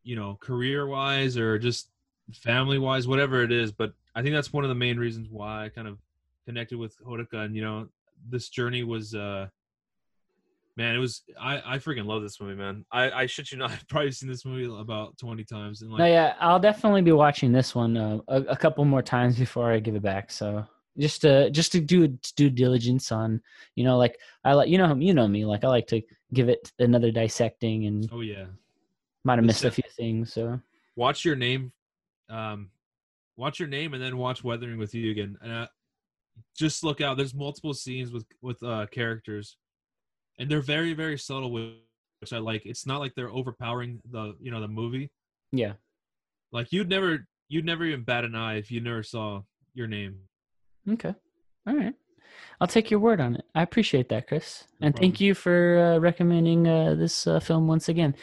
you 0.03 0.17
know 0.17 0.37
career 0.41 0.87
wise 0.87 1.37
or 1.37 1.59
just 1.59 1.91
family 2.33 2.79
wise, 2.79 3.09
whatever 3.09 3.43
it 3.43 3.53
is. 3.53 3.73
But 3.73 3.93
I 4.15 4.23
think 4.23 4.35
that's 4.35 4.53
one 4.53 4.65
of 4.65 4.69
the 4.69 4.75
main 4.75 4.99
reasons 4.99 5.29
why 5.31 5.65
I 5.65 5.69
kind 5.69 5.89
of 5.89 5.99
connected 6.47 6.79
with 6.79 6.97
Hodaka, 7.03 7.45
and 7.45 7.57
you 7.57 7.63
know, 7.63 7.89
this 8.29 8.49
journey 8.49 8.83
was. 8.83 9.15
uh 9.15 9.49
Man, 10.77 10.97
it 10.97 10.99
was 10.99 11.23
I. 11.41 11.75
I 11.75 11.79
freaking 11.79 12.07
love 12.07 12.23
this 12.23 12.41
movie, 12.41 12.57
man. 12.57 12.85
I 12.91 13.11
I 13.11 13.27
shit 13.27 13.53
you 13.53 13.59
not. 13.59 13.71
I've 13.73 13.87
probably 13.89 14.11
seen 14.11 14.29
this 14.29 14.45
movie 14.45 14.65
about 14.65 15.17
twenty 15.19 15.45
times, 15.45 15.83
and 15.83 15.91
like 15.91 16.01
no 16.01 16.07
yeah 16.07 16.35
i'll 16.41 16.61
definitely 16.61 17.03
be 17.03 17.13
watching 17.13 17.53
this 17.53 17.75
one 17.75 17.97
uh, 17.97 18.19
a, 18.29 18.43
a 18.43 18.57
couple 18.57 18.85
more 18.85 19.03
times 19.03 19.39
before 19.39 19.71
i 19.71 19.79
give 19.79 19.95
it 19.95 20.03
back 20.03 20.31
so 20.31 20.65
just 20.99 21.23
to 21.23 21.51
just 21.51 21.73
to 21.73 21.81
do 21.81 22.09
due 22.37 22.51
diligence 22.51 23.11
on 23.11 23.41
you 23.75 23.85
know 23.85 23.97
like 23.99 24.19
i 24.45 24.53
like 24.53 24.69
you 24.69 24.79
know 24.79 24.95
you 24.95 25.13
know 25.13 25.27
me 25.27 25.45
like 25.45 25.65
i 25.65 25.69
like 25.69 25.87
to 25.87 26.01
give 26.33 26.49
it 26.49 26.71
another 26.79 27.11
dissecting 27.11 27.87
and 27.87 28.09
oh 28.13 28.21
yeah, 28.21 28.47
might 29.25 29.39
have 29.39 29.45
missed 29.45 29.65
a 29.65 29.71
few 29.71 29.85
things 29.97 30.33
so 30.33 30.59
watch 30.97 31.25
your 31.25 31.37
name 31.37 31.73
um 32.31 32.71
watch 33.37 33.59
your 33.59 33.69
name 33.69 33.95
and 33.95 34.03
then 34.03 34.17
watch 34.17 34.45
weathering 34.45 34.79
with 34.79 34.95
you 34.95 35.11
again 35.11 35.37
and 35.43 35.53
uh, 35.53 35.67
just 36.57 36.85
look 36.85 37.01
out 37.01 37.17
there's 37.17 37.35
multiple 37.35 37.75
scenes 37.75 38.13
with 38.13 38.27
with 38.41 38.63
uh 38.63 38.87
characters 38.93 39.57
and 40.39 40.51
they're 40.51 40.61
very 40.61 40.95
very 40.95 41.19
subtle 41.19 41.51
which 41.53 42.33
i 42.33 42.39
like 42.39 42.65
it's 42.65 42.87
not 42.87 43.01
like 43.01 43.15
they're 43.15 43.31
overpowering 43.31 44.01
the 44.11 44.35
you 44.41 44.51
know 44.51 44.61
the 44.61 44.69
movie 44.69 45.11
yeah 45.53 45.73
like 46.53 46.73
you'd 46.73 46.89
never 46.89 47.27
you'd 47.49 47.65
never 47.65 47.85
even 47.85 48.03
bat 48.03 48.25
an 48.25 48.35
eye 48.35 48.57
if 48.57 48.71
you 48.71 48.81
never 48.81 49.03
saw 49.03 49.41
your 49.75 49.87
name 49.87 50.19
Okay. 50.91 51.15
All 51.67 51.75
right. 51.75 51.95
I'll 52.61 52.69
take 52.69 52.91
your 52.91 53.01
word 53.01 53.21
on 53.21 53.37
it. 53.37 53.45
I 53.55 53.63
appreciate 53.63 54.09
that, 54.11 54.29
Chris. 54.29 54.65
No 54.81 54.87
and 54.87 54.97
thank 54.97 55.21
you 55.21 55.35
for 55.35 55.79
uh, 55.79 55.99
recommending 55.99 56.69
uh, 56.69 56.95
this 56.95 57.27
uh, 57.27 57.41
film 57.41 57.67
once 57.67 57.89
again. 57.89 58.15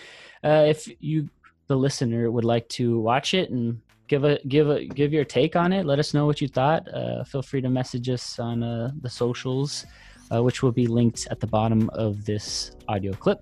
Uh, 0.43 0.65
if 0.67 0.87
you, 0.99 1.29
the 1.67 1.75
listener, 1.75 2.29
would 2.29 2.45
like 2.45 2.67
to 2.69 2.99
watch 2.99 3.33
it 3.33 3.49
and 3.49 3.81
give 4.07 4.23
a 4.23 4.39
give 4.47 4.69
a 4.69 4.85
give 4.85 5.13
your 5.13 5.23
take 5.23 5.55
on 5.55 5.71
it, 5.71 5.85
let 5.85 5.99
us 5.99 6.13
know 6.13 6.25
what 6.25 6.41
you 6.41 6.47
thought. 6.47 6.87
Uh, 6.93 7.23
feel 7.23 7.41
free 7.41 7.61
to 7.61 7.69
message 7.69 8.09
us 8.09 8.39
on 8.39 8.63
uh, 8.63 8.91
the 9.01 9.09
socials, 9.09 9.85
uh, 10.33 10.41
which 10.41 10.63
will 10.63 10.71
be 10.71 10.87
linked 10.87 11.27
at 11.31 11.39
the 11.39 11.47
bottom 11.47 11.89
of 11.91 12.25
this 12.25 12.71
audio 12.87 13.13
clip 13.13 13.41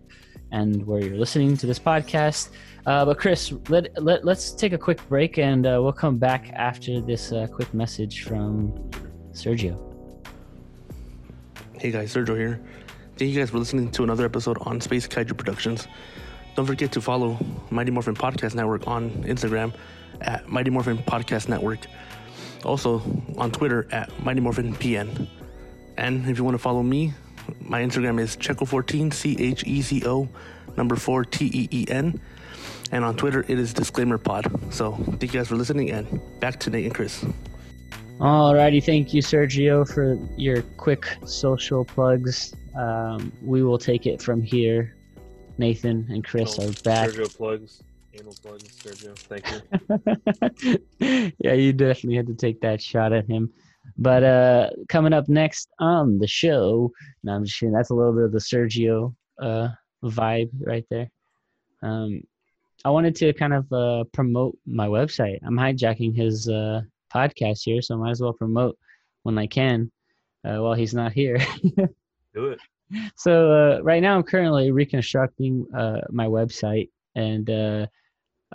and 0.51 0.85
where 0.85 1.03
you're 1.03 1.17
listening 1.17 1.55
to 1.57 1.67
this 1.67 1.79
podcast. 1.79 2.49
Uh, 2.85 3.05
but 3.05 3.17
Chris, 3.19 3.53
let, 3.69 3.91
let 4.01 4.25
let's 4.25 4.51
take 4.51 4.73
a 4.73 4.77
quick 4.77 5.07
break 5.07 5.37
and 5.37 5.65
uh, 5.65 5.79
we'll 5.81 5.91
come 5.91 6.17
back 6.17 6.49
after 6.53 7.01
this 7.01 7.31
uh, 7.31 7.47
quick 7.47 7.71
message 7.73 8.23
from 8.23 8.71
Sergio. 9.31 9.77
Hey 11.77 11.91
guys, 11.91 12.13
Sergio 12.13 12.37
here. 12.37 12.61
Thank 13.17 13.31
you 13.31 13.39
guys 13.39 13.49
for 13.49 13.59
listening 13.59 13.91
to 13.91 14.03
another 14.03 14.25
episode 14.25 14.57
on 14.61 14.81
Space 14.81 15.07
Kaiju 15.07 15.37
Productions. 15.37 15.87
Don't 16.55 16.65
forget 16.65 16.91
to 16.93 17.01
follow 17.01 17.37
Mighty 17.69 17.91
Morphin 17.91 18.15
Podcast 18.15 18.55
Network 18.55 18.87
on 18.87 19.11
Instagram 19.23 19.73
at 20.21 20.47
Mighty 20.49 20.71
Morphin 20.71 20.97
Podcast 20.97 21.47
Network. 21.47 21.79
Also 22.65 23.01
on 23.37 23.51
Twitter 23.51 23.87
at 23.91 24.11
Mighty 24.23 24.41
Morphin 24.41 24.73
PN. 24.73 25.27
And 25.99 26.27
if 26.29 26.37
you 26.37 26.45
want 26.45 26.55
to 26.55 26.59
follow 26.59 26.81
me, 26.81 27.13
my 27.59 27.81
Instagram 27.81 28.21
is 28.21 28.37
Checo14, 28.37 29.13
C 29.13 29.35
H 29.37 29.65
E 29.67 29.81
Z 29.81 30.03
O, 30.05 30.29
number 30.77 30.95
4 30.95 31.25
T 31.25 31.51
E 31.53 31.67
E 31.71 31.85
N. 31.89 32.19
And 32.91 33.03
on 33.03 33.15
Twitter, 33.17 33.41
it 33.47 33.59
is 33.59 33.73
Disclaimer 33.73 34.17
Pod. 34.17 34.49
So 34.73 34.93
thank 34.93 35.21
you 35.21 35.27
guys 35.39 35.49
for 35.49 35.55
listening, 35.55 35.91
and 35.91 36.19
back 36.39 36.59
to 36.61 36.69
Nate 36.69 36.85
and 36.85 36.95
Chris. 36.95 37.25
Alrighty, 38.19 38.83
thank 38.83 39.13
you, 39.13 39.21
Sergio, 39.21 39.87
for 39.87 40.17
your 40.37 40.61
quick 40.77 41.05
social 41.25 41.83
plugs. 41.85 42.55
Um, 42.75 43.31
we 43.43 43.61
will 43.61 43.77
take 43.77 44.05
it 44.07 44.21
from 44.21 44.41
here. 44.41 44.95
Nathan 45.57 46.07
and 46.09 46.23
Chris 46.23 46.57
Oh, 46.59 46.69
are 46.69 46.71
back. 46.83 47.09
Sergio 47.09 47.35
plugs, 47.35 47.83
anal 48.13 48.33
plugs, 48.41 48.69
Sergio. 48.81 49.17
Thank 49.17 50.81
you. 50.99 51.31
yeah, 51.39 51.53
you 51.53 51.73
definitely 51.73 52.15
had 52.15 52.27
to 52.27 52.35
take 52.35 52.61
that 52.61 52.81
shot 52.81 53.11
at 53.11 53.27
him. 53.27 53.51
But 54.01 54.23
uh, 54.23 54.69
coming 54.87 55.11
up 55.11 55.27
next 55.27 55.69
on 55.79 56.19
the 56.19 56.27
show, 56.27 56.89
no, 57.23 57.33
I'm 57.33 57.43
just 57.43 57.59
kidding. 57.59 57.73
That's 57.73 57.89
a 57.89 57.93
little 57.93 58.13
bit 58.13 58.23
of 58.23 58.31
the 58.31 58.39
Sergio 58.39 59.13
uh, 59.41 59.67
vibe 60.05 60.49
right 60.61 60.85
there. 60.89 61.11
Um, 61.83 62.21
I 62.85 62.91
wanted 62.91 63.13
to 63.17 63.33
kind 63.33 63.53
of 63.53 63.71
uh, 63.73 64.05
promote 64.13 64.57
my 64.65 64.87
website. 64.87 65.39
I'm 65.45 65.57
hijacking 65.57 66.15
his 66.15 66.47
uh, 66.47 66.81
podcast 67.13 67.63
here, 67.65 67.81
so 67.81 67.95
I 67.95 67.97
might 67.97 68.11
as 68.11 68.21
well 68.21 68.31
promote 68.31 68.77
when 69.23 69.37
I 69.37 69.47
can 69.47 69.91
uh, 70.45 70.59
while 70.59 70.75
he's 70.75 70.93
not 70.93 71.11
here. 71.11 71.37
Do 72.33 72.55
it. 72.55 72.59
so 73.17 73.51
uh, 73.51 73.81
right 73.81 74.01
now 74.01 74.15
I'm 74.15 74.23
currently 74.23 74.71
reconstructing 74.71 75.67
uh, 75.75 76.01
my 76.09 76.25
website, 76.25 76.89
and 77.15 77.49
uh, 77.49 77.87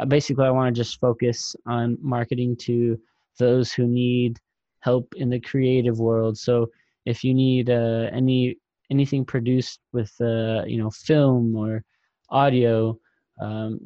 basically 0.08 0.46
I 0.46 0.50
want 0.50 0.74
to 0.74 0.80
just 0.80 0.98
focus 1.00 1.54
on 1.66 1.98
marketing 2.00 2.56
to 2.62 2.98
those 3.38 3.74
who 3.74 3.86
need 3.86 4.38
help 4.84 5.14
in 5.16 5.30
the 5.30 5.40
creative 5.40 5.98
world. 5.98 6.36
So 6.38 6.68
if 7.06 7.24
you 7.24 7.34
need 7.34 7.70
uh, 7.70 8.10
any 8.12 8.56
anything 8.90 9.24
produced 9.24 9.80
with 9.92 10.12
uh, 10.20 10.62
you 10.66 10.78
know 10.78 10.90
film 10.90 11.56
or 11.56 11.82
audio, 12.30 12.98
um, 13.40 13.80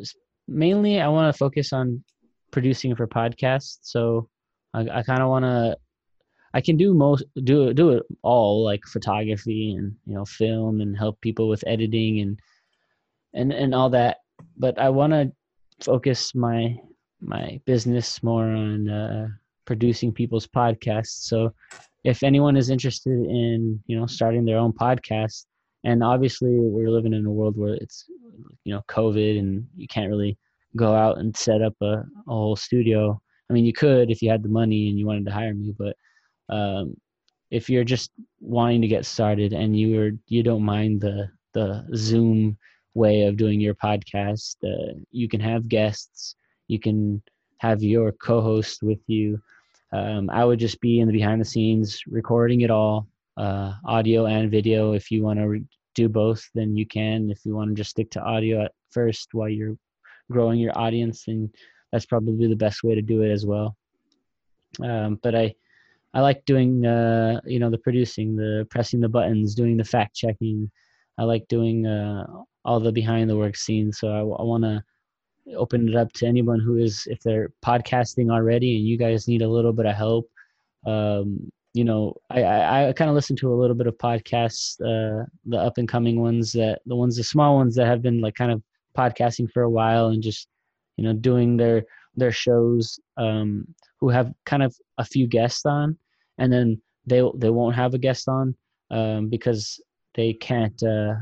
mainly 0.46 1.00
I 1.00 1.08
want 1.08 1.32
to 1.32 1.38
focus 1.38 1.72
on 1.72 2.02
producing 2.50 2.96
for 2.96 3.06
podcasts. 3.06 3.78
So 3.82 4.28
I, 4.74 4.80
I 4.98 5.02
kind 5.02 5.22
of 5.22 5.28
want 5.28 5.44
to 5.44 5.76
I 6.54 6.60
can 6.60 6.76
do 6.76 6.94
most 6.94 7.24
do 7.44 7.72
do 7.74 7.90
it 7.90 8.02
all 8.22 8.64
like 8.64 8.82
photography 8.86 9.74
and 9.78 9.94
you 10.06 10.14
know 10.14 10.24
film 10.24 10.80
and 10.80 10.96
help 10.96 11.20
people 11.20 11.48
with 11.48 11.64
editing 11.66 12.20
and 12.20 12.40
and 13.34 13.52
and 13.52 13.74
all 13.74 13.90
that. 13.90 14.18
But 14.56 14.78
I 14.78 14.88
want 14.88 15.12
to 15.12 15.32
focus 15.80 16.34
my 16.34 16.76
my 17.20 17.60
business 17.66 18.22
more 18.22 18.46
on 18.46 18.88
uh, 18.88 19.28
producing 19.68 20.10
people's 20.10 20.46
podcasts. 20.46 21.28
So 21.30 21.52
if 22.02 22.22
anyone 22.22 22.56
is 22.56 22.70
interested 22.70 23.12
in 23.12 23.78
you 23.86 24.00
know 24.00 24.06
starting 24.06 24.46
their 24.46 24.56
own 24.56 24.72
podcast, 24.72 25.44
and 25.84 26.02
obviously 26.02 26.54
we're 26.58 26.90
living 26.90 27.12
in 27.12 27.26
a 27.26 27.30
world 27.30 27.56
where 27.56 27.74
it's 27.74 28.06
you 28.64 28.72
know 28.72 28.82
COVID 28.88 29.38
and 29.38 29.66
you 29.76 29.86
can't 29.86 30.08
really 30.08 30.38
go 30.74 30.94
out 30.94 31.18
and 31.18 31.36
set 31.36 31.60
up 31.60 31.74
a, 31.82 31.94
a 32.30 32.34
whole 32.40 32.56
studio. 32.56 33.20
I 33.48 33.52
mean, 33.52 33.66
you 33.66 33.74
could 33.74 34.10
if 34.10 34.22
you 34.22 34.30
had 34.30 34.42
the 34.42 34.56
money 34.60 34.88
and 34.88 34.98
you 34.98 35.06
wanted 35.06 35.26
to 35.26 35.32
hire 35.32 35.54
me, 35.54 35.74
but 35.78 35.94
um, 36.48 36.96
if 37.50 37.68
you're 37.68 37.84
just 37.84 38.10
wanting 38.40 38.80
to 38.80 38.88
get 38.88 39.04
started 39.04 39.52
and 39.52 39.78
you 39.78 40.00
are 40.00 40.12
you 40.28 40.42
don't 40.42 40.64
mind 40.64 41.02
the 41.02 41.28
the 41.52 41.86
Zoom 41.94 42.56
way 42.94 43.24
of 43.24 43.36
doing 43.36 43.60
your 43.60 43.74
podcast, 43.74 44.56
uh, 44.64 44.94
you 45.10 45.28
can 45.28 45.40
have 45.40 45.68
guests, 45.68 46.36
you 46.68 46.80
can 46.80 47.22
have 47.58 47.82
your 47.82 48.12
co-host 48.12 48.82
with 48.82 49.02
you. 49.06 49.40
Um, 49.92 50.28
I 50.30 50.44
would 50.44 50.58
just 50.58 50.80
be 50.80 51.00
in 51.00 51.08
the 51.08 51.12
behind 51.12 51.40
the 51.40 51.46
scenes 51.46 52.02
recording 52.06 52.60
it 52.60 52.70
all, 52.70 53.08
uh, 53.36 53.72
audio 53.84 54.26
and 54.26 54.50
video. 54.50 54.92
If 54.92 55.10
you 55.10 55.22
want 55.22 55.38
to 55.38 55.48
re- 55.48 55.64
do 55.94 56.08
both, 56.08 56.44
then 56.54 56.76
you 56.76 56.86
can. 56.86 57.30
If 57.30 57.44
you 57.44 57.54
want 57.54 57.70
to 57.70 57.74
just 57.74 57.90
stick 57.90 58.10
to 58.12 58.22
audio 58.22 58.64
at 58.64 58.72
first 58.90 59.30
while 59.32 59.48
you're 59.48 59.76
growing 60.30 60.60
your 60.60 60.78
audience, 60.78 61.24
then 61.24 61.50
that's 61.90 62.06
probably 62.06 62.46
the 62.48 62.56
best 62.56 62.82
way 62.82 62.94
to 62.94 63.02
do 63.02 63.22
it 63.22 63.30
as 63.30 63.46
well. 63.46 63.76
Um, 64.82 65.18
but 65.22 65.34
I, 65.34 65.54
I 66.12 66.20
like 66.20 66.44
doing, 66.44 66.84
uh, 66.84 67.40
you 67.46 67.58
know, 67.58 67.70
the 67.70 67.78
producing, 67.78 68.36
the 68.36 68.66
pressing 68.70 69.00
the 69.00 69.08
buttons, 69.08 69.54
doing 69.54 69.76
the 69.76 69.84
fact 69.84 70.14
checking. 70.14 70.70
I 71.16 71.24
like 71.24 71.48
doing 71.48 71.86
uh, 71.86 72.26
all 72.64 72.80
the 72.80 72.92
behind 72.92 73.30
the 73.30 73.36
work 73.36 73.56
scenes. 73.56 73.98
So 73.98 74.08
I, 74.08 74.20
I 74.20 74.44
want 74.44 74.64
to 74.64 74.82
open 75.56 75.88
it 75.88 75.96
up 75.96 76.12
to 76.14 76.26
anyone 76.26 76.60
who 76.60 76.76
is, 76.76 77.06
if 77.10 77.20
they're 77.20 77.50
podcasting 77.64 78.30
already 78.30 78.76
and 78.76 78.86
you 78.86 78.96
guys 78.96 79.28
need 79.28 79.42
a 79.42 79.48
little 79.48 79.72
bit 79.72 79.86
of 79.86 79.94
help. 79.94 80.28
Um, 80.86 81.50
you 81.74 81.84
know, 81.84 82.14
I, 82.30 82.42
I, 82.42 82.88
I 82.88 82.92
kind 82.92 83.08
of 83.08 83.14
listen 83.14 83.36
to 83.36 83.52
a 83.52 83.56
little 83.56 83.76
bit 83.76 83.86
of 83.86 83.96
podcasts, 83.98 84.80
uh, 84.80 85.24
the 85.46 85.58
up 85.58 85.78
and 85.78 85.88
coming 85.88 86.20
ones 86.20 86.52
that 86.52 86.80
the 86.86 86.96
ones, 86.96 87.16
the 87.16 87.24
small 87.24 87.56
ones 87.56 87.74
that 87.76 87.86
have 87.86 88.02
been 88.02 88.20
like 88.20 88.34
kind 88.34 88.50
of 88.50 88.62
podcasting 88.96 89.50
for 89.52 89.62
a 89.62 89.70
while 89.70 90.08
and 90.08 90.22
just, 90.22 90.48
you 90.96 91.04
know, 91.04 91.12
doing 91.12 91.56
their, 91.56 91.84
their 92.16 92.32
shows, 92.32 92.98
um, 93.16 93.66
who 94.00 94.08
have 94.08 94.32
kind 94.46 94.62
of 94.62 94.74
a 94.98 95.04
few 95.04 95.26
guests 95.26 95.66
on 95.66 95.96
and 96.38 96.52
then 96.52 96.80
they, 97.06 97.22
they 97.36 97.50
won't 97.50 97.76
have 97.76 97.94
a 97.94 97.98
guest 97.98 98.28
on, 98.28 98.54
um, 98.90 99.28
because 99.28 99.80
they 100.14 100.32
can't, 100.32 100.82
uh, 100.82 101.14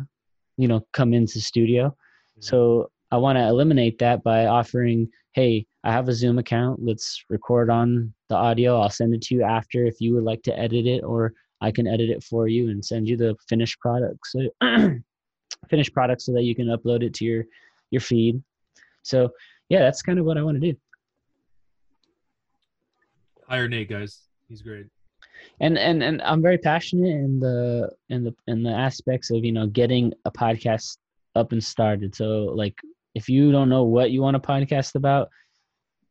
you 0.56 0.68
know, 0.68 0.86
come 0.92 1.12
into 1.12 1.40
studio. 1.40 1.94
So 2.40 2.90
I 3.12 3.18
want 3.18 3.38
to 3.38 3.46
eliminate 3.46 3.98
that 4.00 4.22
by 4.22 4.46
offering, 4.46 5.08
hey, 5.32 5.66
I 5.84 5.92
have 5.92 6.08
a 6.08 6.14
Zoom 6.14 6.38
account. 6.38 6.80
Let's 6.84 7.24
record 7.28 7.70
on 7.70 8.12
the 8.28 8.34
audio. 8.34 8.80
I'll 8.80 8.90
send 8.90 9.14
it 9.14 9.22
to 9.22 9.34
you 9.34 9.42
after 9.42 9.84
if 9.84 10.00
you 10.00 10.14
would 10.14 10.24
like 10.24 10.42
to 10.42 10.58
edit 10.58 10.86
it, 10.86 11.04
or 11.04 11.32
I 11.60 11.70
can 11.70 11.86
edit 11.86 12.10
it 12.10 12.22
for 12.24 12.48
you 12.48 12.70
and 12.70 12.84
send 12.84 13.08
you 13.08 13.16
the 13.16 13.36
finished 13.48 13.78
product. 13.80 14.18
So 14.26 14.48
finished 15.70 15.94
product 15.94 16.22
so 16.22 16.32
that 16.32 16.42
you 16.42 16.54
can 16.54 16.66
upload 16.66 17.02
it 17.02 17.14
to 17.14 17.24
your 17.24 17.44
your 17.90 18.00
feed. 18.00 18.42
So 19.02 19.30
yeah, 19.68 19.80
that's 19.80 20.02
kind 20.02 20.18
of 20.18 20.24
what 20.24 20.38
I 20.38 20.42
want 20.42 20.60
to 20.60 20.72
do. 20.72 20.78
Hire 23.48 23.68
Nate, 23.68 23.88
guys. 23.88 24.22
He's 24.48 24.62
great. 24.62 24.86
and 25.60 25.78
and 25.78 26.02
and 26.02 26.20
I'm 26.22 26.42
very 26.42 26.58
passionate 26.58 27.14
in 27.14 27.38
the 27.38 27.90
in 28.08 28.24
the 28.24 28.34
in 28.48 28.62
the 28.62 28.70
aspects 28.70 29.30
of 29.30 29.44
you 29.44 29.52
know 29.52 29.66
getting 29.66 30.12
a 30.24 30.30
podcast 30.30 30.98
up 31.36 31.52
and 31.52 31.62
started. 31.62 32.14
So 32.14 32.52
like 32.54 32.74
if 33.16 33.30
you 33.30 33.50
don't 33.50 33.70
know 33.70 33.84
what 33.84 34.10
you 34.10 34.20
want 34.20 34.34
to 34.34 34.48
podcast 34.52 34.94
about, 34.94 35.30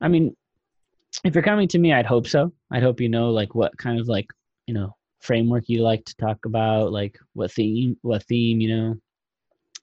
I 0.02 0.08
mean, 0.08 0.36
if 1.24 1.36
you're 1.36 1.44
coming 1.44 1.68
to 1.68 1.78
me, 1.78 1.94
I'd 1.94 2.08
hope 2.08 2.28
so. 2.28 2.52
I'd 2.72 2.82
hope 2.82 3.00
you 3.00 3.10
know 3.10 3.30
like 3.30 3.54
what 3.54 3.78
kind 3.78 4.00
of 4.00 4.08
like 4.08 4.26
you 4.66 4.74
know 4.74 4.96
framework 5.22 5.66
you 5.68 5.84
like 5.84 6.04
to 6.06 6.16
talk 6.16 6.40
about, 6.46 6.92
like 6.92 7.16
what 7.34 7.52
theme 7.52 7.96
what 8.02 8.24
theme 8.24 8.60
you 8.60 8.76
know. 8.76 8.96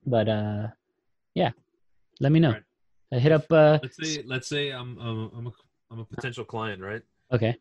But 0.05 0.29
uh, 0.29 0.67
yeah, 1.37 1.53
let 2.19 2.33
me 2.33 2.41
know. 2.41 2.53
Right. 2.53 2.63
I 3.15 3.19
hit 3.21 3.31
up 3.31 3.51
uh 3.53 3.79
Let's 3.83 3.97
say 4.03 4.25
let's 4.27 4.49
say 4.49 4.71
I'm 4.71 4.99
I'm 4.99 5.31
I'm 5.37 5.47
a, 5.47 5.53
I'm 5.93 5.99
a 6.01 6.05
potential 6.05 6.45
client, 6.45 6.83
right? 6.83 7.03
okay. 7.33 7.57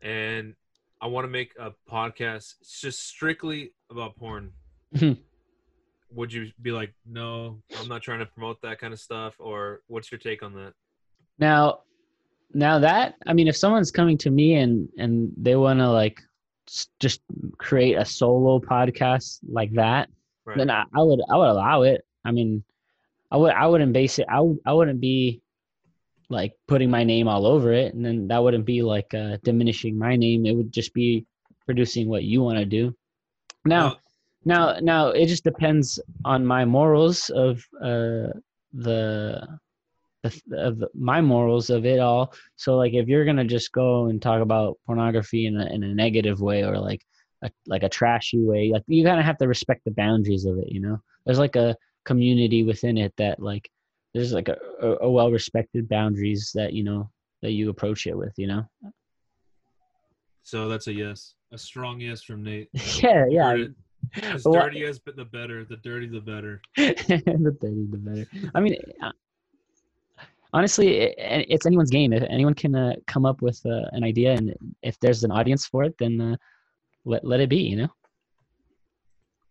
And 0.00 0.54
I 1.02 1.06
want 1.06 1.24
to 1.24 1.28
make 1.28 1.52
a 1.58 1.72
podcast 1.90 2.54
just 2.80 3.06
strictly 3.06 3.72
about 3.90 4.16
porn. 4.16 4.52
Mhm. 4.94 5.18
Would 6.16 6.32
you 6.32 6.50
be 6.62 6.72
like, 6.72 6.92
no, 7.06 7.60
I'm 7.78 7.88
not 7.88 8.02
trying 8.02 8.20
to 8.20 8.26
promote 8.26 8.60
that 8.62 8.78
kind 8.78 8.92
of 8.92 8.98
stuff, 8.98 9.34
or 9.38 9.82
what's 9.86 10.10
your 10.10 10.18
take 10.18 10.42
on 10.42 10.54
that? 10.54 10.72
Now, 11.38 11.80
now 12.54 12.78
that 12.78 13.14
I 13.26 13.34
mean, 13.34 13.48
if 13.48 13.56
someone's 13.56 13.90
coming 13.90 14.16
to 14.18 14.30
me 14.30 14.54
and 14.54 14.88
and 14.98 15.32
they 15.36 15.56
want 15.56 15.78
to 15.78 15.90
like 15.90 16.20
just 16.98 17.20
create 17.58 17.94
a 17.94 18.04
solo 18.04 18.58
podcast 18.58 19.38
like 19.48 19.72
that, 19.74 20.08
Right. 20.46 20.58
then 20.58 20.70
I, 20.70 20.84
I 20.94 21.02
would 21.02 21.20
I 21.30 21.36
would 21.36 21.48
allow 21.48 21.82
it. 21.82 22.04
I 22.24 22.30
mean, 22.32 22.64
I 23.30 23.36
would 23.36 23.52
I 23.52 23.66
wouldn't 23.66 23.92
base 23.92 24.18
it. 24.18 24.26
I 24.28 24.36
w- 24.36 24.60
I 24.64 24.72
wouldn't 24.72 25.00
be 25.00 25.42
like 26.30 26.54
putting 26.66 26.90
my 26.90 27.04
name 27.04 27.28
all 27.28 27.46
over 27.46 27.72
it, 27.72 27.94
and 27.94 28.04
then 28.04 28.28
that 28.28 28.42
wouldn't 28.42 28.64
be 28.64 28.80
like 28.82 29.12
uh, 29.12 29.36
diminishing 29.44 29.98
my 29.98 30.16
name. 30.16 30.46
It 30.46 30.56
would 30.56 30.72
just 30.72 30.94
be 30.94 31.26
producing 31.66 32.08
what 32.08 32.24
you 32.24 32.42
want 32.42 32.58
to 32.58 32.64
do. 32.64 32.96
Now, 33.64 33.98
now, 34.46 34.78
now 34.80 35.08
it 35.08 35.26
just 35.26 35.42
depends 35.42 35.98
on 36.24 36.46
my 36.46 36.64
morals 36.64 37.30
of 37.30 37.58
uh, 37.82 38.30
the, 38.72 39.58
the 40.22 40.40
of 40.56 40.84
my 40.94 41.20
morals 41.20 41.68
of 41.68 41.84
it 41.84 41.98
all. 41.98 42.32
So, 42.54 42.76
like, 42.76 42.94
if 42.94 43.08
you're 43.08 43.24
gonna 43.24 43.44
just 43.44 43.72
go 43.72 44.06
and 44.06 44.22
talk 44.22 44.40
about 44.40 44.78
pornography 44.86 45.46
in 45.46 45.60
a 45.60 45.66
in 45.66 45.82
a 45.82 45.92
negative 45.92 46.40
way 46.40 46.62
or 46.62 46.78
like 46.78 47.04
a 47.42 47.50
like 47.66 47.82
a 47.82 47.88
trashy 47.88 48.38
way, 48.38 48.70
like 48.72 48.84
you 48.86 49.04
kind 49.04 49.18
of 49.18 49.26
have 49.26 49.38
to 49.38 49.48
respect 49.48 49.82
the 49.84 49.90
boundaries 49.90 50.44
of 50.44 50.58
it. 50.58 50.68
You 50.68 50.80
know, 50.80 51.02
there's 51.24 51.40
like 51.40 51.56
a 51.56 51.76
community 52.04 52.62
within 52.62 52.96
it 52.96 53.12
that 53.16 53.40
like 53.40 53.68
there's 54.14 54.32
like 54.32 54.48
a, 54.48 54.56
a, 54.80 55.06
a 55.06 55.10
well 55.10 55.32
respected 55.32 55.88
boundaries 55.88 56.52
that 56.54 56.72
you 56.72 56.84
know 56.84 57.10
that 57.42 57.50
you 57.50 57.68
approach 57.68 58.06
it 58.06 58.16
with. 58.16 58.32
You 58.36 58.46
know. 58.46 58.92
so 60.44 60.68
that's 60.68 60.86
a 60.86 60.92
yes, 60.92 61.34
a 61.50 61.58
strong 61.58 61.98
yes 61.98 62.22
from 62.22 62.44
Nate. 62.44 62.68
yeah, 63.02 63.24
yeah. 63.28 63.64
As 64.22 64.44
dirty 64.44 64.84
as 64.84 64.98
but 64.98 65.16
the 65.16 65.24
better. 65.24 65.64
The 65.64 65.76
dirty 65.76 66.06
the 66.06 66.20
better. 66.20 66.60
the 66.76 67.56
dirty, 67.60 67.86
the 67.90 67.98
better. 67.98 68.26
I 68.54 68.60
mean, 68.60 68.76
uh, 69.02 69.12
honestly, 70.52 70.98
it, 70.98 71.14
it's 71.48 71.66
anyone's 71.66 71.90
game. 71.90 72.12
If 72.12 72.22
anyone 72.24 72.54
can 72.54 72.74
uh, 72.74 72.94
come 73.06 73.26
up 73.26 73.42
with 73.42 73.60
uh, 73.66 73.82
an 73.92 74.04
idea, 74.04 74.32
and 74.32 74.54
if 74.82 74.98
there's 75.00 75.24
an 75.24 75.30
audience 75.30 75.66
for 75.66 75.84
it, 75.84 75.96
then 75.98 76.20
uh, 76.20 76.36
let 77.04 77.24
let 77.24 77.40
it 77.40 77.48
be. 77.48 77.58
You 77.58 77.76
know. 77.76 77.88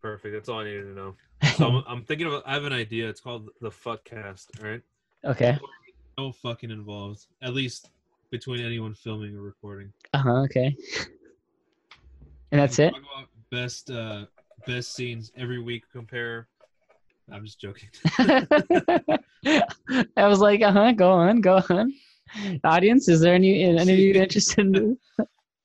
Perfect. 0.01 0.33
That's 0.33 0.49
all 0.49 0.59
I 0.59 0.65
needed 0.65 0.83
to 0.83 0.93
know. 0.93 1.15
So 1.57 1.67
I'm, 1.67 1.83
I'm 1.87 2.03
thinking 2.03 2.27
of. 2.27 2.41
I 2.45 2.53
have 2.53 2.65
an 2.65 2.73
idea. 2.73 3.07
It's 3.07 3.21
called 3.21 3.49
the 3.61 3.69
Fuckcast. 3.69 4.47
All 4.61 4.69
right. 4.69 4.81
okay. 5.23 5.57
No 6.17 6.31
fucking 6.31 6.71
involved. 6.71 7.25
At 7.41 7.53
least 7.53 7.89
between 8.31 8.65
anyone 8.65 8.93
filming 8.93 9.35
or 9.35 9.41
recording. 9.41 9.91
Uh 10.13 10.19
huh. 10.19 10.41
Okay. 10.43 10.75
And 12.51 12.61
that's 12.61 12.79
it. 12.79 12.93
Best 13.51 13.89
uh 13.89 14.27
best 14.65 14.95
scenes 14.95 15.31
every 15.35 15.59
week. 15.59 15.83
Compare. 15.91 16.47
I'm 17.31 17.45
just 17.45 17.59
joking. 17.59 17.89
I 20.17 20.27
was 20.27 20.39
like, 20.39 20.61
uh 20.61 20.71
huh. 20.71 20.91
Go 20.91 21.11
on. 21.11 21.41
Go 21.41 21.61
on. 21.69 21.93
Audience, 22.63 23.07
is 23.07 23.21
there 23.21 23.33
any 23.33 23.63
any 23.63 23.93
of 23.93 23.99
you 23.99 24.13
interested 24.13 24.59
in 24.59 24.97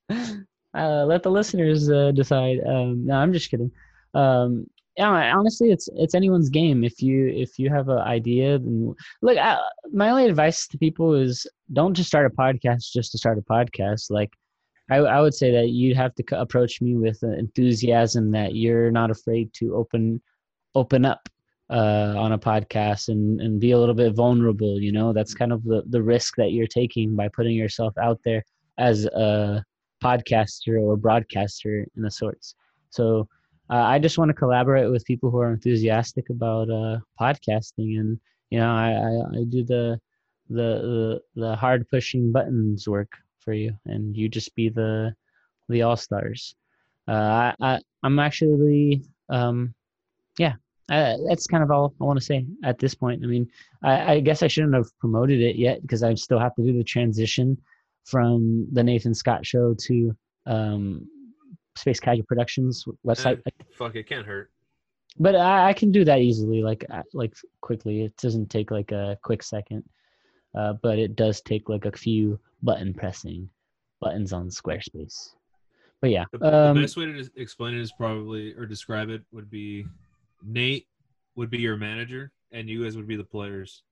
this? 0.08 0.36
Uh, 0.72 1.04
let 1.04 1.22
the 1.22 1.30
listeners 1.30 1.90
uh, 1.90 2.12
decide. 2.12 2.60
Um, 2.66 3.06
no, 3.06 3.14
I'm 3.14 3.32
just 3.32 3.50
kidding. 3.50 3.72
Um, 4.14 4.66
yeah, 4.96 5.34
honestly, 5.34 5.70
it's 5.70 5.88
it's 5.94 6.14
anyone's 6.14 6.48
game. 6.48 6.84
If 6.84 7.00
you 7.02 7.28
if 7.28 7.58
you 7.58 7.70
have 7.70 7.88
an 7.88 7.98
idea, 7.98 8.58
then 8.58 8.94
look. 9.22 9.38
I, 9.38 9.58
my 9.92 10.10
only 10.10 10.26
advice 10.26 10.66
to 10.68 10.78
people 10.78 11.14
is 11.14 11.46
don't 11.72 11.94
just 11.94 12.08
start 12.08 12.26
a 12.26 12.30
podcast 12.30 12.92
just 12.92 13.12
to 13.12 13.18
start 13.18 13.38
a 13.38 13.42
podcast. 13.42 14.10
Like, 14.10 14.30
I 14.90 14.96
I 14.96 15.20
would 15.20 15.34
say 15.34 15.50
that 15.52 15.70
you 15.70 15.94
have 15.94 16.14
to 16.16 16.40
approach 16.40 16.80
me 16.80 16.96
with 16.96 17.22
an 17.22 17.34
enthusiasm 17.34 18.32
that 18.32 18.54
you're 18.54 18.90
not 18.90 19.10
afraid 19.10 19.52
to 19.54 19.74
open 19.74 20.20
open 20.74 21.04
up 21.04 21.28
uh, 21.70 22.14
on 22.16 22.32
a 22.32 22.38
podcast 22.38 23.08
and 23.08 23.40
and 23.40 23.60
be 23.60 23.70
a 23.70 23.78
little 23.78 23.94
bit 23.94 24.14
vulnerable. 24.14 24.80
You 24.80 24.92
know, 24.92 25.12
that's 25.12 25.34
kind 25.34 25.52
of 25.52 25.62
the 25.64 25.82
the 25.88 26.02
risk 26.02 26.36
that 26.36 26.52
you're 26.52 26.66
taking 26.66 27.16
by 27.16 27.28
putting 27.28 27.56
yourself 27.56 27.94
out 27.98 28.20
there 28.24 28.42
as 28.78 29.04
a 29.06 29.64
podcaster 30.02 30.80
or 30.80 30.96
broadcaster 30.96 31.86
in 31.96 32.02
the 32.02 32.10
sorts. 32.10 32.54
So 32.90 33.28
uh, 33.70 33.84
I 33.84 33.98
just 34.00 34.18
want 34.18 34.30
to 34.30 34.34
collaborate 34.34 34.90
with 34.90 35.04
people 35.04 35.30
who 35.30 35.38
are 35.38 35.52
enthusiastic 35.52 36.28
about 36.30 36.70
uh, 36.70 36.98
podcasting, 37.20 38.00
and 38.00 38.18
you 38.50 38.58
know, 38.58 38.70
I, 38.70 38.90
I, 38.90 39.40
I 39.40 39.44
do 39.48 39.64
the, 39.64 40.00
the 40.48 41.20
the 41.36 41.40
the 41.40 41.56
hard 41.56 41.88
pushing 41.88 42.32
buttons 42.32 42.88
work 42.88 43.12
for 43.40 43.52
you, 43.52 43.72
and 43.86 44.16
you 44.16 44.28
just 44.28 44.54
be 44.54 44.68
the 44.68 45.14
the 45.68 45.82
all 45.82 45.96
stars. 45.96 46.54
Uh, 47.08 47.12
I, 47.12 47.54
I 47.60 47.80
I'm 48.02 48.18
actually 48.18 49.02
um, 49.28 49.74
yeah. 50.38 50.54
Uh, 50.90 51.16
that's 51.28 51.46
kind 51.46 51.62
of 51.62 51.70
all 51.70 51.94
I 52.00 52.04
want 52.04 52.18
to 52.18 52.24
say 52.24 52.44
at 52.64 52.80
this 52.80 52.96
point. 52.96 53.22
I 53.22 53.26
mean, 53.28 53.48
I, 53.84 54.14
I 54.14 54.20
guess 54.20 54.42
I 54.42 54.48
shouldn't 54.48 54.74
have 54.74 54.88
promoted 54.98 55.40
it 55.40 55.54
yet 55.54 55.80
because 55.82 56.02
I 56.02 56.14
still 56.14 56.40
have 56.40 56.54
to 56.56 56.64
do 56.64 56.76
the 56.76 56.82
transition 56.82 57.56
from 58.04 58.66
the 58.72 58.82
Nathan 58.82 59.14
Scott 59.14 59.46
show 59.46 59.74
to 59.86 60.16
um, 60.46 61.08
Space 61.76 62.00
Kaiju 62.00 62.26
Productions 62.26 62.84
website. 63.06 63.40
Eh, 63.46 63.64
fuck, 63.78 63.94
it 63.94 64.08
can't 64.08 64.26
hurt. 64.26 64.50
But 65.18 65.36
I, 65.36 65.68
I 65.68 65.72
can 65.72 65.92
do 65.92 66.04
that 66.04 66.20
easily, 66.20 66.62
like 66.62 66.84
like 67.12 67.34
quickly. 67.60 68.02
It 68.02 68.16
doesn't 68.16 68.50
take 68.50 68.70
like 68.70 68.90
a 68.90 69.16
quick 69.22 69.42
second, 69.42 69.84
uh, 70.54 70.74
but 70.82 70.98
it 70.98 71.16
does 71.16 71.40
take 71.40 71.68
like 71.68 71.84
a 71.86 71.92
few 71.92 72.38
button 72.62 72.92
pressing 72.94 73.48
buttons 74.00 74.32
on 74.32 74.48
Squarespace. 74.48 75.34
But 76.00 76.10
yeah, 76.10 76.24
The, 76.32 76.38
the 76.38 76.56
um, 76.70 76.80
best 76.80 76.96
way 76.96 77.06
to 77.06 77.30
explain 77.36 77.74
it 77.74 77.80
is 77.80 77.92
probably 77.92 78.54
or 78.54 78.64
describe 78.66 79.10
it 79.10 79.22
would 79.32 79.50
be 79.50 79.86
Nate 80.42 80.86
would 81.36 81.50
be 81.50 81.58
your 81.58 81.76
manager 81.76 82.32
and 82.52 82.68
you 82.68 82.82
guys 82.82 82.96
would 82.96 83.06
be 83.06 83.16
the 83.16 83.24
players. 83.24 83.82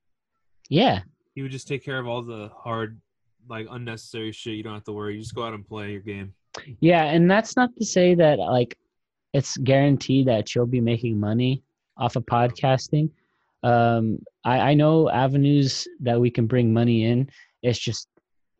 yeah, 0.68 1.00
He 1.34 1.42
would 1.42 1.52
just 1.52 1.68
take 1.68 1.84
care 1.84 1.98
of 1.98 2.08
all 2.08 2.22
the 2.22 2.50
hard, 2.56 3.00
like 3.48 3.66
unnecessary 3.70 4.32
shit. 4.32 4.54
You 4.54 4.62
don't 4.62 4.74
have 4.74 4.84
to 4.84 4.92
worry. 4.92 5.14
You 5.14 5.20
just 5.20 5.34
go 5.34 5.44
out 5.44 5.54
and 5.54 5.66
play 5.66 5.92
your 5.92 6.00
game. 6.00 6.32
Yeah, 6.80 7.04
and 7.04 7.30
that's 7.30 7.56
not 7.56 7.70
to 7.76 7.84
say 7.84 8.14
that 8.14 8.38
like 8.38 8.76
it's 9.34 9.56
guaranteed 9.58 10.26
that 10.28 10.54
you'll 10.54 10.66
be 10.66 10.80
making 10.80 11.20
money 11.20 11.62
off 11.96 12.16
of 12.16 12.24
podcasting. 12.24 13.10
Um, 13.62 14.18
I, 14.44 14.70
I 14.70 14.74
know 14.74 15.10
avenues 15.10 15.86
that 16.00 16.20
we 16.20 16.30
can 16.30 16.46
bring 16.46 16.72
money 16.72 17.04
in. 17.04 17.28
It's 17.62 17.78
just 17.78 18.08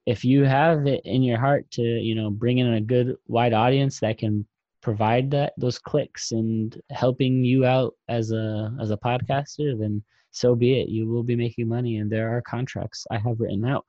if 0.07 0.25
you 0.25 0.45
have 0.45 0.87
it 0.87 1.03
in 1.05 1.23
your 1.23 1.39
heart 1.39 1.71
to, 1.73 1.83
you 1.83 2.15
know, 2.15 2.31
bring 2.31 2.59
in 2.59 2.75
a 2.75 2.81
good 2.81 3.17
wide 3.27 3.53
audience 3.53 4.01
that 4.01 4.19
can 4.19 4.47
provide 4.83 5.31
that 5.31 5.53
those 5.59 5.79
clicks 5.79 6.33
and 6.33 6.81
helping 6.91 7.45
you 7.45 7.65
out 7.65 7.95
as 8.09 8.33
a 8.33 8.75
as 8.81 8.91
a 8.91 8.97
podcaster, 8.97 9.79
then 9.79 10.03
so 10.31 10.55
be 10.55 10.81
it. 10.81 10.89
You 10.89 11.09
will 11.09 11.23
be 11.23 11.37
making 11.37 11.69
money, 11.69 11.99
and 11.99 12.11
there 12.11 12.35
are 12.35 12.43
contracts 12.43 13.07
I 13.11 13.19
have 13.19 13.41
written 13.41 13.65
out 13.65 13.85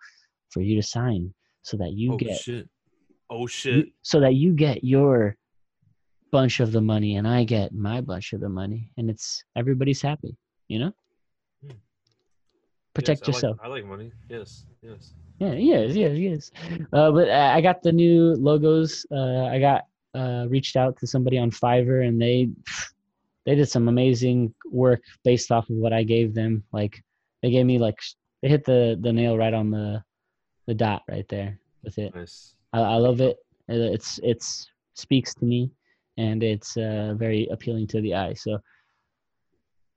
for 0.50 0.62
you 0.62 0.76
to 0.76 0.86
sign 0.86 1.34
so 1.62 1.78
that 1.78 1.94
you 1.94 2.14
oh 2.14 2.18
get 2.18 2.38
shit! 2.38 2.70
Oh 3.30 3.48
shit! 3.48 3.88
so 4.02 4.20
that 4.20 4.36
you 4.36 4.54
get 4.54 4.84
your 4.84 5.36
bunch 6.32 6.60
of 6.60 6.72
the 6.72 6.82
money 6.82 7.16
and 7.16 7.28
I 7.28 7.44
get 7.44 7.74
my 7.74 8.02
bunch 8.02 8.34
of 8.34 8.42
the 8.42 8.50
money 8.50 8.92
and 8.98 9.10
it's 9.10 9.44
everybody's 9.56 10.02
happy, 10.02 10.38
you 10.68 10.80
know? 10.80 10.92
Protect 13.00 13.22
Yes, 13.22 13.28
I 13.28 13.28
like- 13.28 13.34
yourself. 13.36 13.58
I 13.64 13.68
like 13.68 13.86
money. 13.86 14.12
Yes, 14.30 14.66
yes. 14.82 15.14
Yeah, 15.40 15.54
yes, 15.54 15.96
yes, 15.96 16.18
yes. 16.18 16.52
Uh, 16.92 17.12
but 17.12 17.30
I 17.30 17.62
got 17.62 17.82
the 17.82 17.92
new 17.94 18.36
logos. 18.36 19.06
Uh, 19.12 19.46
I 19.46 19.60
got 19.60 19.86
uh, 20.14 20.46
reached 20.50 20.76
out 20.76 20.98
to 21.00 21.08
somebody 21.08 21.38
on 21.38 21.50
Fiverr 21.52 22.06
and 22.08 22.22
they 22.22 22.50
they 23.46 23.56
did 23.56 23.70
some 23.70 23.88
amazing 23.88 24.54
work 24.70 25.02
based 25.24 25.50
off 25.52 25.70
of 25.70 25.78
what 25.78 25.94
I 25.94 26.04
gave 26.04 26.34
them. 26.34 26.64
Like 26.74 27.02
they 27.42 27.52
gave 27.52 27.66
me 27.66 27.78
like 27.80 28.00
they 28.42 28.50
hit 28.50 28.66
the 28.66 28.98
the 29.02 29.14
nail 29.14 29.38
right 29.38 29.54
on 29.54 29.72
the 29.72 30.04
the 30.68 30.74
dot 30.74 31.04
right 31.08 31.28
there 31.30 31.58
with 31.84 31.98
it. 31.98 32.14
Nice. 32.14 32.56
I, 32.74 32.82
I 32.82 32.96
love 32.96 33.22
it. 33.22 33.38
Uh, 33.72 33.94
It's 33.96 34.20
it's 34.24 34.68
speaks 34.96 35.34
to 35.36 35.46
me, 35.46 35.72
and 36.18 36.44
it's 36.44 36.76
uh, 36.76 37.16
very 37.18 37.48
appealing 37.48 37.88
to 37.88 38.02
the 38.02 38.14
eye. 38.14 38.34
So 38.34 38.60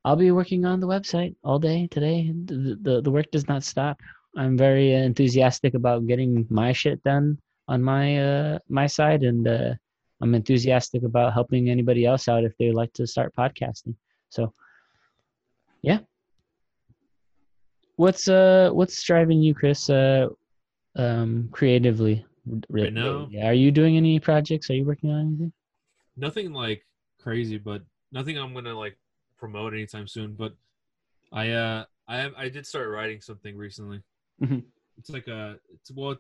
I'll 0.05 0.17
be 0.17 0.33
working 0.33 0.65
on 0.65 0.81
the 0.81 0.87
website 0.87 1.37
all 1.45 1.59
day 1.59 1.87
today. 1.91 2.33
The, 2.45 2.79
the 2.81 3.01
the 3.03 3.11
work 3.11 3.31
does 3.31 3.47
not 3.49 3.63
stop. 3.63 4.01
I'm 4.37 4.57
very 4.57 4.95
enthusiastic 4.95 5.75
about 5.75 6.07
getting 6.07 6.47
my 6.51 6.73
shit 6.73 7.03
done 7.05 7.39
on 7.69 7.83
my 7.83 8.19
uh 8.19 8.59
my 8.69 8.87
side, 8.87 9.23
and 9.23 9.47
uh, 9.47 9.75
I'm 10.21 10.35
enthusiastic 10.35 11.03
about 11.05 11.35
helping 11.35 11.71
anybody 11.71 12.05
else 12.05 12.29
out 12.29 12.45
if 12.45 12.57
they 12.59 12.73
like 12.73 12.93
to 12.95 13.07
start 13.07 13.35
podcasting. 13.37 13.95
So 14.31 14.53
yeah. 15.83 16.01
What's 17.97 18.27
uh 18.29 18.71
what's 18.73 19.03
driving 19.03 19.43
you, 19.43 19.55
Chris? 19.55 19.89
Uh, 19.89 20.29
um, 20.97 21.49
creatively. 21.53 22.25
Really, 22.69 22.91
now? 22.91 23.29
are 23.41 23.55
you 23.55 23.71
doing 23.71 23.97
any 23.97 24.19
projects? 24.19 24.69
Are 24.69 24.75
you 24.75 24.85
working 24.85 25.11
on 25.11 25.21
anything? 25.27 25.53
Nothing 26.17 26.53
like 26.53 26.85
crazy, 27.21 27.57
but 27.57 27.83
nothing 28.11 28.37
I'm 28.37 28.53
gonna 28.53 28.77
like 28.77 28.99
promote 29.43 29.75
anytime 29.75 30.07
soon. 30.07 30.35
But 30.39 30.53
I 31.33 31.51
uh 31.51 31.85
I 32.07 32.17
have 32.19 32.33
I 32.37 32.49
did 32.49 32.65
start 32.65 32.89
writing 32.91 33.21
something 33.21 33.57
recently. 33.57 34.01
Mhm. 34.41 34.63
It's 34.99 35.11
like 35.11 35.27
a 35.27 35.57
it's 35.75 35.91
well 35.91 36.13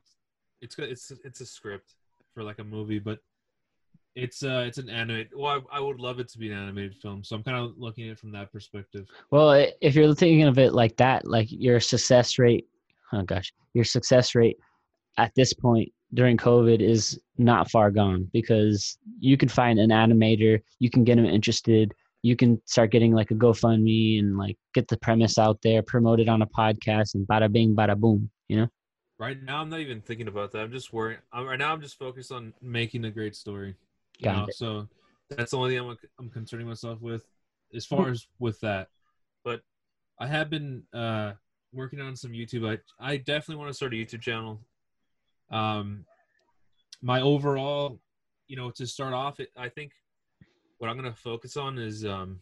it's 0.61 0.77
it's 0.79 1.11
it's 1.11 1.21
it's 1.25 1.41
a 1.41 1.47
script 1.47 1.95
for 2.35 2.43
like 2.43 2.59
a 2.59 2.65
movie, 2.65 2.99
but 2.99 3.21
it's 4.17 4.43
uh 4.43 4.65
it's 4.67 4.79
an 4.79 4.91
animated. 4.91 5.33
Well, 5.37 5.63
I, 5.73 5.79
I 5.79 5.81
would 5.81 6.01
love 6.01 6.19
it 6.19 6.29
to 6.31 6.39
be 6.39 6.51
an 6.51 6.59
animated 6.59 6.97
film, 6.97 7.23
so 7.23 7.37
I'm 7.37 7.45
kind 7.45 7.57
of 7.57 7.79
looking 7.79 8.05
at 8.07 8.13
it 8.13 8.19
from 8.19 8.33
that 8.33 8.53
perspective. 8.53 9.07
Well, 9.31 9.53
if 9.81 9.95
you're 9.95 10.15
thinking 10.17 10.49
of 10.49 10.59
it 10.59 10.73
like 10.75 10.97
that, 10.97 11.25
like 11.27 11.47
your 11.51 11.79
success 11.79 12.39
rate, 12.41 12.67
oh 13.13 13.23
gosh, 13.23 13.53
your 13.73 13.85
success 13.85 14.35
rate 14.35 14.59
at 15.17 15.33
this 15.37 15.53
point 15.55 15.93
during 16.15 16.37
COVID 16.37 16.81
is 16.81 17.19
not 17.39 17.71
far 17.71 17.91
gone 17.91 18.29
because 18.33 18.99
you 19.21 19.37
can 19.37 19.49
find 19.49 19.79
an 19.79 19.91
animator, 19.91 20.61
you 20.81 20.91
can 20.91 21.05
get 21.05 21.17
them 21.17 21.25
interested, 21.27 21.95
you 22.23 22.37
can 22.37 22.61
start 22.67 22.93
getting 22.93 23.13
like 23.13 23.31
a 23.33 23.35
GoFundMe 23.35 24.21
and 24.21 24.39
like 24.39 24.57
get 24.75 24.89
the 24.89 24.97
premise 24.99 25.39
out 25.39 25.59
there, 25.63 25.83
promote 25.83 26.21
it 26.21 26.29
on 26.29 26.43
a 26.43 26.47
podcast, 26.47 27.15
and 27.15 27.27
bada 27.27 27.51
bing, 27.53 27.75
bada 27.75 27.97
boom. 27.97 28.31
You 28.49 28.61
know? 28.61 28.69
Right 29.19 29.43
now, 29.43 29.61
I'm 29.61 29.69
not 29.69 29.81
even 29.81 30.01
thinking 30.01 30.29
about 30.29 30.53
that. 30.53 30.61
I'm 30.61 30.73
just 30.73 30.93
worrying. 30.93 31.19
I'm, 31.33 31.47
right 31.47 31.59
now, 31.59 31.73
I'm 31.73 31.81
just 31.81 31.99
focused 31.99 32.33
on 32.33 32.55
making 32.63 33.05
a 33.05 33.11
great 33.11 33.35
story. 33.35 33.75
Got 34.23 34.37
know? 34.37 34.45
it. 34.45 34.55
So 34.55 34.89
that's 35.31 35.51
the 35.51 35.59
only 35.59 35.77
thing 35.77 35.89
I'm, 35.89 35.97
I'm 36.19 36.31
concerning 36.31 36.67
myself 36.67 37.01
with, 37.01 37.25
as 37.75 37.85
far 37.85 38.11
as 38.11 38.27
with 38.39 38.59
that. 38.61 38.89
But 39.45 39.63
I 40.21 40.29
have 40.29 40.49
been 40.49 40.85
uh, 40.95 41.33
working 41.73 42.01
on 42.01 42.15
some 42.15 42.33
YouTube. 42.33 42.69
I 42.69 42.79
I 43.01 43.17
definitely 43.17 43.57
want 43.57 43.71
to 43.71 43.75
start 43.75 43.95
a 43.95 43.97
YouTube 43.97 44.21
channel. 44.21 44.61
Um, 45.51 46.05
my 47.03 47.21
overall, 47.21 47.99
you 48.47 48.57
know, 48.57 48.71
to 48.71 48.87
start 48.87 49.13
off, 49.13 49.41
it, 49.41 49.49
I 49.57 49.69
think 49.69 49.93
what 50.83 50.91
I'm 50.91 50.97
gonna 50.97 51.15
focus 51.15 51.57
on 51.57 51.79
is 51.79 52.05
um, 52.05 52.41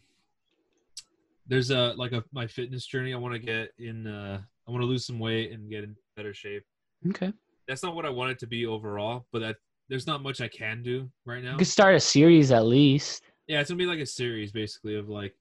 there's 1.45 1.69
a 1.69 1.93
like 1.95 2.11
a 2.11 2.23
my 2.33 2.47
fitness 2.47 2.87
journey. 2.87 3.13
I 3.13 3.17
want 3.17 3.35
to 3.35 3.39
get 3.39 3.69
in. 3.77 4.07
Uh, 4.07 4.41
I 4.67 4.71
want 4.71 4.81
to 4.81 4.87
lose 4.87 5.05
some 5.05 5.19
weight 5.19 5.51
and 5.51 5.69
get 5.69 5.83
in 5.83 5.95
better 6.15 6.33
shape 6.33 6.63
Okay. 7.07 7.31
that's 7.67 7.83
not 7.83 7.95
what 7.95 8.05
I 8.05 8.09
want 8.09 8.31
it 8.31 8.39
to 8.39 8.47
be 8.47 8.65
overall, 8.65 9.25
but 9.31 9.39
that 9.39 9.57
there's 9.89 10.07
not 10.07 10.23
much 10.23 10.41
I 10.41 10.47
can 10.47 10.81
do 10.81 11.09
right 11.25 11.43
now. 11.43 11.51
You 11.51 11.57
could 11.59 11.67
start 11.67 11.93
a 11.93 11.99
series 11.99 12.51
at 12.51 12.65
least. 12.65 13.23
Yeah, 13.47 13.59
it's 13.59 13.69
gonna 13.69 13.77
be 13.77 13.85
like 13.85 13.99
a 13.99 14.05
series 14.07 14.51
basically 14.51 14.95
of 14.95 15.07
like 15.07 15.35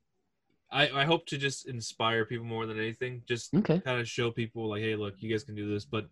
I, 0.71 0.91
I 0.91 1.05
hope 1.07 1.25
to 1.29 1.39
just 1.39 1.69
inspire 1.69 2.27
people 2.27 2.45
more 2.45 2.67
than 2.67 2.79
anything. 2.79 3.23
Just 3.27 3.55
Okay. 3.55 3.81
kind 3.81 3.99
of 3.99 4.07
show 4.07 4.31
people 4.31 4.69
like, 4.69 4.83
hey, 4.83 4.95
look, 4.95 5.15
you 5.21 5.31
guys 5.31 5.43
can 5.43 5.55
do 5.55 5.73
this. 5.73 5.87
But 5.87 6.07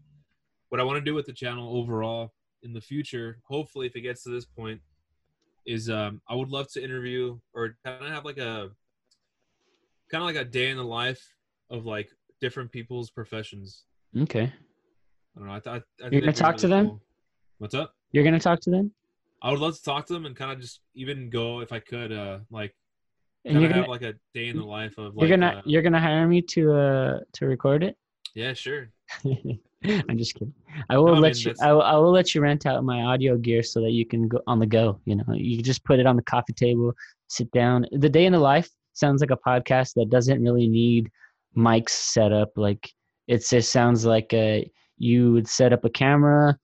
what 0.70 0.80
I 0.80 0.84
want 0.84 0.96
to 0.96 1.04
do 1.04 1.14
with 1.14 1.26
the 1.26 1.34
channel 1.34 1.76
overall 1.76 2.32
in 2.62 2.72
the 2.72 2.80
future, 2.80 3.40
hopefully, 3.44 3.86
if 3.86 3.94
it 3.94 4.00
gets 4.00 4.22
to 4.24 4.30
this 4.30 4.46
point, 4.46 4.80
is 5.68 5.90
um, 5.90 6.22
I 6.28 6.34
would 6.34 6.48
love 6.48 6.66
to 6.72 6.82
interview 6.82 7.38
or 7.52 7.76
kind 7.84 8.02
of 8.04 8.10
have 8.10 8.24
like 8.24 8.38
a 8.38 8.70
kind 10.10 10.22
of 10.22 10.26
like 10.26 10.36
a 10.36 10.44
day 10.44 10.70
in 10.70 10.78
the 10.78 10.84
life 10.84 11.22
of 11.70 11.84
like 11.84 12.08
different 12.40 12.72
people's 12.72 13.10
professions. 13.10 13.84
Okay. 14.18 14.50
I 15.36 15.38
don't 15.38 15.48
know. 15.48 15.54
I 15.54 15.60
thought 15.60 15.82
I 16.00 16.02
think 16.04 16.12
You're 16.12 16.22
gonna 16.22 16.32
talk 16.32 16.56
to 16.58 16.66
really 16.68 16.78
them? 16.78 16.86
cool. 16.88 17.02
What's 17.58 17.74
up? 17.74 17.92
You're 18.12 18.24
gonna 18.24 18.40
talk 18.40 18.60
to 18.60 18.70
them, 18.70 18.92
I 19.42 19.50
would 19.50 19.60
love 19.60 19.76
to 19.76 19.82
talk 19.82 20.06
to 20.06 20.14
them 20.14 20.24
and 20.24 20.34
kind 20.34 20.50
of 20.50 20.58
just 20.60 20.80
even 20.94 21.28
go 21.28 21.60
if 21.60 21.70
I 21.70 21.80
could, 21.80 22.10
uh, 22.12 22.38
like 22.50 22.74
and 23.44 23.54
kind 23.54 23.62
you're 23.62 23.70
of 23.70 23.70
gonna 23.70 23.82
have 23.82 23.88
like 23.90 24.02
a 24.02 24.14
day 24.34 24.48
in 24.48 24.56
the 24.56 24.64
life 24.64 24.96
of 24.98 25.14
you're 25.16 25.28
like. 25.28 25.30
gonna 25.30 25.58
uh, 25.58 25.62
you're 25.66 25.82
gonna 25.82 26.00
hire 26.00 26.26
me 26.26 26.40
to 26.42 26.72
uh 26.72 27.20
to 27.34 27.46
record 27.46 27.84
it. 27.84 27.96
yeah, 28.34 28.54
sure. 28.54 28.90
I'm 29.24 30.18
just 30.18 30.34
kidding. 30.34 30.54
I 30.90 30.98
will 30.98 31.08
No, 31.08 31.14
I 31.14 31.18
let 31.18 31.44
you. 31.44 31.54
I 31.62 31.72
will, 31.72 31.82
I 31.82 31.94
will 31.94 32.10
let 32.10 32.34
you 32.34 32.40
rent 32.40 32.66
out 32.66 32.82
my 32.84 33.02
audio 33.02 33.36
gear 33.36 33.62
so 33.62 33.80
that 33.82 33.90
you 33.92 34.04
can 34.06 34.28
go 34.28 34.40
on 34.46 34.58
the 34.58 34.66
go. 34.66 35.00
You 35.04 35.16
know, 35.16 35.24
you 35.34 35.62
just 35.62 35.84
put 35.84 36.00
it 36.00 36.06
on 36.06 36.16
the 36.16 36.22
coffee 36.22 36.52
table, 36.52 36.92
sit 37.28 37.50
down. 37.52 37.86
The 37.92 38.08
day 38.08 38.26
in 38.26 38.32
the 38.32 38.38
life 38.38 38.68
sounds 38.92 39.20
like 39.20 39.30
a 39.30 39.36
podcast 39.36 39.94
that 39.94 40.10
doesn't 40.10 40.42
really 40.42 40.68
need 40.68 41.10
mics 41.56 41.90
set 41.90 42.32
up. 42.32 42.50
Like 42.56 42.90
it 43.28 43.46
just 43.48 43.70
sounds 43.70 44.04
like 44.04 44.32
a, 44.32 44.68
you 44.96 45.32
would 45.32 45.48
set 45.48 45.72
up 45.72 45.84
a 45.84 45.90
camera 45.90 46.58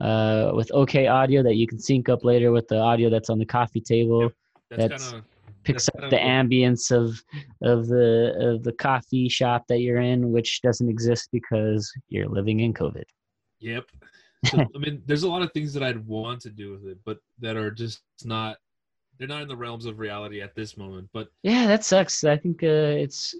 uh, 0.00 0.52
with 0.54 0.70
okay 0.72 1.06
audio 1.06 1.42
that 1.42 1.56
you 1.56 1.66
can 1.66 1.78
sync 1.78 2.08
up 2.08 2.24
later 2.24 2.52
with 2.52 2.68
the 2.68 2.78
audio 2.78 3.08
that's 3.10 3.30
on 3.30 3.38
the 3.38 3.46
coffee 3.46 3.80
table. 3.80 4.30
That's, 4.70 4.82
That's- 4.82 5.10
kind 5.10 5.22
of 5.22 5.37
Picks 5.72 5.88
up 5.88 6.10
the 6.10 6.16
ambience 6.16 6.90
of 6.90 7.22
of 7.62 7.88
the 7.88 8.34
of 8.40 8.62
the 8.62 8.72
coffee 8.72 9.28
shop 9.28 9.64
that 9.68 9.80
you're 9.80 10.00
in, 10.00 10.32
which 10.32 10.62
doesn't 10.62 10.88
exist 10.88 11.28
because 11.32 11.92
you're 12.08 12.28
living 12.28 12.60
in 12.60 12.72
COVID. 12.74 13.04
Yep. 13.60 13.84
So, 14.44 14.58
I 14.60 14.78
mean, 14.78 15.02
there's 15.04 15.24
a 15.24 15.28
lot 15.28 15.42
of 15.42 15.50
things 15.52 15.74
that 15.74 15.82
I'd 15.82 16.06
want 16.06 16.40
to 16.42 16.50
do 16.50 16.70
with 16.70 16.86
it, 16.86 16.98
but 17.04 17.18
that 17.40 17.56
are 17.56 17.72
just 17.72 18.02
not. 18.24 18.58
They're 19.18 19.26
not 19.26 19.42
in 19.42 19.48
the 19.48 19.56
realms 19.56 19.84
of 19.84 19.98
reality 19.98 20.40
at 20.40 20.54
this 20.54 20.76
moment. 20.76 21.08
But 21.12 21.26
Yeah, 21.42 21.66
that 21.66 21.84
sucks. 21.84 22.22
I 22.22 22.36
think 22.36 22.62
uh, 22.62 22.94
it's 23.02 23.34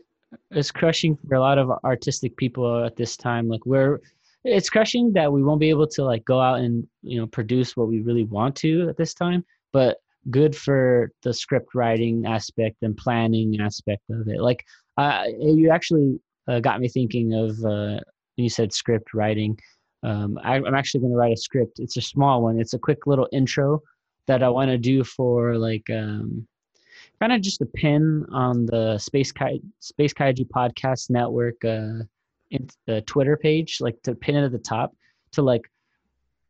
it's 0.50 0.72
crushing 0.72 1.16
for 1.16 1.36
a 1.36 1.40
lot 1.40 1.56
of 1.56 1.70
artistic 1.84 2.36
people 2.36 2.84
at 2.84 2.96
this 2.96 3.16
time. 3.16 3.48
Like 3.48 3.64
we're, 3.64 4.00
it's 4.44 4.70
crushing 4.70 5.12
that 5.12 5.32
we 5.32 5.42
won't 5.42 5.60
be 5.60 5.70
able 5.70 5.86
to 5.86 6.02
like 6.02 6.24
go 6.24 6.40
out 6.40 6.58
and 6.58 6.86
you 7.02 7.20
know 7.20 7.28
produce 7.28 7.76
what 7.76 7.86
we 7.86 8.00
really 8.00 8.24
want 8.24 8.56
to 8.56 8.88
at 8.88 8.96
this 8.96 9.14
time. 9.14 9.44
But 9.72 9.98
good 10.30 10.54
for 10.56 11.10
the 11.22 11.32
script 11.32 11.74
writing 11.74 12.26
aspect 12.26 12.76
and 12.82 12.96
planning 12.96 13.60
aspect 13.60 14.02
of 14.10 14.28
it. 14.28 14.40
Like 14.40 14.64
uh, 14.96 15.24
you 15.40 15.70
actually 15.70 16.20
uh, 16.46 16.60
got 16.60 16.80
me 16.80 16.88
thinking 16.88 17.34
of 17.34 17.64
uh, 17.64 18.00
you 18.36 18.48
said 18.48 18.72
script 18.72 19.14
writing. 19.14 19.58
Um, 20.02 20.38
I, 20.42 20.56
I'm 20.56 20.74
actually 20.74 21.00
going 21.00 21.12
to 21.12 21.18
write 21.18 21.32
a 21.32 21.36
script. 21.36 21.80
It's 21.80 21.96
a 21.96 22.02
small 22.02 22.42
one. 22.42 22.60
It's 22.60 22.74
a 22.74 22.78
quick 22.78 23.06
little 23.06 23.28
intro 23.32 23.82
that 24.26 24.42
I 24.42 24.48
want 24.48 24.70
to 24.70 24.78
do 24.78 25.02
for 25.02 25.56
like 25.56 25.88
um, 25.90 26.46
kind 27.20 27.32
of 27.32 27.40
just 27.40 27.62
a 27.62 27.66
pin 27.66 28.24
on 28.30 28.66
the 28.66 28.98
Space 28.98 29.32
Kai 29.32 29.58
Space 29.80 30.12
Kaiju 30.12 30.48
Podcast 30.48 31.10
Network 31.10 31.64
uh, 31.64 32.04
in, 32.50 32.68
uh, 32.88 33.00
Twitter 33.06 33.36
page, 33.36 33.78
like 33.80 34.00
to 34.02 34.14
pin 34.14 34.36
it 34.36 34.44
at 34.44 34.52
the 34.52 34.58
top 34.58 34.94
to 35.32 35.42
like 35.42 35.62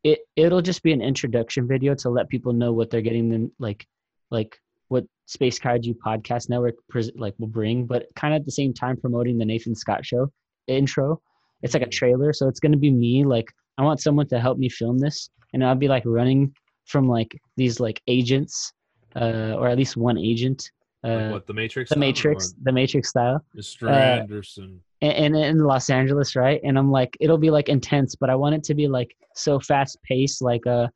it. 0.05 0.21
It'll 0.37 0.63
just 0.63 0.83
be 0.83 0.93
an 0.93 1.03
introduction 1.03 1.67
video 1.67 1.95
to 1.97 2.11
let 2.11 2.29
people 2.29 2.53
know 2.53 2.73
what 2.73 2.91
they're 2.91 3.03
getting. 3.03 3.29
Then 3.29 3.51
like 3.59 3.87
like 4.31 4.59
what 4.89 5.05
Space 5.27 5.59
Kaiju 5.59 5.95
Podcast 6.05 6.49
Network 6.49 6.75
pres- 6.89 7.13
like 7.17 7.35
will 7.39 7.49
bring, 7.49 7.87
but 7.87 8.07
kind 8.17 8.35
of 8.35 8.41
at 8.41 8.47
the 8.47 8.53
same 8.53 8.73
time 8.73 8.97
promoting 8.97 9.39
the 9.39 9.45
Nathan 9.45 9.75
Scott 9.75 10.05
Show 10.05 10.31
intro. 10.67 11.21
It's 11.63 11.75
like 11.75 11.83
a 11.83 11.89
trailer, 11.89 12.33
so 12.33 12.49
it's 12.49 12.61
gonna 12.61 12.77
be 12.77 12.91
me. 12.91 13.25
Like 13.25 13.53
I 13.79 13.83
want 13.83 14.01
someone 14.01 14.29
to 14.29 14.41
help 14.41 14.59
me 14.59 14.69
film 14.69 14.99
this, 14.99 15.31
and 15.53 15.65
I'll 15.65 15.75
be 15.75 15.89
like 15.89 16.05
running 16.07 16.55
from 16.87 17.09
like 17.09 17.37
these 17.57 17.81
like 17.81 18.01
agents, 18.07 18.73
uh, 19.17 19.55
or 19.59 19.69
at 19.69 19.77
least 19.77 19.97
one 19.97 20.19
agent, 20.19 20.71
like, 21.03 21.13
uh, 21.13 21.31
what 21.31 21.47
the 21.47 21.55
Matrix? 21.55 21.91
the 21.91 21.97
Matrix, 21.97 22.55
the 22.63 22.73
Matrix 22.73 23.09
style? 23.11 23.45
Mr. 23.57 23.89
uh, 23.89 24.21
Anderson. 24.23 24.83
In, 25.01 25.11
in 25.11 25.35
in 25.35 25.59
Los 25.65 25.91
Angeles, 25.91 26.35
right? 26.37 26.61
And 26.65 26.79
I'm 26.79 26.91
like, 26.91 27.17
it'll 27.21 27.39
be 27.39 27.51
like 27.51 27.69
intense, 27.69 28.15
but 28.15 28.31
I 28.31 28.35
want 28.35 28.55
it 28.55 28.65
to 28.65 28.75
be 28.75 28.89
like 28.89 29.17
so 29.35 29.61
fast 29.61 29.99
paced, 30.03 30.43
like 30.43 30.67
a, 30.67 30.91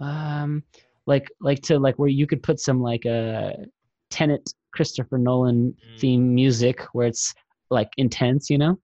um, 0.00 0.62
like 1.06 1.28
like 1.40 1.60
to 1.62 1.78
like 1.78 1.98
where 1.98 2.08
you 2.08 2.26
could 2.26 2.42
put 2.42 2.60
some 2.60 2.80
like 2.80 3.04
a 3.04 3.54
Tenet 4.10 4.52
Christopher 4.72 5.18
Nolan 5.18 5.74
Mm. 5.74 5.98
theme 6.00 6.34
music 6.34 6.80
where 6.92 7.06
it's 7.06 7.34
like 7.70 7.90
intense, 7.96 8.50
you 8.50 8.58
know. 8.58 8.78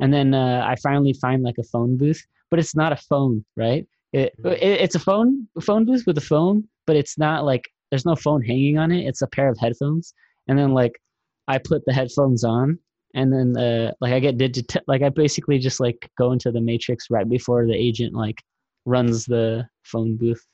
And 0.00 0.12
then 0.12 0.34
uh, 0.34 0.64
I 0.66 0.76
finally 0.76 1.12
find 1.14 1.42
like 1.42 1.58
a 1.58 1.64
phone 1.64 1.96
booth, 1.96 2.24
but 2.50 2.58
it's 2.58 2.74
not 2.76 2.92
a 2.92 2.96
phone, 2.96 3.44
right? 3.56 3.86
It, 4.12 4.32
Mhm. 4.42 4.52
it 4.52 4.62
it's 4.62 4.94
a 4.94 4.98
phone 5.00 5.46
a 5.56 5.60
phone 5.60 5.84
booth 5.84 6.04
with 6.06 6.16
a 6.18 6.22
phone, 6.22 6.66
but 6.86 6.96
it's 6.96 7.18
not 7.18 7.44
like 7.44 7.68
there's 7.90 8.06
no 8.06 8.16
phone 8.16 8.42
hanging 8.42 8.78
on 8.78 8.90
it. 8.92 9.06
It's 9.06 9.22
a 9.22 9.26
pair 9.26 9.48
of 9.48 9.58
headphones, 9.58 10.14
and 10.46 10.58
then 10.58 10.72
like 10.72 11.00
I 11.48 11.58
put 11.58 11.84
the 11.86 11.92
headphones 11.92 12.44
on, 12.44 12.78
and 13.14 13.32
then 13.32 13.56
uh, 13.56 13.92
like 14.00 14.12
I 14.12 14.20
get 14.20 14.38
digit 14.38 14.76
like 14.86 15.02
I 15.02 15.08
basically 15.08 15.58
just 15.58 15.80
like 15.80 16.10
go 16.18 16.32
into 16.32 16.50
the 16.52 16.60
matrix 16.60 17.10
right 17.10 17.28
before 17.28 17.66
the 17.66 17.74
agent 17.74 18.14
like 18.14 18.42
runs 18.84 19.24
the 19.24 19.66
phone 19.82 20.16
booth, 20.16 20.44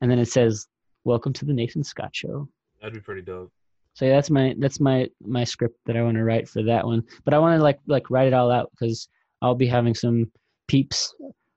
and 0.00 0.10
then 0.10 0.18
it 0.18 0.28
says 0.28 0.66
"Welcome 1.04 1.32
to 1.34 1.44
the 1.44 1.52
Nathan 1.52 1.84
Scott 1.84 2.10
Show." 2.14 2.48
That'd 2.80 2.94
be 2.94 3.00
pretty 3.00 3.22
dope. 3.22 3.52
So 3.94 4.04
yeah, 4.06 4.12
that's 4.12 4.30
my 4.30 4.54
that's 4.58 4.80
my 4.80 5.08
my 5.20 5.44
script 5.44 5.76
that 5.86 5.96
I 5.96 6.02
want 6.02 6.16
to 6.16 6.24
write 6.24 6.48
for 6.48 6.62
that 6.62 6.84
one. 6.86 7.02
But 7.24 7.34
I 7.34 7.38
want 7.38 7.58
to 7.58 7.62
like 7.62 7.78
like 7.86 8.10
write 8.10 8.28
it 8.28 8.32
all 8.34 8.50
out 8.50 8.70
because 8.72 9.08
I'll 9.42 9.54
be 9.54 9.66
having 9.66 9.94
some 9.94 10.30
peeps 10.68 11.14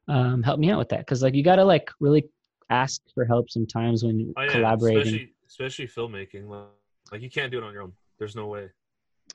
um, 0.08 0.44
help 0.44 0.60
me 0.60 0.70
out 0.70 0.78
with 0.80 0.90
that. 0.90 1.00
Because 1.00 1.24
like 1.24 1.34
you 1.36 1.44
gotta 1.44 1.64
like 1.64 1.90
really 2.00 2.26
ask 2.70 3.02
for 3.14 3.26
help 3.26 3.50
sometimes 3.50 4.04
when 4.04 4.20
you're 4.20 4.34
Oh, 4.38 4.42
yeah, 4.44 4.52
collaborating. 4.52 5.02
especially 5.02 5.34
especially 5.48 5.88
filmmaking. 5.88 6.48
Like, 6.50 6.66
like 7.12 7.22
you 7.22 7.30
can't 7.30 7.52
do 7.52 7.58
it 7.58 7.64
on 7.64 7.74
your 7.74 7.84
own. 7.84 7.94
There's 8.20 8.36
no 8.36 8.48
way. 8.48 8.70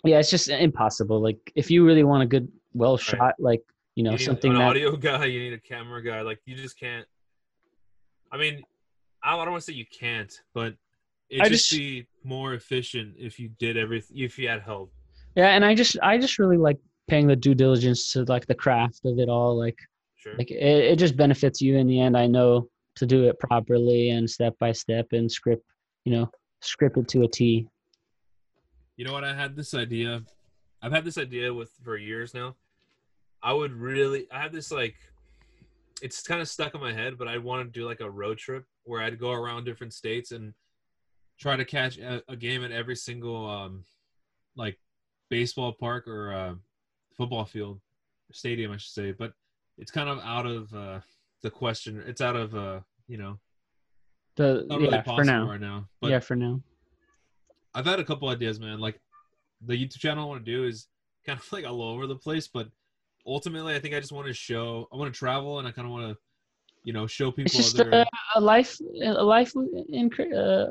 Yeah, 0.05 0.18
it's 0.18 0.31
just 0.31 0.48
impossible. 0.48 1.20
Like 1.20 1.38
if 1.55 1.70
you 1.70 1.85
really 1.85 2.05
want 2.05 2.22
a 2.22 2.26
good, 2.26 2.48
well 2.72 2.96
shot, 2.96 3.35
like 3.38 3.62
you 3.96 4.05
know 4.05 4.12
you 4.12 4.18
need 4.18 4.24
something 4.24 4.53
an 4.53 4.59
that 4.59 4.68
audio 4.68 4.96
guy. 4.96 5.26
You 5.26 5.40
need 5.40 5.53
a 5.53 5.61
camera 5.61 6.03
guy. 6.03 6.20
Like 6.22 6.40
you 6.46 6.55
just 6.57 6.79
can't. 6.79 7.07
I 8.33 8.37
mean, 8.38 8.62
I 9.22 9.37
don't 9.37 9.50
want 9.50 9.62
to 9.62 9.70
say 9.72 9.76
you 9.76 9.87
can't, 9.87 10.33
but 10.55 10.74
it'd 11.29 11.44
I 11.44 11.48
just, 11.48 11.68
just- 11.68 11.79
be 11.79 12.07
more 12.24 12.55
efficient 12.55 13.14
if 13.18 13.38
you 13.38 13.50
did 13.59 13.76
everything. 13.76 14.18
If 14.18 14.38
you 14.38 14.48
had 14.48 14.62
help. 14.62 14.92
yeah. 15.35 15.48
And 15.48 15.64
I 15.64 15.74
just 15.74 15.96
I 16.03 16.16
just 16.18 16.38
really 16.38 16.57
like 16.57 16.79
paying 17.09 17.26
the 17.26 17.37
due 17.37 17.55
diligence 17.55 18.12
to 18.12 18.22
like 18.24 18.46
the 18.46 18.55
craft 18.55 19.00
of 19.05 19.18
it 19.18 19.29
all. 19.29 19.59
Like 19.59 19.79
Sure. 20.16 20.37
like 20.37 20.50
it, 20.50 20.57
it 20.92 20.98
just 20.98 21.16
benefits 21.16 21.61
you 21.62 21.76
in 21.79 21.87
the 21.87 21.98
end. 22.00 22.16
I 22.16 22.26
know 22.26 22.68
to 22.96 23.07
do 23.07 23.24
it 23.29 23.38
properly 23.38 24.11
and 24.11 24.29
step 24.29 24.55
by 24.61 24.70
step 24.72 25.07
and 25.12 25.31
script, 25.33 25.64
you 26.05 26.12
know, 26.12 26.31
script 26.61 26.98
it 26.98 27.09
to 27.09 27.22
a 27.22 27.29
T. 27.29 27.66
You 29.01 29.07
know 29.07 29.15
what? 29.15 29.25
I 29.25 29.33
had 29.33 29.57
this 29.57 29.73
idea. 29.73 30.23
I've 30.83 30.93
had 30.93 31.07
this 31.07 31.17
idea 31.17 31.55
with 31.55 31.71
for 31.83 31.97
years 31.97 32.35
now. 32.35 32.57
I 33.43 33.55
would 33.55 33.73
really. 33.73 34.27
I 34.31 34.43
have 34.43 34.53
this 34.53 34.71
like. 34.71 34.95
It's 36.03 36.23
kind 36.23 36.43
of 36.43 36.49
stuck 36.49 36.75
in 36.75 36.83
my 36.83 36.93
head, 36.93 37.17
but 37.17 37.27
I 37.27 37.39
want 37.39 37.67
to 37.67 37.81
do 37.81 37.87
like 37.87 38.01
a 38.01 38.11
road 38.11 38.37
trip 38.37 38.67
where 38.85 39.01
I'd 39.01 39.19
go 39.19 39.33
around 39.33 39.65
different 39.65 39.95
states 39.95 40.33
and 40.33 40.53
try 41.39 41.57
to 41.57 41.65
catch 41.65 41.97
a, 41.97 42.23
a 42.29 42.37
game 42.37 42.63
at 42.63 42.73
every 42.73 42.95
single 42.95 43.49
um, 43.49 43.85
like 44.55 44.79
baseball 45.31 45.73
park 45.73 46.07
or 46.07 46.35
uh, 46.35 46.55
football 47.17 47.47
field, 47.47 47.81
stadium, 48.33 48.71
I 48.71 48.77
should 48.77 48.93
say. 48.93 49.13
But 49.13 49.33
it's 49.79 49.91
kind 49.91 50.11
of 50.11 50.19
out 50.19 50.45
of 50.45 50.75
uh, 50.75 51.01
the 51.41 51.51
question. 51.51 52.05
It's 52.07 52.21
out 52.21 52.37
of 52.37 52.55
uh, 52.55 52.81
you 53.09 53.17
know, 53.17 53.39
The 54.37 54.67
yeah 54.69 54.77
really 54.77 55.03
for 55.07 55.25
now. 55.25 55.49
right 55.49 55.59
now. 55.59 55.89
But 56.03 56.11
yeah, 56.11 56.19
for 56.19 56.37
now. 56.37 56.61
I've 57.74 57.87
had 57.87 58.00
a 58.00 58.04
couple 58.04 58.28
ideas, 58.28 58.59
man. 58.61 58.78
Like 58.80 59.00
the 59.66 59.74
YouTube 59.74 59.98
channel 59.98 60.24
I 60.24 60.26
want 60.28 60.44
to 60.44 60.50
do 60.50 60.64
is 60.64 60.88
kind 61.26 61.38
of 61.38 61.52
like 61.52 61.66
all 61.66 61.83
over 61.83 62.06
the 62.06 62.16
place, 62.16 62.48
but 62.48 62.68
ultimately, 63.26 63.74
I 63.74 63.78
think 63.78 63.94
I 63.94 64.00
just 64.00 64.12
want 64.12 64.26
to 64.26 64.33
show. 64.35 64.88
I 64.92 64.96
want 64.96 65.12
to 65.12 65.18
travel, 65.18 65.59
and 65.59 65.68
I 65.68 65.70
kind 65.72 65.87
of 65.87 65.92
want 65.92 66.09
to, 66.12 66.18
you 66.85 66.92
know, 66.92 67.06
show 67.06 67.30
people 67.30 67.44
It's 67.46 67.54
just 67.56 67.80
other. 67.80 67.90
a, 67.92 68.06
a 68.37 68.40
life, 68.40 68.78
a 69.02 69.22
life 69.22 69.52
in 69.88 70.11
uh, 70.35 70.66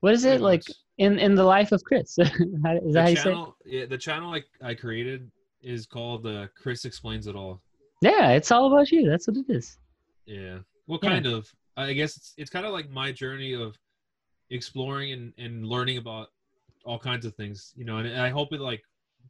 what 0.00 0.14
is 0.14 0.24
it 0.24 0.40
like 0.40 0.62
in 0.98 1.18
in 1.18 1.34
the 1.34 1.44
life 1.44 1.72
of 1.72 1.82
Chris? 1.84 2.18
Is 2.18 2.28
that 2.62 2.80
the 2.92 3.00
how 3.02 3.08
you 3.08 3.16
say? 3.16 3.20
it? 3.20 3.24
channel, 3.24 3.56
yeah, 3.66 3.86
the 3.86 3.98
channel 3.98 4.34
I, 4.34 4.42
I 4.62 4.74
created 4.74 5.30
is 5.62 5.86
called 5.86 6.26
uh, 6.26 6.46
Chris 6.56 6.84
Explains 6.86 7.26
It 7.26 7.36
All. 7.36 7.60
Yeah, 8.00 8.30
it's 8.30 8.50
all 8.50 8.72
about 8.72 8.90
you. 8.90 9.08
That's 9.10 9.28
what 9.28 9.36
it 9.36 9.44
is. 9.50 9.76
Yeah. 10.24 10.58
Well, 10.86 10.98
Yeah. 11.02 11.10
kind 11.10 11.26
of. 11.26 11.50
I 11.76 11.92
guess 11.92 12.16
it's 12.16 12.34
it's 12.36 12.50
kind 12.50 12.66
of 12.66 12.72
like 12.72 12.90
my 12.90 13.12
journey 13.12 13.54
of 13.54 13.76
exploring 14.50 15.12
and 15.12 15.32
and 15.38 15.66
learning 15.66 15.98
about 15.98 16.28
all 16.84 16.98
kinds 16.98 17.26
of 17.26 17.34
things, 17.34 17.72
you 17.76 17.84
know. 17.84 17.98
And, 17.98 18.08
and 18.08 18.20
I 18.20 18.30
hope 18.30 18.52
it 18.52 18.60
like 18.60 18.82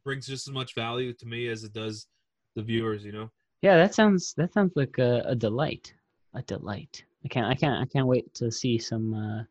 brings 0.03 0.27
just 0.27 0.47
as 0.47 0.53
much 0.53 0.75
value 0.75 1.13
to 1.13 1.25
me 1.25 1.47
as 1.47 1.63
it 1.63 1.73
does 1.73 2.07
the 2.55 2.61
viewers, 2.61 3.03
you 3.03 3.11
know. 3.11 3.29
Yeah, 3.61 3.77
that 3.77 3.93
sounds 3.93 4.33
that 4.35 4.53
sounds 4.53 4.73
like 4.75 4.97
a, 4.97 5.23
a 5.25 5.35
delight. 5.35 5.93
A 6.33 6.41
delight. 6.43 7.03
I 7.25 7.27
can't 7.27 7.47
I 7.47 7.55
can't 7.55 7.81
I 7.81 7.85
can't 7.85 8.07
wait 8.07 8.33
to 8.35 8.51
see 8.51 8.77
some 8.77 9.13
uh 9.13 9.43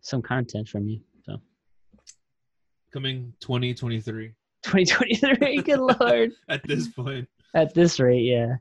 some 0.00 0.22
content 0.22 0.68
from 0.68 0.88
you. 0.88 1.00
So 1.24 1.36
coming 2.92 3.32
2023 3.40 4.34
2023. 4.62 5.56
Good 5.58 5.78
lord. 6.00 6.32
at 6.48 6.66
this 6.66 6.88
point. 6.88 7.28
At 7.54 7.74
this 7.74 8.00
rate, 8.00 8.22
yeah. 8.22 8.56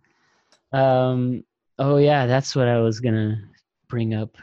Um. 0.71 1.43
Oh 1.79 1.97
yeah, 1.97 2.27
that's 2.27 2.55
what 2.55 2.67
I 2.67 2.79
was 2.79 2.99
gonna 2.99 3.41
bring 3.87 4.13
up. 4.13 4.37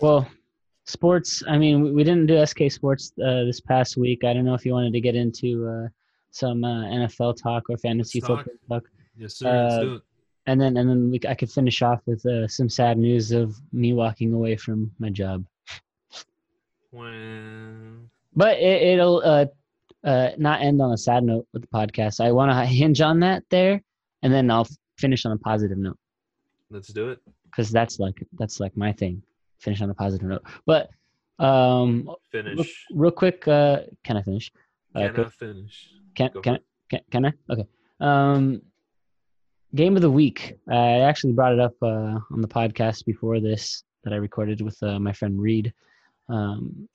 Well, 0.00 0.28
sports. 0.88 1.42
I 1.46 1.58
mean, 1.58 1.82
we, 1.82 1.92
we 1.92 2.02
didn't 2.04 2.26
do 2.26 2.44
SK 2.44 2.70
sports 2.70 3.12
uh, 3.24 3.44
this 3.44 3.60
past 3.60 3.96
week. 3.96 4.24
I 4.24 4.32
don't 4.32 4.44
know 4.44 4.54
if 4.54 4.64
you 4.66 4.72
wanted 4.72 4.92
to 4.94 5.00
get 5.00 5.14
into 5.14 5.68
uh, 5.68 5.88
some 6.30 6.64
uh, 6.64 6.84
NFL 6.86 7.36
talk 7.42 7.64
or 7.70 7.76
fantasy 7.76 8.20
talk. 8.20 8.44
football 8.44 8.80
talk, 8.80 8.88
Yes, 9.16 9.36
sir. 9.36 9.46
let's 9.62 9.74
Uh, 9.74 9.80
do 9.82 9.94
it. 9.96 10.02
and 10.46 10.60
then 10.60 10.76
and 10.76 10.88
then 10.88 11.10
we, 11.10 11.20
I 11.28 11.34
could 11.34 11.50
finish 11.50 11.82
off 11.82 12.00
with 12.06 12.24
uh, 12.26 12.48
some 12.48 12.68
sad 12.68 12.96
news 12.98 13.32
of 13.32 13.54
me 13.72 13.92
walking 13.92 14.32
away 14.32 14.56
from 14.56 14.90
my 14.98 15.10
job. 15.10 15.44
When 16.90 18.08
But 18.34 18.58
it, 18.58 18.82
it'll 18.82 19.20
uh, 19.24 19.46
uh, 20.04 20.30
not 20.38 20.62
end 20.62 20.80
on 20.80 20.92
a 20.92 20.96
sad 20.98 21.24
note 21.24 21.46
with 21.52 21.62
the 21.62 21.68
podcast. 21.68 22.20
I 22.20 22.32
want 22.32 22.50
to 22.50 22.64
hinge 22.80 23.00
on 23.00 23.20
that 23.20 23.44
there, 23.50 23.82
and 24.22 24.32
then 24.32 24.50
I'll 24.50 24.66
finish 24.98 25.26
on 25.26 25.32
a 25.32 25.38
positive 25.38 25.78
note 25.78 25.98
let's 26.70 26.88
do 26.88 27.08
it. 27.10 27.20
because 27.44 27.70
that's 27.70 27.98
like 27.98 28.16
that's 28.38 28.58
like 28.60 28.76
my 28.76 28.92
thing. 28.92 29.22
Finish 29.58 29.80
on 29.82 29.90
a 29.90 29.94
positive 29.94 30.28
note. 30.28 30.42
But 30.66 30.90
um, 31.38 32.04
real, 32.06 32.20
Finish. 32.30 32.86
real 32.92 33.10
quick, 33.10 33.46
uh, 33.48 33.80
can 34.04 34.16
I 34.16 34.22
finish? 34.22 34.50
Uh, 34.94 35.08
Can 35.08 35.24
I 35.24 35.28
finish? 35.28 35.88
can 36.14 36.30
Go 36.34 36.40
can, 36.40 36.54
I- 36.54 36.58
can 36.90 37.00
can 37.10 37.26
I? 37.26 37.32
Okay. 37.50 37.64
Um, 38.00 38.62
game 39.74 39.96
of 39.96 40.02
the 40.02 40.10
week. 40.10 40.54
I 40.68 41.00
actually 41.00 41.32
brought 41.34 41.52
it 41.52 41.60
up 41.60 41.74
uh, 41.82 42.18
on 42.32 42.40
the 42.40 42.48
podcast 42.48 43.04
before 43.04 43.38
this 43.40 43.84
that 44.04 44.12
I 44.12 44.16
recorded 44.16 44.60
with 44.60 44.82
uh, 44.82 44.98
my 44.98 45.12
friend 45.12 45.40
Reed. 45.40 45.72
Um, 46.28 46.88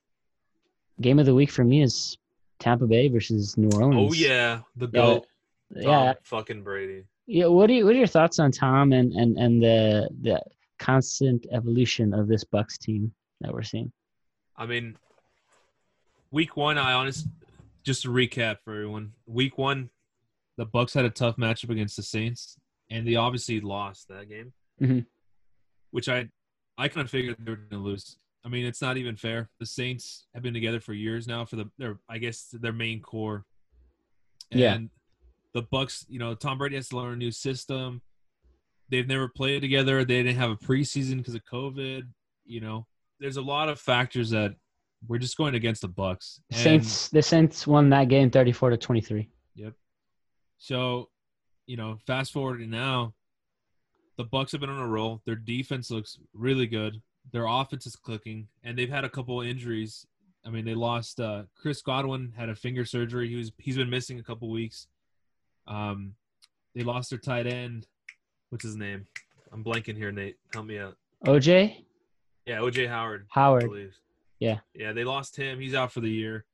game 1.02 1.20
of 1.20 1.26
the 1.26 1.36
week 1.36 1.52
for 1.52 1.64
me 1.64 1.82
is 1.84 2.18
Tampa 2.60 2.86
Bay 2.88 3.08
versus 3.10 3.58
New 3.58 3.70
Orleans. 3.78 4.12
Oh 4.12 4.14
yeah, 4.14 4.60
the 4.76 4.88
Yeah, 4.92 5.02
goat. 5.02 5.28
Tom 5.76 5.82
yeah, 5.84 6.14
fucking 6.24 6.64
Brady. 6.64 7.04
yeah. 7.28 7.46
What 7.48 7.70
are 7.70 7.74
you, 7.74 7.86
what 7.86 7.96
are 7.96 7.98
your 7.98 8.08
thoughts 8.08 8.40
on 8.40 8.52
Tom 8.52 8.92
and 8.94 9.12
and 9.14 9.38
and 9.38 9.62
the 9.62 10.10
the 10.22 10.42
constant 10.84 11.46
evolution 11.52 12.14
of 12.14 12.28
this 12.28 12.44
Bucks 12.44 12.78
team 12.78 13.14
that 13.42 13.54
we're 13.54 13.64
seeing? 13.64 13.92
I 14.58 14.66
mean, 14.66 14.98
week 16.32 16.58
one, 16.58 16.78
I 16.78 16.92
honest, 16.94 17.28
just 17.84 18.02
to 18.04 18.10
recap 18.10 18.58
for 18.64 18.74
everyone. 18.74 19.14
Week 19.26 19.58
one, 19.58 19.90
the 20.58 20.66
Bucks 20.66 20.94
had 20.94 21.06
a 21.06 21.10
tough 21.10 21.38
matchup 21.38 21.70
against 21.70 21.96
the 21.96 22.04
Saints, 22.04 22.58
and 22.90 23.08
they 23.08 23.16
obviously 23.16 23.62
lost 23.62 24.10
that 24.10 24.28
game, 24.28 24.54
Mhm. 24.82 25.06
which 25.92 26.10
I, 26.10 26.30
I 26.78 26.90
kind 26.90 27.06
of 27.06 27.10
figured 27.12 27.38
they 27.40 27.52
were 27.52 27.56
going 27.58 27.70
to 27.70 27.78
lose. 27.78 28.18
I 28.44 28.50
mean, 28.50 28.66
it's 28.66 28.82
not 28.82 28.98
even 28.98 29.16
fair. 29.16 29.50
The 29.62 29.66
Saints 29.66 30.28
have 30.34 30.44
been 30.44 30.54
together 30.54 30.82
for 30.82 30.94
years 30.94 31.28
now 31.28 31.46
for 31.46 31.56
the 31.56 31.72
their, 31.78 31.98
I 32.10 32.18
guess, 32.18 32.50
their 32.52 32.74
main 32.74 33.00
core. 33.02 33.46
And 34.52 34.60
Yeah. 34.60 34.78
the 35.54 35.62
Bucks, 35.62 36.06
you 36.10 36.20
know, 36.20 36.36
Tom 36.36 36.58
Brady 36.58 36.76
has 36.76 36.90
to 36.90 36.98
learn 36.98 37.14
a 37.14 37.16
new 37.16 37.32
system. 37.32 38.02
They've 38.90 39.08
never 39.08 39.28
played 39.28 39.62
together. 39.62 40.04
They 40.04 40.24
didn't 40.24 40.38
have 40.38 40.52
a 40.52 40.58
preseason 40.58 41.18
because 41.18 41.36
of 41.36 41.44
COVID. 41.46 42.04
You 42.46 42.62
know, 42.62 42.86
there's 43.20 43.38
a 43.38 43.42
lot 43.42 43.70
of 43.70 43.80
factors 43.80 44.30
that 44.32 44.56
we're 45.08 45.18
just 45.18 45.38
going 45.38 45.56
against 45.56 45.82
the 45.82 45.88
Bucks. 45.88 46.42
And 46.52 46.60
Saints 46.60 47.10
the 47.10 47.22
Saints 47.22 47.66
won 47.66 47.90
that 47.90 48.10
game 48.10 48.30
thirty 48.30 48.52
four 48.52 48.70
to 48.70 48.78
twenty 48.78 49.02
three. 49.02 49.30
Yep. 49.56 49.74
so, 50.58 51.10
you 51.68 51.78
know, 51.78 51.98
fast 52.08 52.34
forward 52.34 52.58
to 52.58 52.66
now, 52.66 53.14
the 54.18 54.24
Bucks 54.24 54.52
have 54.52 54.62
been 54.62 54.70
on 54.70 54.80
a 54.80 54.88
roll. 54.88 55.22
Their 55.26 55.36
defense 55.36 55.92
looks 55.92 56.18
really 56.34 56.68
good. 56.68 57.02
Their 57.32 57.46
offense 57.46 57.86
is 57.86 57.96
clicking, 57.96 58.48
and 58.64 58.78
they've 58.78 58.90
had 58.90 59.06
a 59.06 59.10
couple 59.10 59.42
injuries. 59.42 60.06
I 60.46 60.50
mean, 60.50 60.66
they 60.66 60.76
lost 60.76 61.20
uh, 61.20 61.44
Chris 61.56 61.82
Godwin 61.82 62.34
had 62.36 62.50
a 62.50 62.56
finger 62.56 62.84
surgery. 62.84 63.30
He 63.30 63.36
was 63.36 63.52
he's 63.58 63.78
been 63.78 63.90
missing 63.90 64.20
a 64.20 64.24
couple 64.24 64.50
weeks. 64.50 64.88
Um, 65.68 66.16
they 66.76 66.84
lost 66.84 67.10
their 67.10 67.20
tight 67.20 67.48
end. 67.48 67.88
What's 68.54 68.64
his 68.64 68.76
name? 68.76 69.08
I'm 69.52 69.64
blanking 69.64 69.98
here, 69.98 70.12
Nate. 70.12 70.36
Help 70.54 70.68
me 70.68 70.78
out. 70.78 70.96
OJ 71.26 71.76
Yeah, 72.46 72.58
OJ 72.60 72.88
Howard. 72.88 73.26
I 73.36 73.40
Howard. 73.40 73.92
Yeah. 74.38 74.60
Yeah, 74.76 74.94
they 74.94 75.04
lost 75.04 75.36
him. 75.36 75.60
He's 75.60 75.74
out 75.74 75.92
for 75.92 76.02
the 76.02 76.10
year. 76.10 76.46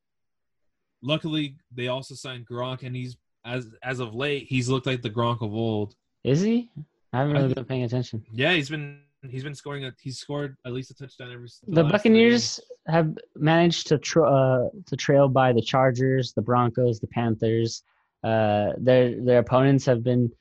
Luckily, 1.01 1.57
they 1.75 1.89
also 1.89 2.15
signed 2.15 2.47
Gronk, 2.47 2.83
and 2.83 2.95
he's 2.95 3.17
as 3.43 3.67
as 3.83 3.99
of 3.99 4.15
late, 4.15 4.45
he's 4.47 4.69
looked 4.69 4.85
like 4.85 5.01
the 5.01 5.09
Gronk 5.09 5.41
of 5.41 5.53
old. 5.53 5.97
Is 6.23 6.39
he? 6.39 6.71
I 7.11 7.17
haven't 7.17 7.33
really 7.33 7.47
think- 7.47 7.55
been 7.55 7.65
paying 7.65 7.83
attention. 7.83 8.23
Yeah, 8.31 8.53
he's 8.53 8.69
been 8.69 9.01
he's 9.29 9.43
been 9.43 9.55
scoring. 9.55 9.83
A, 9.83 9.93
he's 9.99 10.19
scored 10.19 10.55
at 10.65 10.71
least 10.71 10.91
a 10.91 10.93
touchdown 10.93 11.33
every. 11.33 11.49
The 11.67 11.83
last 11.83 11.91
Buccaneers 11.91 12.61
have 12.87 13.13
managed 13.35 13.87
to 13.87 13.97
tra- 13.97 14.31
uh, 14.31 14.69
to 14.85 14.95
trail 14.95 15.27
by 15.27 15.51
the 15.51 15.61
Chargers, 15.61 16.31
the 16.31 16.41
Broncos, 16.41 17.01
the 17.01 17.07
Panthers. 17.07 17.83
Uh, 18.23 18.69
their 18.77 19.21
their 19.21 19.39
opponents 19.39 19.85
have 19.85 20.01
been, 20.01 20.31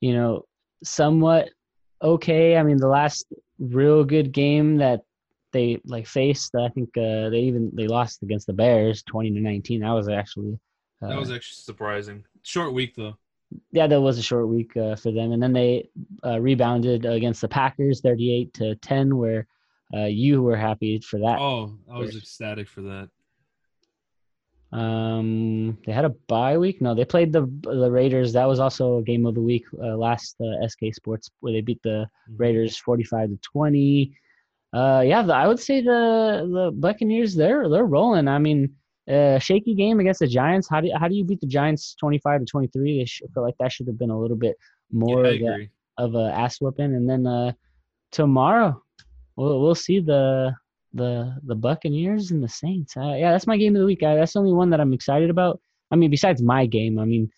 you 0.00 0.14
know, 0.14 0.44
somewhat 0.84 1.50
okay. 2.02 2.56
I 2.56 2.62
mean, 2.62 2.76
the 2.76 2.88
last 2.88 3.26
real 3.58 4.04
good 4.04 4.32
game 4.32 4.76
that 4.78 5.00
they 5.52 5.80
like 5.84 6.06
faced, 6.06 6.54
I 6.54 6.68
think 6.68 6.90
uh, 6.96 7.30
they 7.30 7.40
even 7.40 7.70
they 7.74 7.86
lost 7.86 8.22
against 8.22 8.46
the 8.46 8.52
Bears, 8.52 9.02
twenty 9.02 9.32
to 9.32 9.40
nineteen. 9.40 9.80
That 9.80 9.92
was 9.92 10.08
actually 10.08 10.58
uh, 11.02 11.08
That 11.08 11.18
was 11.18 11.30
actually 11.30 11.62
surprising. 11.62 12.24
Short 12.42 12.72
week 12.72 12.94
though. 12.96 13.16
yeah, 13.72 13.86
that 13.86 14.00
was 14.00 14.18
a 14.18 14.22
short 14.22 14.48
week 14.48 14.76
uh, 14.76 14.94
for 14.96 15.10
them, 15.10 15.32
and 15.32 15.42
then 15.42 15.52
they 15.52 15.88
uh, 16.24 16.40
rebounded 16.40 17.04
against 17.06 17.40
the 17.40 17.48
Packers, 17.48 18.00
thirty-eight 18.00 18.52
to 18.54 18.74
ten, 18.76 19.16
where 19.16 19.46
uh, 19.94 20.04
you 20.04 20.42
were 20.42 20.56
happy 20.56 21.00
for 21.00 21.18
that. 21.20 21.38
Oh, 21.38 21.78
I 21.90 21.98
was 21.98 22.16
ecstatic 22.16 22.68
for 22.68 22.82
that. 22.82 23.08
Um, 24.72 25.78
they 25.86 25.92
had 25.92 26.04
a 26.04 26.10
bye 26.28 26.58
week. 26.58 26.82
No, 26.82 26.94
they 26.94 27.04
played 27.04 27.32
the 27.32 27.42
the 27.62 27.90
Raiders. 27.90 28.32
That 28.34 28.46
was 28.46 28.60
also 28.60 28.98
a 28.98 29.02
game 29.02 29.24
of 29.26 29.34
the 29.34 29.40
week 29.40 29.64
uh, 29.82 29.96
last 29.96 30.36
uh, 30.40 30.66
SK 30.68 30.92
Sports 30.92 31.30
where 31.40 31.52
they 31.54 31.62
beat 31.62 31.80
the 31.82 32.06
Mhm. 32.30 32.38
Raiders 32.38 32.76
forty-five 32.76 33.30
to 33.30 33.38
twenty. 33.38 34.12
Uh, 34.74 35.02
yeah, 35.06 35.22
the, 35.22 35.34
I 35.34 35.46
would 35.48 35.58
say 35.58 35.80
the 35.80 36.46
the 36.52 36.70
Buccaneers 36.74 37.34
they're 37.34 37.68
they're 37.70 37.86
rolling. 37.86 38.28
I 38.28 38.38
mean, 38.38 38.74
uh, 39.10 39.38
shaky 39.38 39.74
game 39.74 40.00
against 40.00 40.20
the 40.20 40.26
Giants. 40.26 40.68
How 40.68 40.82
do 40.82 40.90
how 40.94 41.08
do 41.08 41.14
you 41.14 41.24
beat 41.24 41.40
the 41.40 41.46
Giants 41.46 41.94
twenty-five 41.94 42.40
to 42.40 42.46
twenty-three? 42.46 42.98
They 42.98 43.06
sh- 43.06 43.22
feel 43.32 43.42
like 43.42 43.56
that 43.60 43.72
should 43.72 43.86
have 43.86 43.98
been 43.98 44.10
a 44.10 44.20
little 44.20 44.36
bit 44.36 44.56
more 44.92 45.24
yeah, 45.26 45.54
of, 45.98 46.12
a, 46.14 46.18
of 46.20 46.26
a 46.26 46.32
ass 46.34 46.60
whooping. 46.60 46.94
And 46.94 47.08
then 47.08 47.26
uh, 47.26 47.52
tomorrow, 48.12 48.82
we'll 49.36 49.62
we'll 49.62 49.74
see 49.74 50.00
the 50.00 50.54
the 50.98 51.34
the 51.44 51.54
Buccaneers 51.54 52.30
and 52.30 52.42
the 52.42 52.48
Saints. 52.48 52.96
Uh, 52.96 53.14
yeah, 53.14 53.32
that's 53.32 53.46
my 53.46 53.56
game 53.56 53.74
of 53.76 53.80
the 53.80 53.86
week. 53.86 54.02
Uh, 54.02 54.14
that's 54.16 54.34
the 54.34 54.40
only 54.40 54.52
one 54.52 54.70
that 54.70 54.80
I'm 54.80 54.92
excited 54.92 55.30
about. 55.30 55.60
I 55.90 55.96
mean, 55.96 56.10
besides 56.10 56.42
my 56.42 56.66
game, 56.66 56.98
I 56.98 57.04
mean, 57.06 57.30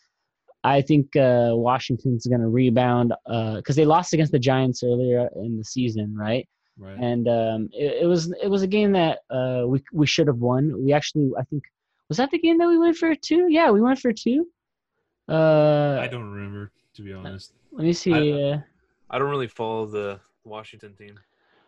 I 0.65 0.83
think 0.83 1.15
uh, 1.17 1.51
Washington's 1.53 2.27
going 2.27 2.41
to 2.41 2.49
rebound 2.49 3.13
because 3.57 3.77
they 3.77 3.85
lost 3.85 4.13
against 4.13 4.33
the 4.33 4.39
Giants 4.39 4.83
earlier 4.83 5.29
in 5.37 5.57
the 5.57 5.65
season, 5.65 6.15
right? 6.17 6.49
Right. 6.79 6.99
And 6.99 7.29
um, 7.29 7.69
it, 7.73 8.03
it 8.03 8.07
was 8.07 8.33
it 8.43 8.49
was 8.49 8.63
a 8.63 8.67
game 8.67 8.93
that 8.93 9.19
uh, 9.31 9.65
we 9.67 9.83
we 9.93 10.07
should 10.07 10.27
have 10.27 10.39
won. 10.39 10.83
We 10.85 10.93
actually, 10.93 11.31
I 11.39 11.43
think, 11.45 11.63
was 12.09 12.19
that 12.19 12.31
the 12.31 12.39
game 12.39 12.59
that 12.59 12.69
we 12.69 12.79
went 12.79 12.97
for 12.97 13.15
two? 13.15 13.47
Yeah, 13.49 13.71
we 13.71 13.81
went 13.81 13.99
for 14.01 14.13
two. 14.13 14.47
Uh, 15.29 15.99
I 16.01 16.09
don't 16.09 16.31
remember 16.31 16.73
to 16.95 17.03
be 17.03 17.13
honest. 17.13 17.53
let 17.73 17.85
me 17.85 17.93
see. 17.93 18.13
I- 18.15 18.53
uh, 18.53 18.61
I 19.13 19.19
don't 19.19 19.31
really 19.31 19.49
follow 19.49 19.87
the 19.87 20.21
Washington 20.45 20.95
team. 20.95 21.19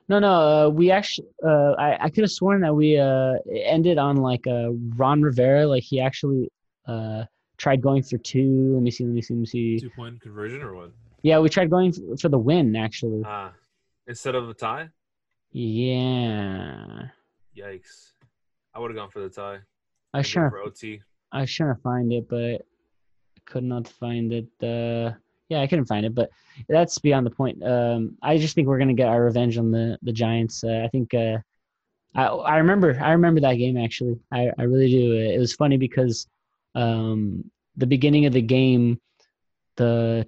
No, 0.09 0.19
no. 0.19 0.33
Uh, 0.33 0.69
we 0.69 0.91
actually, 0.91 1.29
uh, 1.45 1.73
I, 1.73 2.05
I 2.05 2.11
could 2.11 2.25
have 2.25 2.31
sworn 2.31 2.61
that 2.63 2.75
we 2.75 2.99
uh, 2.99 3.35
ended 3.55 3.99
on 3.99 4.17
like 4.17 4.47
uh, 4.47 4.71
Ron 4.97 5.23
Rivera. 5.23 5.67
Like 5.67 5.83
he 5.83 6.01
actually 6.01 6.51
uh, 6.87 7.25
tried 7.57 7.81
going 7.81 8.03
for 8.03 8.19
two. 8.19 8.75
Let 8.75 8.83
me 8.83 8.91
see. 8.91 9.05
Let 9.05 9.15
me 9.15 9.23
see. 9.23 9.35
Let 9.35 9.41
me 9.41 9.47
see. 9.47 9.81
Two 9.81 9.91
point 9.91 10.21
conversion 10.21 10.63
or 10.63 10.75
what? 10.75 10.93
Yeah, 11.23 11.39
we 11.39 11.49
tried 11.49 11.71
going 11.71 11.93
for, 11.93 12.17
for 12.17 12.29
the 12.29 12.39
win 12.39 12.75
actually. 12.75 13.23
Ah, 13.25 13.53
instead 14.07 14.35
of 14.35 14.49
a 14.49 14.55
tie. 14.55 14.89
Yeah, 15.53 17.09
Yikes! 17.55 18.13
I 18.75 18.79
would 18.79 18.91
have 18.91 18.97
gone 18.97 19.11
for 19.11 19.21
the 19.21 19.29
tie. 19.29 19.59
I 20.15 20.23
Go 20.23 20.29
trying. 20.29 20.53
OT. 20.65 21.03
I 21.31 21.43
was 21.43 21.53
trying 21.53 21.75
to 21.75 21.81
find 21.83 22.13
it, 22.13 22.29
but 22.29 22.63
I 22.63 23.41
could 23.45 23.65
not 23.65 23.87
find 23.87 24.33
it. 24.33 24.49
Uh, 24.63 25.13
yeah, 25.53 25.61
I 25.61 25.67
couldn't 25.67 25.87
find 25.87 26.07
it, 26.07 26.15
but 26.15 26.31
that's 26.69 26.99
beyond 26.99 27.27
the 27.27 27.31
point. 27.31 27.63
Um, 27.63 28.17
I 28.23 28.39
just 28.39 28.55
think 28.55 28.67
we're 28.67 28.79
gonna 28.79 28.95
get 28.95 29.09
our 29.09 29.25
revenge 29.25 29.59
on 29.59 29.71
the 29.71 29.99
the 30.03 30.13
Giants. 30.13 30.65
Uh, 30.65 30.83
I 30.85 30.89
think. 30.89 31.15
Uh, 31.15 31.39
I 32.15 32.25
I 32.27 32.57
remember 32.59 32.99
I 33.03 33.13
remember 33.13 33.41
that 33.41 33.55
game 33.55 33.77
actually. 33.77 34.19
I 34.31 34.51
I 34.59 34.65
really 34.65 34.91
do. 34.91 35.13
It 35.15 35.39
was 35.39 35.55
funny 35.55 35.77
because 35.77 36.27
um, 36.75 37.51
the 37.77 37.87
beginning 37.87 38.27
of 38.27 38.33
the 38.33 38.43
game, 38.43 39.01
the 39.77 40.27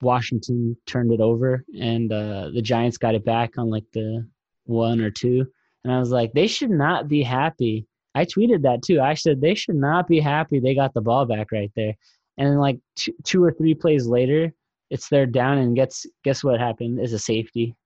Washington 0.00 0.76
turned 0.86 1.12
it 1.12 1.20
over, 1.20 1.64
and 1.78 2.12
uh, 2.12 2.50
the 2.54 2.62
Giants 2.62 2.98
got 2.98 3.14
it 3.14 3.24
back 3.24 3.58
on 3.58 3.70
like 3.70 3.90
the 3.92 4.26
one 4.64 5.00
or 5.00 5.10
two, 5.10 5.46
and 5.84 5.92
I 5.92 5.98
was 5.98 6.10
like, 6.10 6.32
they 6.32 6.46
should 6.46 6.70
not 6.70 7.08
be 7.08 7.22
happy 7.22 7.86
I 8.14 8.24
tweeted 8.24 8.62
that 8.62 8.82
too. 8.82 9.00
I 9.00 9.14
said 9.14 9.40
they 9.40 9.54
should 9.54 9.76
not 9.76 10.08
be 10.08 10.20
happy 10.20 10.58
they 10.58 10.74
got 10.74 10.94
the 10.94 11.00
ball 11.00 11.26
back 11.26 11.52
right 11.52 11.70
there. 11.76 11.94
And 12.40 12.48
then 12.48 12.58
like 12.58 12.80
two, 12.96 13.12
two 13.22 13.44
or 13.44 13.52
three 13.52 13.74
plays 13.74 14.06
later, 14.06 14.54
it's 14.88 15.10
they're 15.10 15.26
down 15.26 15.58
and 15.58 15.76
gets 15.76 16.06
guess 16.24 16.42
what 16.42 16.58
happened 16.58 16.98
is 16.98 17.12
a 17.12 17.18
safety. 17.18 17.76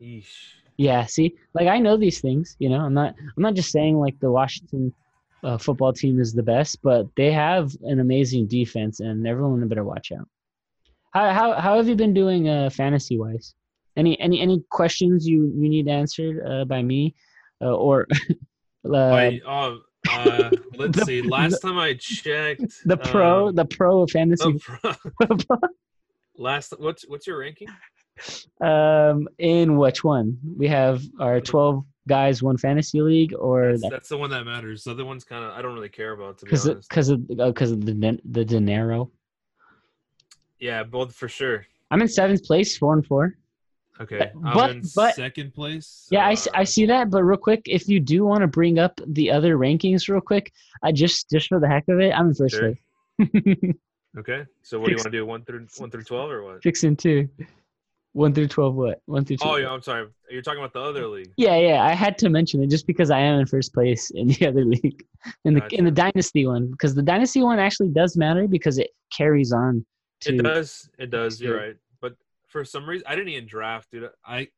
Yeesh. 0.00 0.26
Yeah, 0.78 1.06
see, 1.06 1.36
like 1.54 1.68
I 1.68 1.78
know 1.78 1.96
these 1.96 2.20
things. 2.20 2.56
You 2.58 2.70
know, 2.70 2.80
I'm 2.80 2.92
not 2.92 3.14
I'm 3.36 3.42
not 3.42 3.54
just 3.54 3.70
saying 3.70 3.96
like 3.96 4.18
the 4.18 4.32
Washington 4.32 4.92
uh, 5.44 5.58
football 5.58 5.92
team 5.92 6.18
is 6.18 6.32
the 6.32 6.42
best, 6.42 6.82
but 6.82 7.06
they 7.16 7.30
have 7.30 7.70
an 7.82 8.00
amazing 8.00 8.48
defense, 8.48 8.98
and 8.98 9.24
everyone 9.28 9.68
better 9.68 9.84
watch 9.84 10.10
out. 10.10 10.28
How 11.12 11.32
how 11.32 11.52
how 11.52 11.76
have 11.76 11.86
you 11.86 11.94
been 11.94 12.14
doing 12.14 12.48
uh, 12.48 12.68
fantasy 12.68 13.16
wise? 13.16 13.54
Any 13.96 14.18
any 14.18 14.40
any 14.40 14.64
questions 14.70 15.24
you 15.24 15.52
you 15.54 15.68
need 15.68 15.86
answered 15.86 16.44
uh, 16.44 16.64
by 16.64 16.82
me, 16.82 17.14
uh, 17.60 17.76
or 17.76 18.08
uh, 18.90 18.96
I, 19.46 19.78
uh, 20.12 20.50
let's 20.76 20.98
The- 20.98 21.04
see. 21.04 21.22
Last 21.38 21.60
time 21.60 21.78
I 21.78 21.94
checked, 21.94 22.82
the 22.84 22.96
pro 22.96 23.48
um, 23.48 23.54
the 23.54 23.64
pro 23.64 24.02
of 24.02 24.10
fantasy? 24.10 24.58
pro- 24.58 24.94
last 26.36 26.74
what's 26.78 27.06
what's 27.08 27.26
your 27.26 27.38
ranking? 27.38 27.68
um, 28.60 29.28
in 29.38 29.76
which 29.76 30.04
one? 30.04 30.38
We 30.56 30.68
have 30.68 31.02
our 31.20 31.40
twelve 31.40 31.84
guys 32.08 32.42
one 32.42 32.56
fantasy 32.58 33.00
league, 33.00 33.34
or 33.38 33.72
That's, 33.78 33.90
that's 33.90 34.08
the 34.08 34.18
one 34.18 34.30
that 34.30 34.44
matters. 34.44 34.84
The 34.84 34.90
other 34.92 35.04
one's 35.04 35.24
kind 35.24 35.44
of 35.44 35.52
I 35.52 35.62
don't 35.62 35.74
really 35.74 35.88
care 35.88 36.12
about 36.12 36.38
to 36.38 36.44
be 36.44 36.50
because 36.50 36.68
honest. 36.68 36.88
because 36.88 37.08
of 37.08 37.28
because 37.28 37.70
of 37.70 37.84
the 37.84 38.18
the 38.24 38.44
dinero. 38.44 39.10
Yeah, 40.58 40.84
both 40.84 41.14
for 41.14 41.28
sure. 41.28 41.66
I'm 41.90 42.00
in 42.02 42.08
seventh 42.08 42.44
place, 42.44 42.76
four 42.76 42.94
and 42.94 43.04
four. 43.04 43.36
Okay, 44.02 44.30
I'm 44.44 44.54
but- 44.54 44.70
in 44.70 44.82
but- 44.94 45.14
second 45.14 45.54
place. 45.54 46.08
Yeah, 46.10 46.26
I 46.28 46.36
uh, 46.60 46.64
see 46.64 46.86
that, 46.86 47.10
but 47.10 47.22
real 47.22 47.36
quick, 47.38 47.62
if 47.66 47.88
you 47.88 48.00
do 48.00 48.24
want 48.24 48.40
to 48.42 48.46
bring 48.46 48.78
up 48.78 49.00
the 49.06 49.30
other 49.30 49.56
rankings 49.56 50.08
real 50.08 50.20
quick, 50.20 50.52
I 50.82 50.92
just 50.92 51.30
just 51.30 51.48
for 51.48 51.60
the 51.60 51.68
heck 51.68 51.88
of 51.88 52.00
it, 52.00 52.12
I'm 52.12 52.28
in 52.28 52.34
first 52.34 52.54
Sure. 52.56 52.74
place. 53.18 53.74
Okay, 54.18 54.44
so 54.62 54.78
what 54.78 54.86
do 54.86 54.92
you 54.92 54.96
want 54.96 55.04
to 55.04 55.10
do? 55.10 55.24
One 55.24 55.42
through 55.42 55.66
one 55.78 55.90
through 55.90 56.02
twelve 56.04 56.30
or 56.30 56.42
what? 56.42 56.62
Six 56.62 56.84
and 56.84 56.98
two. 56.98 57.30
One 58.12 58.34
through 58.34 58.48
twelve 58.48 58.74
what? 58.74 59.00
One 59.06 59.24
through 59.24 59.38
two. 59.38 59.48
Oh 59.48 59.56
yeah, 59.56 59.70
I'm 59.70 59.80
sorry. 59.80 60.06
You're 60.30 60.42
talking 60.42 60.58
about 60.58 60.74
the 60.74 60.82
other 60.82 61.06
league. 61.06 61.32
Yeah, 61.38 61.56
yeah. 61.56 61.82
I 61.82 61.92
had 61.94 62.18
to 62.18 62.28
mention 62.28 62.62
it 62.62 62.68
just 62.68 62.86
because 62.86 63.10
I 63.10 63.20
am 63.20 63.40
in 63.40 63.46
first 63.46 63.72
place 63.72 64.10
in 64.10 64.26
the 64.28 64.46
other 64.48 64.66
league. 64.66 65.02
In 65.46 65.54
the 65.54 65.66
in 65.72 65.86
the 65.86 65.90
dynasty 65.90 66.46
one. 66.46 66.70
Because 66.70 66.94
the 66.94 67.02
dynasty 67.02 67.42
one 67.42 67.58
actually 67.58 67.88
does 67.88 68.14
matter 68.14 68.46
because 68.46 68.76
it 68.76 68.90
carries 69.16 69.50
on 69.50 69.82
to 70.20 70.34
It 70.34 70.42
does. 70.42 70.90
It 70.98 71.10
does. 71.10 71.40
You're 71.40 71.56
right. 71.56 71.76
For 72.52 72.64
some 72.64 72.86
reason, 72.88 73.04
I 73.08 73.16
didn't 73.16 73.30
even 73.30 73.46
draft, 73.46 73.90
dude. 73.90 74.08
I 74.24 74.48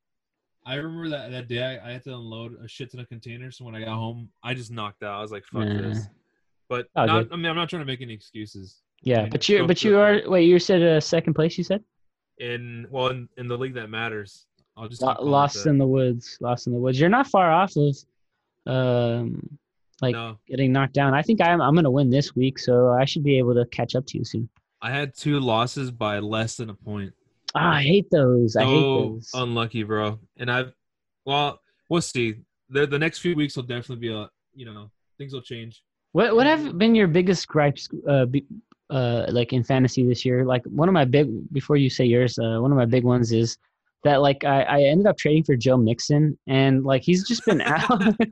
I 0.66 0.74
remember 0.74 1.10
that 1.10 1.30
that 1.30 1.48
day 1.48 1.62
I, 1.62 1.88
I 1.88 1.92
had 1.92 2.02
to 2.04 2.14
unload 2.14 2.56
a 2.62 2.66
shit 2.66 2.90
ton 2.90 3.00
of 3.00 3.08
containers. 3.08 3.56
So 3.56 3.64
when 3.64 3.74
I 3.74 3.80
got 3.80 3.94
home, 3.94 4.28
I 4.42 4.52
just 4.54 4.72
knocked 4.72 5.02
out. 5.02 5.18
I 5.18 5.22
was 5.22 5.30
like, 5.30 5.44
"Fuck 5.44 5.68
Nah. 5.68 5.82
this." 5.82 6.08
But 6.68 6.88
Oh, 6.96 7.04
not. 7.04 7.28
I 7.30 7.36
mean, 7.36 7.46
I'm 7.46 7.56
not 7.56 7.68
trying 7.68 7.82
to 7.82 7.86
make 7.86 8.02
any 8.02 8.12
excuses. 8.12 8.82
Yeah, 9.02 9.22
mean, 9.22 9.30
but 9.30 9.48
you 9.48 9.66
but 9.66 9.84
you 9.84 9.98
are 9.98 10.22
wait, 10.26 10.48
you 10.48 10.58
said 10.58 10.82
uh, 10.82 11.00
second 11.00 11.34
place, 11.34 11.56
you 11.56 11.64
said? 11.64 11.84
In 12.38 12.86
well, 12.90 13.08
in, 13.08 13.28
in 13.36 13.46
the 13.46 13.56
league 13.56 13.74
that 13.74 13.90
matters, 13.90 14.46
I'll 14.76 14.88
just 14.88 15.02
keep 15.02 15.16
lost 15.20 15.66
in 15.66 15.78
the 15.78 15.86
woods. 15.86 16.38
Lost 16.40 16.66
in 16.66 16.72
the 16.72 16.78
woods. 16.78 16.98
You're 16.98 17.10
not 17.10 17.28
far 17.28 17.52
off 17.52 17.74
of 17.76 17.96
um 18.66 19.58
like 20.00 20.14
no, 20.14 20.38
getting 20.48 20.72
knocked 20.72 20.94
down. 20.94 21.14
I 21.14 21.22
think 21.22 21.40
I'm 21.40 21.60
I'm 21.60 21.74
gonna 21.74 21.90
win 21.90 22.10
this 22.10 22.34
week, 22.34 22.58
so 22.58 22.90
I 22.90 23.04
should 23.04 23.22
be 23.22 23.38
able 23.38 23.54
to 23.54 23.66
catch 23.66 23.94
up 23.94 24.06
to 24.06 24.18
you 24.18 24.24
soon. 24.24 24.48
I 24.80 24.90
had 24.90 25.14
two 25.14 25.38
losses 25.38 25.90
by 25.90 26.18
less 26.18 26.56
than 26.56 26.70
a 26.70 26.74
point. 26.74 27.12
Ah, 27.54 27.74
I 27.76 27.82
hate 27.82 28.10
those. 28.10 28.56
I 28.56 28.64
hate 28.64 28.80
those. 28.80 29.30
unlucky, 29.34 29.82
bro. 29.84 30.18
And 30.38 30.50
I've 30.50 30.72
well, 31.24 31.60
we'll 31.88 32.00
see. 32.02 32.36
The 32.70 32.86
the 32.86 32.98
next 32.98 33.18
few 33.20 33.34
weeks 33.36 33.56
will 33.56 33.62
definitely 33.64 34.08
be 34.08 34.12
a 34.12 34.28
you 34.54 34.64
know 34.66 34.90
things 35.18 35.32
will 35.32 35.42
change. 35.42 35.82
What 36.12 36.34
what 36.34 36.46
have 36.46 36.78
been 36.78 36.94
your 36.94 37.06
biggest 37.06 37.46
gripes 37.48 37.88
uh, 38.08 38.26
be, 38.26 38.44
uh 38.90 39.26
like 39.28 39.52
in 39.52 39.62
fantasy 39.62 40.06
this 40.06 40.24
year? 40.24 40.44
Like 40.44 40.64
one 40.64 40.88
of 40.88 40.92
my 40.92 41.04
big 41.04 41.28
before 41.52 41.76
you 41.76 41.90
say 41.90 42.04
yours, 42.04 42.38
uh, 42.38 42.58
one 42.60 42.72
of 42.72 42.78
my 42.78 42.86
big 42.86 43.04
ones 43.04 43.32
is 43.32 43.56
that 44.02 44.20
like 44.20 44.44
I, 44.44 44.62
I 44.62 44.82
ended 44.82 45.06
up 45.06 45.16
trading 45.16 45.44
for 45.44 45.56
Joe 45.56 45.76
Mixon 45.76 46.38
and 46.46 46.84
like 46.84 47.02
he's 47.02 47.26
just 47.26 47.44
been 47.46 47.60
out. 47.62 48.00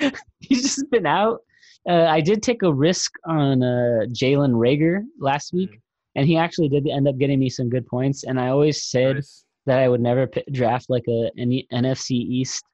he's 0.40 0.62
just 0.62 0.90
been 0.90 1.06
out. 1.06 1.40
Uh, 1.88 2.04
I 2.04 2.20
did 2.20 2.42
take 2.42 2.62
a 2.62 2.72
risk 2.72 3.12
on 3.26 3.62
uh, 3.62 4.04
Jalen 4.08 4.52
Reagor 4.52 5.04
last 5.18 5.52
week, 5.52 5.70
Mm. 5.70 5.80
And 6.18 6.26
he 6.26 6.36
actually 6.36 6.68
did 6.68 6.86
end 6.88 7.06
up 7.08 7.16
getting 7.16 7.38
me 7.38 7.48
some 7.48 7.68
good 7.70 7.86
points. 7.86 8.24
And 8.24 8.38
I 8.40 8.48
always 8.48 8.82
said 8.90 9.16
Nice. 9.16 9.44
that 9.66 9.78
I 9.78 9.88
would 9.88 10.00
never 10.00 10.26
p- 10.26 10.42
draft 10.52 10.90
like 10.90 11.04
a 11.08 11.30
any 11.38 11.66
NFC 11.72 12.10
East 12.12 12.64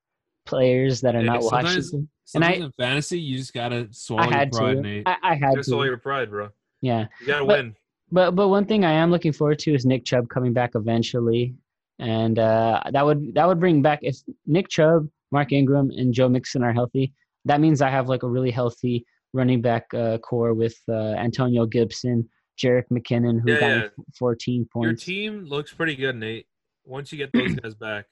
players 0.47 1.01
that 1.03 1.15
are 1.15 1.21
Hey, 1.21 1.27
not 1.27 1.43
sometimes- 1.43 1.65
Washington. 1.67 2.09
And 2.35 2.45
I- 2.45 2.53
Sometimes 2.53 2.65
in 2.65 2.73
fantasy, 2.85 3.21
you 3.21 3.37
just 3.39 3.53
gotta 3.55 3.89
swallow 3.93 4.23
I 4.23 4.33
had 4.35 4.53
your 4.53 4.61
pride, 4.61 4.75
to. 4.77 4.81
Nate. 4.83 5.03
I, 5.07 5.17
I 5.23 5.35
had 5.35 5.55
Just 5.57 5.67
to. 5.67 5.71
swallow 5.73 5.85
your 5.85 5.99
pride, 5.99 6.31
bro. 6.31 6.49
Yeah. 6.81 7.07
You 7.21 7.27
gotta 7.27 7.45
But- 7.45 7.59
win. 7.59 7.77
But 8.13 8.31
but 8.33 8.49
one 8.49 8.65
thing 8.67 8.85
I 8.85 8.93
am 8.93 9.11
looking 9.11 9.33
forward 9.33 9.59
to 9.61 9.75
is 9.75 9.85
Nick 9.87 10.05
Chubb 10.05 10.29
coming 10.29 10.53
back 10.53 10.73
eventually, 10.75 11.55
and 11.99 12.39
uh, 12.39 12.81
that 12.93 13.05
would 13.05 13.35
that 13.35 13.49
would 13.49 13.59
bring 13.59 13.83
back 13.83 13.99
if 14.03 14.17
Nick 14.47 14.69
Chubb, 14.69 15.09
Mark 15.33 15.53
Ingram, 15.53 15.91
and 15.91 16.13
Joe 16.15 16.29
Mixon 16.29 16.63
are 16.63 16.73
healthy. 16.73 17.13
That 17.47 17.61
means 17.61 17.81
I 17.83 17.91
have 17.91 18.09
like 18.09 18.23
a 18.23 18.29
really 18.29 18.51
healthy 18.51 19.05
running 19.33 19.61
back 19.63 19.93
uh, 19.95 20.19
core 20.19 20.55
with 20.55 20.77
uh, 20.89 21.15
Antonio 21.27 21.67
Gibson, 21.67 22.29
Jerick 22.59 22.85
McKinnon, 22.91 23.41
who 23.41 23.53
Yeah, 23.53 23.61
got 23.61 23.67
yeah. 23.69 23.83
me 23.99 24.05
14 24.19 24.55
Your 24.57 24.67
points. 24.67 25.05
team 25.05 25.45
looks 25.45 25.73
pretty 25.73 25.97
good, 25.97 26.17
Nate. 26.17 26.47
Once 26.85 27.11
you 27.13 27.19
get 27.19 27.33
those 27.33 27.55
guys 27.63 27.75
back. 27.75 28.07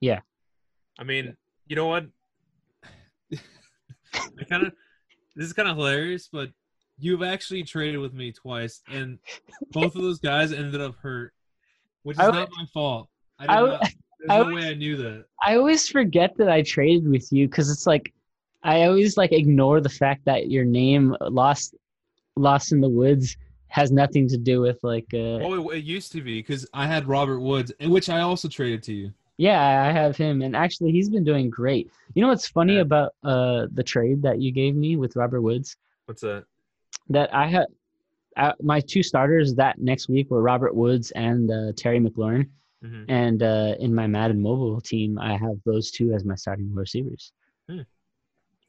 Yeah. 0.00 0.20
I 0.98 1.04
mean, 1.04 1.36
you 1.66 1.76
know 1.76 1.86
what? 1.86 2.06
I 3.32 4.44
kind 4.48 4.66
of 4.66 4.72
this 5.34 5.46
is 5.46 5.52
kind 5.52 5.68
of 5.68 5.76
hilarious, 5.76 6.28
but 6.32 6.50
you've 6.98 7.22
actually 7.22 7.62
traded 7.62 8.00
with 8.00 8.14
me 8.14 8.32
twice, 8.32 8.80
and 8.90 9.18
both 9.72 9.94
of 9.94 10.02
those 10.02 10.18
guys 10.18 10.52
ended 10.52 10.80
up 10.80 10.94
hurt, 10.96 11.32
which 12.02 12.16
is 12.16 12.20
not 12.26 12.48
my 12.56 12.64
fault. 12.72 13.08
I 13.38 13.44
I 13.44 13.60
not, 13.60 13.80
there's 13.80 14.30
I 14.30 14.38
no 14.38 14.44
was- 14.46 14.54
way 14.54 14.70
I 14.70 14.74
knew 14.74 14.96
that. 14.96 15.24
I 15.42 15.56
always 15.56 15.88
forget 15.88 16.34
that 16.38 16.48
I 16.48 16.62
traded 16.62 17.06
with 17.08 17.30
you 17.30 17.46
because 17.48 17.70
it's 17.70 17.86
like 17.86 18.12
I 18.62 18.84
always 18.84 19.16
like 19.18 19.32
ignore 19.32 19.80
the 19.80 19.90
fact 19.90 20.24
that 20.24 20.48
your 20.50 20.64
name 20.64 21.14
lost 21.20 21.74
lost 22.36 22.72
in 22.72 22.80
the 22.80 22.88
woods 22.88 23.36
has 23.68 23.90
nothing 23.92 24.28
to 24.28 24.36
do 24.36 24.60
with 24.60 24.78
like 24.82 25.06
uh, 25.12 25.38
Oh, 25.42 25.70
it, 25.70 25.78
it 25.78 25.84
used 25.84 26.12
to 26.12 26.20
be 26.22 26.38
because 26.40 26.66
I 26.72 26.86
had 26.86 27.06
Robert 27.06 27.40
Woods, 27.40 27.72
and 27.80 27.90
which 27.90 28.08
I 28.08 28.20
also 28.20 28.48
traded 28.48 28.82
to 28.84 28.92
you. 28.92 29.12
Yeah, 29.38 29.60
I 29.82 29.92
have 29.92 30.16
him, 30.16 30.40
and 30.40 30.56
actually, 30.56 30.92
he's 30.92 31.10
been 31.10 31.24
doing 31.24 31.50
great. 31.50 31.90
You 32.14 32.22
know 32.22 32.28
what's 32.28 32.48
funny 32.48 32.76
Yeah. 32.76 32.80
about 32.82 33.14
uh 33.22 33.66
the 33.72 33.82
trade 33.82 34.22
that 34.22 34.40
you 34.40 34.50
gave 34.52 34.74
me 34.74 34.96
with 34.96 35.16
Robert 35.16 35.42
Woods? 35.42 35.76
What's 36.06 36.22
that? 36.22 36.44
That 37.10 37.34
I 37.34 37.46
had 37.46 37.66
uh, 38.36 38.52
my 38.60 38.80
two 38.80 39.02
starters 39.02 39.54
that 39.54 39.78
next 39.78 40.08
week 40.08 40.30
were 40.30 40.42
Robert 40.42 40.74
Woods 40.74 41.10
and 41.12 41.50
uh, 41.50 41.72
Terry 41.76 42.00
McLaurin, 42.00 42.48
hmm 42.82 43.04
and 43.08 43.42
uh, 43.42 43.74
in 43.78 43.94
my 43.94 44.06
Madden 44.06 44.40
Mobile 44.40 44.80
team, 44.80 45.18
I 45.18 45.36
have 45.36 45.56
those 45.64 45.90
two 45.90 46.12
as 46.12 46.24
my 46.24 46.34
starting 46.34 46.74
receivers. 46.74 47.32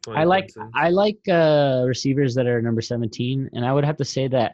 I 0.10 0.24
like 0.24 0.54
I 0.74 0.90
like 0.90 1.20
uh, 1.28 1.84
receivers 1.86 2.34
that 2.36 2.48
are 2.48 2.62
number 2.62 2.82
seventeen, 2.82 3.50
and 3.54 3.66
I 3.66 3.74
would 3.74 3.84
have 3.84 3.98
to 3.98 4.06
say 4.06 4.28
that 4.30 4.54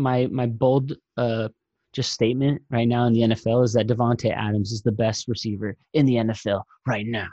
my 0.00 0.26
my 0.26 0.46
bold 0.46 0.94
uh, 1.16 1.48
just 1.92 2.12
statement 2.12 2.62
right 2.70 2.88
now 2.88 3.04
in 3.06 3.12
the 3.12 3.20
NFL 3.20 3.64
is 3.64 3.72
that 3.74 3.86
Davante 3.86 4.34
Adams 4.34 4.72
is 4.72 4.82
the 4.82 4.92
best 4.92 5.28
receiver 5.28 5.76
in 5.94 6.06
the 6.06 6.14
NFL 6.14 6.62
right 6.86 7.06
now. 7.06 7.28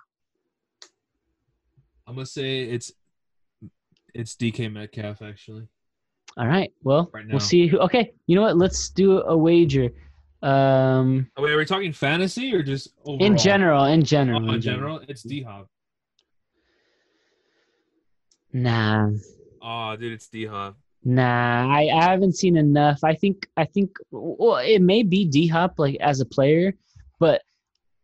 I'm 2.07 2.15
gonna 2.15 2.25
say 2.25 2.61
it's 2.63 2.91
it's 4.13 4.35
DK 4.35 4.71
Metcalf 4.71 5.21
actually. 5.21 5.67
All 6.37 6.47
right. 6.47 6.71
Well, 6.83 7.09
Right 7.13 7.25
we'll 7.29 7.39
see 7.39 7.67
who. 7.67 7.79
Okay. 7.79 8.11
You 8.27 8.35
know 8.35 8.43
what? 8.43 8.57
Let's 8.57 8.89
do 8.89 9.21
a 9.21 9.35
wager. 9.35 9.89
Um, 10.43 11.31
Oh, 11.35 11.41
wait, 11.41 11.51
are 11.51 11.57
we 11.57 11.65
talking 11.65 11.91
fantasy 11.91 12.53
or 12.53 12.61
just 12.61 12.89
overall? 13.05 13.23
in 13.25 13.37
general, 13.37 13.85
in 13.85 14.03
general, 14.03 14.47
Oh, 14.47 14.53
in 14.53 14.61
general, 14.61 15.01
it's 15.07 15.23
D 15.23 15.41
Hop. 15.41 15.67
Nah, 18.53 19.09
Oh, 19.61 19.95
dude, 19.95 20.13
it's 20.13 20.27
D 20.29 20.45
Hop. 20.45 20.77
Nah. 21.03 21.73
I, 21.73 21.89
I 21.93 22.03
haven't 22.03 22.35
seen 22.35 22.57
enough. 22.57 23.03
I 23.03 23.15
think 23.15 23.47
I 23.55 23.65
think 23.65 23.91
well, 24.11 24.57
it 24.57 24.81
may 24.81 25.03
be 25.03 25.25
D 25.25 25.47
Hop 25.47 25.75
like 25.77 25.97
as 26.01 26.19
a 26.19 26.25
player, 26.25 26.73
but 27.19 27.41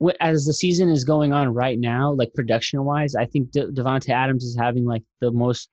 wh- 0.04 0.16
as 0.20 0.46
the 0.46 0.54
season 0.54 0.90
is 0.90 1.04
going 1.04 1.34
on 1.34 1.54
right 1.54 1.80
now, 1.80 2.12
like 2.14 2.34
production 2.34 2.84
wise, 2.84 3.16
I 3.16 3.26
think 3.26 3.52
De- 3.52 3.72
Davante 3.72 4.10
Adams 4.10 4.44
is 4.44 4.56
having 4.56 4.86
like 4.86 5.04
the 5.22 5.32
most 5.32 5.70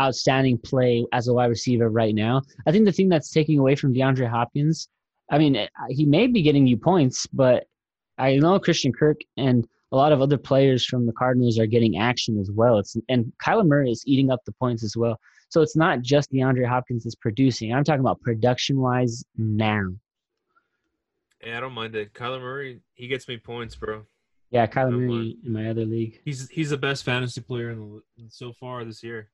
outstanding 0.00 0.58
play 0.58 1.04
as 1.12 1.28
a 1.28 1.34
wide 1.34 1.46
receiver 1.46 1.88
right 1.90 2.14
now. 2.14 2.42
I 2.66 2.72
think 2.72 2.84
the 2.84 2.92
thing 2.92 3.08
that's 3.08 3.30
taking 3.30 3.58
away 3.58 3.74
from 3.74 3.94
DeAndre 3.94 4.28
Hopkins, 4.28 4.88
I 5.30 5.38
mean, 5.38 5.56
eh, 5.56 5.68
he 5.88 6.06
may 6.06 6.26
be 6.26 6.42
getting 6.42 6.66
you 6.66 6.76
points, 6.76 7.26
but 7.26 7.64
I 8.18 8.36
know 8.36 8.58
Christian 8.58 8.92
Kirk 8.92 9.20
and 9.36 9.66
a 9.92 9.96
lot 9.96 10.12
of 10.12 10.20
other 10.20 10.38
players 10.38 10.84
from 10.84 11.06
the 11.06 11.12
Cardinals 11.12 11.58
are 11.58 11.66
getting 11.66 11.98
action 11.98 12.38
as 12.38 12.50
well. 12.50 12.78
It's 12.78 12.96
and 13.08 13.32
Kyler 13.44 13.66
Murray 13.66 13.90
is 13.90 14.04
eating 14.06 14.30
up 14.30 14.40
the 14.44 14.52
points 14.52 14.84
as 14.84 14.96
well. 14.96 15.18
So 15.50 15.62
it's 15.62 15.76
not 15.76 16.00
just 16.00 16.32
DeAndre 16.32 16.66
Hopkins 16.66 17.04
is 17.06 17.16
producing. 17.16 17.74
I'm 17.74 17.84
talking 17.84 18.00
about 18.00 18.20
production 18.20 18.80
wise 18.80 19.24
now. 19.36 19.82
Hey, 21.40 21.54
I 21.54 21.60
don't 21.60 21.72
mind 21.72 21.94
it. 21.96 22.14
Kyler 22.14 22.40
Murray, 22.40 22.80
he 22.94 23.08
gets 23.08 23.26
me 23.26 23.36
points, 23.36 23.74
bro. 23.74 24.04
Yeah, 24.50 24.66
Kyler 24.66 24.92
Murray 24.92 25.36
in 25.44 25.52
my 25.52 25.68
other 25.68 25.84
league. 25.84 26.20
He's 26.24 26.48
he's 26.48 26.70
the 26.70 26.76
best 26.76 27.04
fantasy 27.04 27.40
player 27.40 27.70
in 27.70 28.00
the 28.16 28.28
so 28.28 28.52
far 28.52 28.84
this 28.84 29.02
year. 29.02 29.28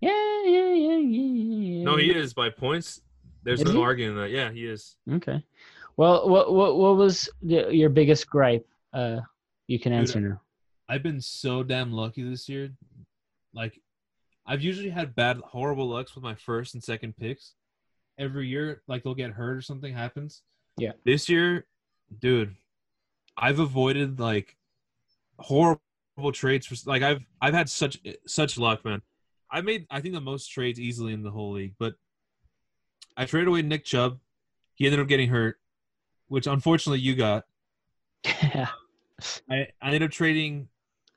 Yeah, 0.00 0.10
yeah, 0.44 0.72
yeah, 0.72 0.96
yeah, 0.98 1.78
yeah. 1.78 1.84
No, 1.84 1.96
he 1.96 2.14
is 2.14 2.34
by 2.34 2.50
points. 2.50 3.00
There's 3.42 3.60
Is 3.60 3.66
no 3.66 3.72
he? 3.72 3.80
arguing 3.80 4.16
that. 4.16 4.30
Yeah, 4.30 4.50
he 4.50 4.66
is. 4.66 4.96
Okay. 5.10 5.42
Well, 5.96 6.28
what 6.28 6.52
what 6.52 6.76
what 6.76 6.96
was 6.96 7.28
the, 7.42 7.74
your 7.74 7.88
biggest 7.88 8.28
gripe? 8.28 8.66
Uh, 8.92 9.20
you 9.66 9.78
can 9.78 9.92
answer 9.92 10.20
now. 10.20 10.40
I've 10.88 11.02
been 11.02 11.20
so 11.20 11.62
damn 11.62 11.92
lucky 11.92 12.22
this 12.22 12.48
year. 12.48 12.70
like 13.54 13.80
I've 14.48 14.62
usually 14.62 14.88
had 14.88 15.14
bad, 15.14 15.36
horrible 15.44 15.88
lucks 15.88 16.14
with 16.14 16.24
my 16.24 16.34
first 16.34 16.72
and 16.74 16.82
second 16.82 17.16
picks. 17.16 17.52
Every 18.18 18.48
year, 18.48 18.82
like 18.88 19.04
they'll 19.04 19.14
get 19.14 19.30
hurt 19.30 19.58
or 19.58 19.62
something 19.62 19.92
happens. 19.92 20.42
Yeah. 20.78 20.92
This 21.04 21.28
year, 21.28 21.66
dude, 22.18 22.56
I've 23.36 23.58
avoided 23.60 24.18
like 24.18 24.56
horrible 25.38 26.32
trades 26.32 26.66
for 26.66 26.74
like 26.90 27.02
I've 27.02 27.20
I've 27.40 27.54
had 27.54 27.68
such 27.68 27.98
such 28.26 28.58
luck, 28.58 28.84
man. 28.84 29.02
I 29.50 29.60
made 29.60 29.86
I 29.90 30.00
think 30.00 30.14
the 30.14 30.20
most 30.20 30.48
trades 30.48 30.80
easily 30.80 31.12
in 31.12 31.22
the 31.22 31.30
whole 31.30 31.52
league, 31.52 31.74
but 31.78 31.94
I 33.16 33.26
traded 33.26 33.48
away 33.48 33.62
Nick 33.62 33.84
Chubb. 33.84 34.18
He 34.74 34.86
ended 34.86 35.00
up 35.00 35.08
getting 35.08 35.28
hurt, 35.28 35.60
which 36.28 36.46
unfortunately 36.46 37.00
you 37.00 37.14
got. 37.14 37.44
Yeah. 38.42 38.68
I, 39.50 39.66
I 39.82 39.86
ended 39.86 40.04
up 40.04 40.10
trading 40.12 40.68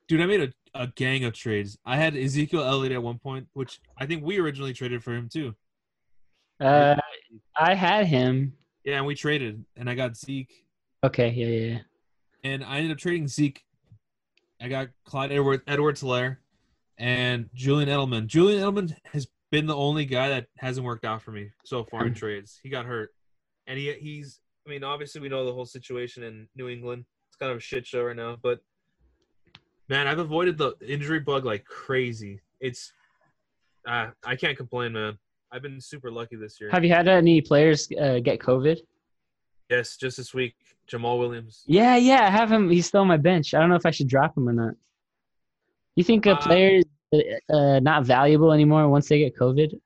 dude, 0.08 0.20
I 0.20 0.26
made 0.26 0.40
a, 0.42 0.52
a 0.74 0.86
gang 0.86 1.24
of 1.24 1.34
trades. 1.34 1.78
I 1.84 1.96
had 1.96 2.16
Ezekiel 2.16 2.62
Elliott 2.62 2.92
at 2.92 3.02
one 3.02 3.18
point, 3.18 3.46
which 3.52 3.80
I 3.98 4.06
think 4.06 4.24
we 4.24 4.38
originally 4.38 4.72
traded 4.72 5.02
for 5.02 5.12
him 5.12 5.28
too. 5.28 5.54
Uh, 6.60 6.96
I 7.56 7.74
had 7.74 8.06
him. 8.06 8.54
Yeah, 8.84 8.98
and 8.98 9.06
we 9.06 9.14
traded 9.14 9.64
and 9.76 9.88
I 9.88 9.94
got 9.94 10.16
Zeke. 10.16 10.64
Okay. 11.04 11.30
Yeah. 11.30 11.46
Yeah. 11.46 11.66
yeah. 11.74 11.78
And 12.44 12.64
I 12.64 12.78
ended 12.78 12.92
up 12.92 12.98
trading 12.98 13.28
Zeke. 13.28 13.62
I 14.60 14.68
got 14.68 14.88
Clyde 15.04 15.32
Edward 15.32 15.62
Edwards 15.66 16.02
Helaire 16.02 16.38
and 16.98 17.48
Julian 17.54 17.88
Edelman. 17.88 18.26
Julian 18.26 18.62
Edelman 18.62 18.94
has 19.12 19.26
been 19.50 19.66
the 19.66 19.76
only 19.76 20.06
guy 20.06 20.28
that 20.30 20.46
hasn't 20.58 20.86
worked 20.86 21.04
out 21.04 21.22
for 21.22 21.32
me 21.32 21.50
so 21.64 21.84
far 21.84 22.06
in 22.06 22.14
trades. 22.14 22.58
He 22.62 22.68
got 22.68 22.86
hurt. 22.86 23.10
And 23.66 23.78
he 23.78 23.92
he's 24.00 24.40
I 24.66 24.70
mean, 24.70 24.84
obviously 24.84 25.20
we 25.20 25.28
know 25.28 25.44
the 25.44 25.52
whole 25.52 25.66
situation 25.66 26.22
in 26.22 26.48
New 26.56 26.68
England. 26.68 27.04
It's 27.28 27.36
kind 27.36 27.50
of 27.50 27.58
a 27.58 27.60
shit 27.60 27.86
show 27.86 28.02
right 28.04 28.16
now, 28.16 28.36
but 28.42 28.60
man, 29.92 30.08
I've 30.08 30.18
avoided 30.18 30.56
the 30.56 30.74
injury 30.86 31.20
bug 31.20 31.44
like 31.44 31.64
crazy. 31.66 32.40
It's 32.60 32.92
uh, 33.86 34.08
I 34.24 34.36
can't 34.36 34.56
complain, 34.56 34.92
man. 34.92 35.18
I've 35.52 35.60
been 35.60 35.80
super 35.80 36.10
lucky 36.10 36.36
this 36.36 36.58
year. 36.60 36.70
Have 36.70 36.82
you 36.82 36.90
had 36.90 37.08
any 37.08 37.42
players 37.42 37.88
uh, 38.00 38.20
get 38.20 38.38
COVID? 38.40 38.78
yes, 39.68 39.96
just 39.96 40.16
this 40.16 40.32
week, 40.34 40.54
Jamaal 40.90 41.18
Williams. 41.18 41.62
Yeah, 41.66 41.96
yeah, 41.96 42.26
I 42.26 42.30
have 42.30 42.50
him. 42.50 42.70
He's 42.70 42.86
still 42.86 43.02
on 43.02 43.08
my 43.08 43.16
bench. 43.16 43.54
I 43.54 43.60
don't 43.60 43.68
know 43.70 43.74
if 43.76 43.86
I 43.86 43.90
should 43.90 44.08
drop 44.08 44.36
him 44.36 44.48
or 44.48 44.52
not. 44.52 44.74
You 45.96 46.04
think 46.04 46.26
a 46.26 46.32
Uh, 46.32 46.42
player 46.46 46.80
is 46.80 46.84
uh, 47.50 47.80
not 47.80 48.04
valuable 48.04 48.52
anymore 48.52 48.88
once 48.88 49.08
they 49.08 49.18
get 49.18 49.36
COVID? 49.36 49.78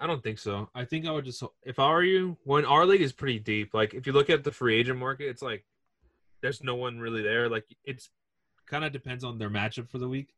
I 0.00 0.06
don't 0.06 0.22
think 0.22 0.38
so. 0.38 0.68
I 0.74 0.84
think 0.84 1.06
I 1.06 1.12
would 1.12 1.24
just 1.24 1.42
if 1.62 1.78
I 1.78 1.88
were 1.88 2.02
you, 2.02 2.36
when 2.44 2.64
our 2.66 2.84
league 2.84 3.00
is 3.08 3.12
pretty 3.12 3.38
deep. 3.38 3.72
Like 3.72 3.94
if 3.94 4.06
you 4.06 4.12
look 4.12 4.28
at 4.28 4.44
the 4.44 4.52
free 4.52 4.76
agent 4.78 4.98
market, 4.98 5.28
it's 5.28 5.40
like 5.50 5.64
there's 6.42 6.62
no 6.62 6.74
one 6.74 6.98
really 6.98 7.22
there. 7.22 7.48
Like 7.48 7.64
it's 7.84 8.10
kind 8.66 8.84
of 8.84 8.92
depends 8.92 9.24
on 9.24 9.38
their 9.38 9.50
matchup 9.50 9.90
for 9.90 9.98
the 9.98 10.08
week. 10.08 10.34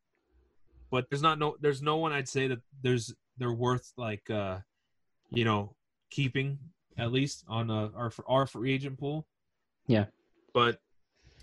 But 0.91 1.09
there's 1.11 1.23
not 1.23 1.39
no 1.39 1.57
there's 1.61 1.83
no 1.83 1.97
one 1.97 2.13
I'd 2.13 2.29
say 2.29 2.47
that 2.49 2.61
there's 2.83 3.15
they're 3.39 3.53
worth 3.53 3.93
like 3.97 4.29
uh 4.31 4.59
you 5.31 5.45
know 5.45 5.75
keeping 6.11 6.59
at 6.99 7.13
least 7.13 7.45
on 7.49 7.71
uh, 7.71 7.91
our 7.97 8.13
our 8.27 8.47
free 8.47 8.73
agent 8.73 8.99
pool. 8.99 9.27
Yeah. 9.87 10.07
But 10.55 10.81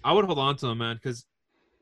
I 0.04 0.14
would 0.14 0.26
hold 0.26 0.40
on 0.40 0.56
to 0.58 0.68
him, 0.68 0.80
man, 0.80 0.96
because 0.96 1.26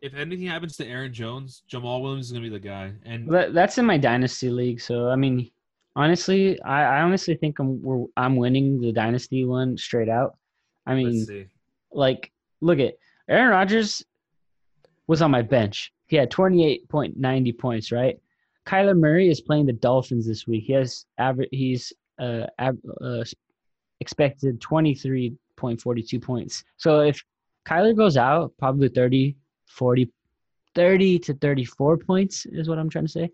if 0.01 0.13
anything 0.13 0.47
happens 0.47 0.75
to 0.77 0.85
Aaron 0.85 1.13
Jones, 1.13 1.63
Jamaal 1.71 2.01
Williams 2.01 2.27
is 2.27 2.31
gonna 2.31 2.43
be 2.43 2.49
the 2.49 2.59
guy. 2.59 2.93
And 3.05 3.27
That, 3.29 3.53
that's 3.53 3.77
in 3.77 3.85
my 3.85 3.97
dynasty 3.97 4.49
league. 4.49 4.81
So 4.81 5.09
I 5.09 5.15
mean, 5.15 5.49
honestly, 5.95 6.61
I, 6.63 6.83
I 6.83 7.01
honestly 7.01 7.35
think 7.35 7.59
I'm 7.59 7.81
we're, 7.81 8.05
I'm 8.17 8.35
winning 8.35 8.81
the 8.81 8.91
dynasty 8.91 9.45
one 9.45 9.77
straight 9.77 10.09
out. 10.09 10.37
I 10.85 10.95
mean, 10.95 11.13
let's 11.19 11.27
see. 11.27 11.47
like 11.91 12.31
look 12.61 12.79
at 12.79 12.95
Aaron 13.29 13.49
Rodgers 13.49 14.03
was 15.11 15.21
on 15.21 15.29
my 15.29 15.41
bench. 15.41 15.91
He 16.07 16.15
had 16.15 16.31
28.90 16.31 17.59
points, 17.59 17.91
right? 17.91 18.17
Kyler 18.65 18.97
Murray 18.97 19.27
is 19.27 19.41
playing 19.41 19.65
the 19.65 19.73
Dolphins 19.73 20.25
this 20.25 20.47
week. 20.47 20.63
He 20.63 20.71
has 20.71 21.05
average 21.17 21.49
he's 21.51 21.91
uh, 22.17 22.45
uh 22.57 23.23
expected 23.99 24.61
23.42 24.61 26.21
points. 26.21 26.63
So 26.77 27.01
if 27.01 27.21
Kyler 27.67 27.93
goes 27.93 28.15
out, 28.15 28.53
probably 28.57 28.87
30 28.87 29.35
40 29.65 30.09
30 30.75 31.19
to 31.19 31.33
34 31.33 31.97
points 31.97 32.45
is 32.45 32.69
what 32.69 32.79
I'm 32.79 32.89
trying 32.89 33.07
to 33.07 33.11
say. 33.11 33.29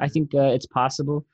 I 0.00 0.08
Mhm. 0.08 0.12
think 0.12 0.34
uh, 0.34 0.50
it's 0.56 0.66
possible. 0.66 1.24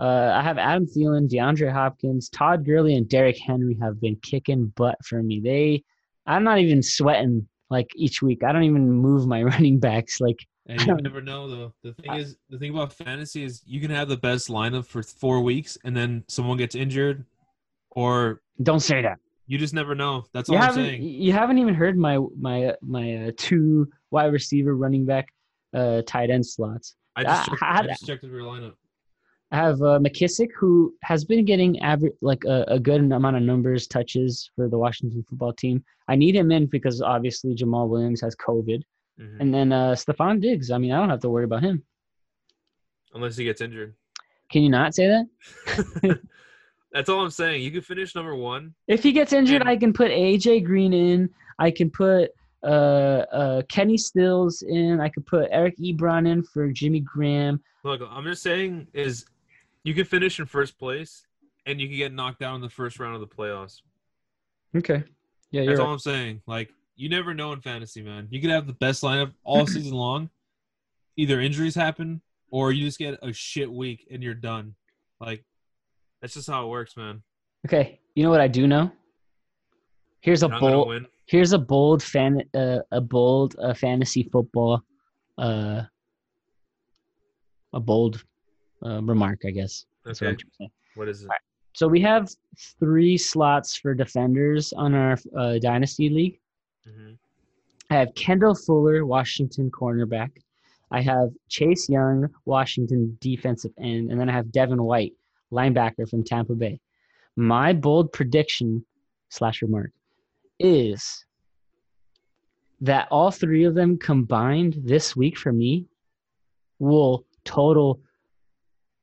Uh, 0.00 0.32
I 0.34 0.42
have 0.42 0.58
Adam 0.58 0.84
Thielen, 0.84 1.28
DeAndre 1.30 1.70
Hopkins, 1.70 2.28
Todd 2.28 2.64
Gurley, 2.66 2.96
and 2.96 3.08
Derrick 3.08 3.38
Henry 3.38 3.76
have 3.80 4.00
been 4.00 4.16
kicking 4.16 4.72
butt 4.74 4.98
for 5.04 5.22
me. 5.22 5.38
They, 5.38 5.84
I'm 6.26 6.42
not 6.42 6.58
even 6.58 6.82
sweating 6.82 7.46
like 7.70 7.88
each 7.96 8.22
week. 8.22 8.44
I 8.44 8.52
don't 8.52 8.64
even 8.64 8.90
move 8.90 9.26
my 9.26 9.42
running 9.52 9.78
backs. 9.80 10.20
Like, 10.20 10.38
And 10.66 10.80
you 10.80 10.94
never 11.02 11.20
know 11.20 11.48
though. 11.48 11.74
The 11.82 11.92
thing 11.94 12.14
is, 12.14 12.36
the 12.50 12.58
thing 12.58 12.70
about 12.70 12.92
fantasy 12.92 13.44
is 13.44 13.62
you 13.66 13.80
can 13.80 13.90
have 13.90 14.08
the 14.08 14.16
best 14.16 14.48
lineup 14.48 14.86
for 14.86 15.02
four 15.02 15.40
weeks, 15.40 15.76
and 15.84 15.96
then 15.96 16.24
someone 16.28 16.56
gets 16.58 16.74
injured, 16.74 17.24
or 17.90 18.40
don't 18.62 18.80
say 18.80 19.02
that. 19.02 19.18
you 19.46 19.58
just 19.58 19.74
never 19.74 19.94
know. 19.94 20.24
That's 20.32 20.48
You 20.48 20.56
all 20.56 20.62
I'm 20.62 20.74
saying. 20.74 21.02
you 21.02 21.32
haven't 21.32 21.58
even 21.58 21.74
heard 21.74 21.96
my 21.98 22.18
my 22.38 22.74
my 22.82 23.26
uh, 23.26 23.30
two 23.36 23.88
wide 24.10 24.32
receiver, 24.32 24.74
running 24.76 25.04
back, 25.04 25.28
uh, 25.74 26.02
tight 26.06 26.30
end 26.30 26.46
slots. 26.46 26.94
I 27.16 27.22
just, 27.24 27.42
I- 27.42 27.44
checked, 27.50 27.62
I 27.62 27.78
I 27.78 27.86
just 27.86 28.06
checked 28.06 28.24
your 28.24 28.42
lineup. 28.42 28.74
I 29.54 29.56
have 29.58 29.80
uh, 29.82 30.00
McKissic, 30.00 30.48
who 30.58 30.92
has 31.04 31.24
been 31.24 31.44
getting 31.44 31.78
average, 31.80 32.14
like 32.20 32.44
a, 32.44 32.64
a 32.66 32.80
good 32.80 33.00
amount 33.00 33.36
of 33.36 33.42
numbers, 33.42 33.86
touches 33.86 34.50
for 34.56 34.68
the 34.68 34.76
Washington 34.76 35.24
football 35.28 35.52
team. 35.52 35.84
I 36.08 36.16
need 36.16 36.34
him 36.34 36.50
in 36.50 36.66
because 36.66 37.00
obviously 37.00 37.54
Jamaal 37.54 37.88
Williams 37.88 38.20
has 38.22 38.34
COVID, 38.36 38.82
Mhm. 39.20 39.36
and 39.40 39.54
then 39.54 39.72
uh, 39.72 39.92
Stefon 39.92 40.40
Diggs. 40.42 40.72
I 40.72 40.78
mean, 40.78 40.90
I 40.90 40.98
don't 40.98 41.08
have 41.08 41.20
to 41.20 41.28
worry 41.28 41.44
about 41.44 41.62
him. 41.62 41.84
Unless 43.14 43.36
he 43.36 43.44
gets 43.44 43.60
injured. 43.60 43.94
Can 44.50 44.62
you 44.64 44.70
not 44.70 44.92
say 44.92 45.06
that? 45.06 46.18
That's 46.92 47.08
all 47.08 47.20
I'm 47.22 47.30
saying. 47.30 47.62
You 47.62 47.70
can 47.70 47.80
finish 47.82 48.16
number 48.16 48.34
one. 48.34 48.74
If 48.88 49.04
he 49.04 49.12
gets 49.12 49.32
injured, 49.32 49.60
And- 49.62 49.70
I 49.70 49.76
can 49.76 49.92
put 49.92 50.10
AJ 50.10 50.64
Green 50.64 50.92
in. 50.92 51.30
I 51.60 51.70
can 51.70 51.90
put 51.90 52.32
uh, 52.64 52.66
uh, 52.66 53.62
Kenny 53.68 53.96
Stills 53.98 54.62
in. 54.62 54.98
I 55.00 55.08
could 55.10 55.26
put 55.26 55.46
Eric 55.52 55.76
Ebron 55.78 56.26
in 56.26 56.42
for 56.42 56.72
Jimmy 56.72 56.98
Graham. 57.00 57.62
Look, 57.84 58.00
I'm 58.10 58.24
just 58.24 58.42
saying 58.42 58.88
is 58.94 59.26
you 59.84 59.94
can 59.94 60.04
finish 60.04 60.38
in 60.40 60.46
first 60.46 60.78
place, 60.78 61.26
and 61.66 61.80
you 61.80 61.88
can 61.88 61.96
get 61.96 62.12
knocked 62.12 62.42
out 62.42 62.56
in 62.56 62.60
the 62.60 62.70
first 62.70 62.98
round 62.98 63.14
of 63.14 63.20
the 63.20 63.26
playoffs. 63.26 63.80
Okay. 64.76 65.04
Yeah, 65.50 65.64
That's 65.66 65.78
right. 65.78 65.86
all 65.86 65.92
I'm 65.92 65.98
saying. 66.00 66.42
Like 66.46 66.70
you 66.96 67.08
never 67.08 67.34
know 67.34 67.52
in 67.52 67.60
fantasy, 67.60 68.02
man. 68.02 68.26
You 68.30 68.40
could 68.40 68.50
have 68.50 68.66
the 68.66 68.72
best 68.72 69.02
lineup 69.02 69.32
all 69.44 69.66
season 69.68 69.92
long. 69.92 70.30
Either 71.16 71.40
injuries 71.40 71.74
happen 71.74 72.20
or 72.50 72.72
you 72.72 72.84
just 72.84 72.98
get 72.98 73.18
a 73.22 73.32
shit 73.32 73.70
week 73.70 74.06
and 74.10 74.22
you're 74.22 74.34
done. 74.34 74.74
Like 75.20 75.44
that's 76.20 76.34
just 76.34 76.48
how 76.48 76.64
it 76.64 76.68
works, 76.68 76.96
man. 76.96 77.22
Okay. 77.66 78.00
You 78.14 78.24
know 78.24 78.30
what 78.30 78.40
I 78.40 78.48
do 78.48 78.66
know? 78.66 78.90
Here's 80.20 80.42
a 80.42 80.46
You're 80.46 80.52
not 80.52 80.60
gonna 80.60 80.72
bold. 80.72 81.06
Here's 81.26 81.52
a 81.52 81.58
bold 81.58 82.02
fan. 82.02 82.42
Uh, 82.54 82.78
a 82.90 83.00
bold 83.00 83.56
uh, 83.62 83.74
fantasy 83.74 84.28
football. 84.30 84.82
Uh, 85.38 85.82
a 87.72 87.80
bold 87.80 88.24
uh, 88.84 89.02
remark, 89.02 89.40
I 89.46 89.50
guess. 89.50 89.86
That's 90.04 90.20
what 90.20 90.28
I'm 90.30 90.36
trying 90.36 90.50
to 90.50 90.64
say. 90.64 90.70
What 90.94 91.08
is 91.08 91.22
it? 91.22 91.30
So 91.72 91.88
we 91.88 92.00
have 92.02 92.28
three 92.78 93.18
slots 93.18 93.76
for 93.76 93.94
defenders 93.94 94.72
on 94.72 94.94
our 94.94 95.18
uh, 95.36 95.58
dynasty 95.58 96.08
league. 96.08 96.38
hmm 96.86 97.14
I 97.90 97.96
have 97.96 98.14
Kendall 98.14 98.54
Fuller, 98.54 99.04
Washington 99.04 99.70
cornerback. 99.70 100.30
I 100.90 101.02
have 101.02 101.30
Chase 101.48 101.88
Young, 101.88 102.28
Washington 102.46 103.18
defensive 103.20 103.72
end, 103.78 104.10
and 104.10 104.18
then 104.18 104.30
I 104.30 104.32
have 104.32 104.50
Devin 104.50 104.82
White, 104.82 105.12
linebacker 105.52 106.08
from 106.08 106.24
Tampa 106.24 106.54
Bay. 106.54 106.80
My 107.36 107.72
bold 107.72 108.10
prediction 108.12 108.84
slash 109.28 109.60
remark 109.60 109.90
is 110.58 111.26
that 112.80 113.08
all 113.10 113.30
three 113.30 113.64
of 113.64 113.74
them 113.74 113.98
combined 113.98 114.76
this 114.84 115.14
week 115.14 115.36
for 115.36 115.52
me 115.52 115.86
will 116.78 117.26
total 117.44 118.00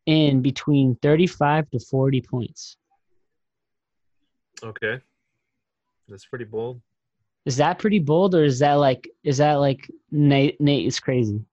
in 0.05 0.41
between 0.41 0.95
35 1.01 1.69
to 1.71 1.79
40 1.79 2.21
points. 2.21 2.77
Okay. 4.63 4.99
That's 6.07 6.25
pretty 6.25 6.45
bold. 6.45 6.81
Is 7.45 7.57
that 7.57 7.79
pretty 7.79 7.99
bold 7.99 8.35
or 8.35 8.43
is 8.43 8.59
that 8.59 8.75
like 8.75 9.09
is 9.23 9.37
that 9.37 9.55
like 9.55 9.89
Nate 10.11 10.59
Nate 10.61 10.85
is 10.85 10.99
crazy? 10.99 11.43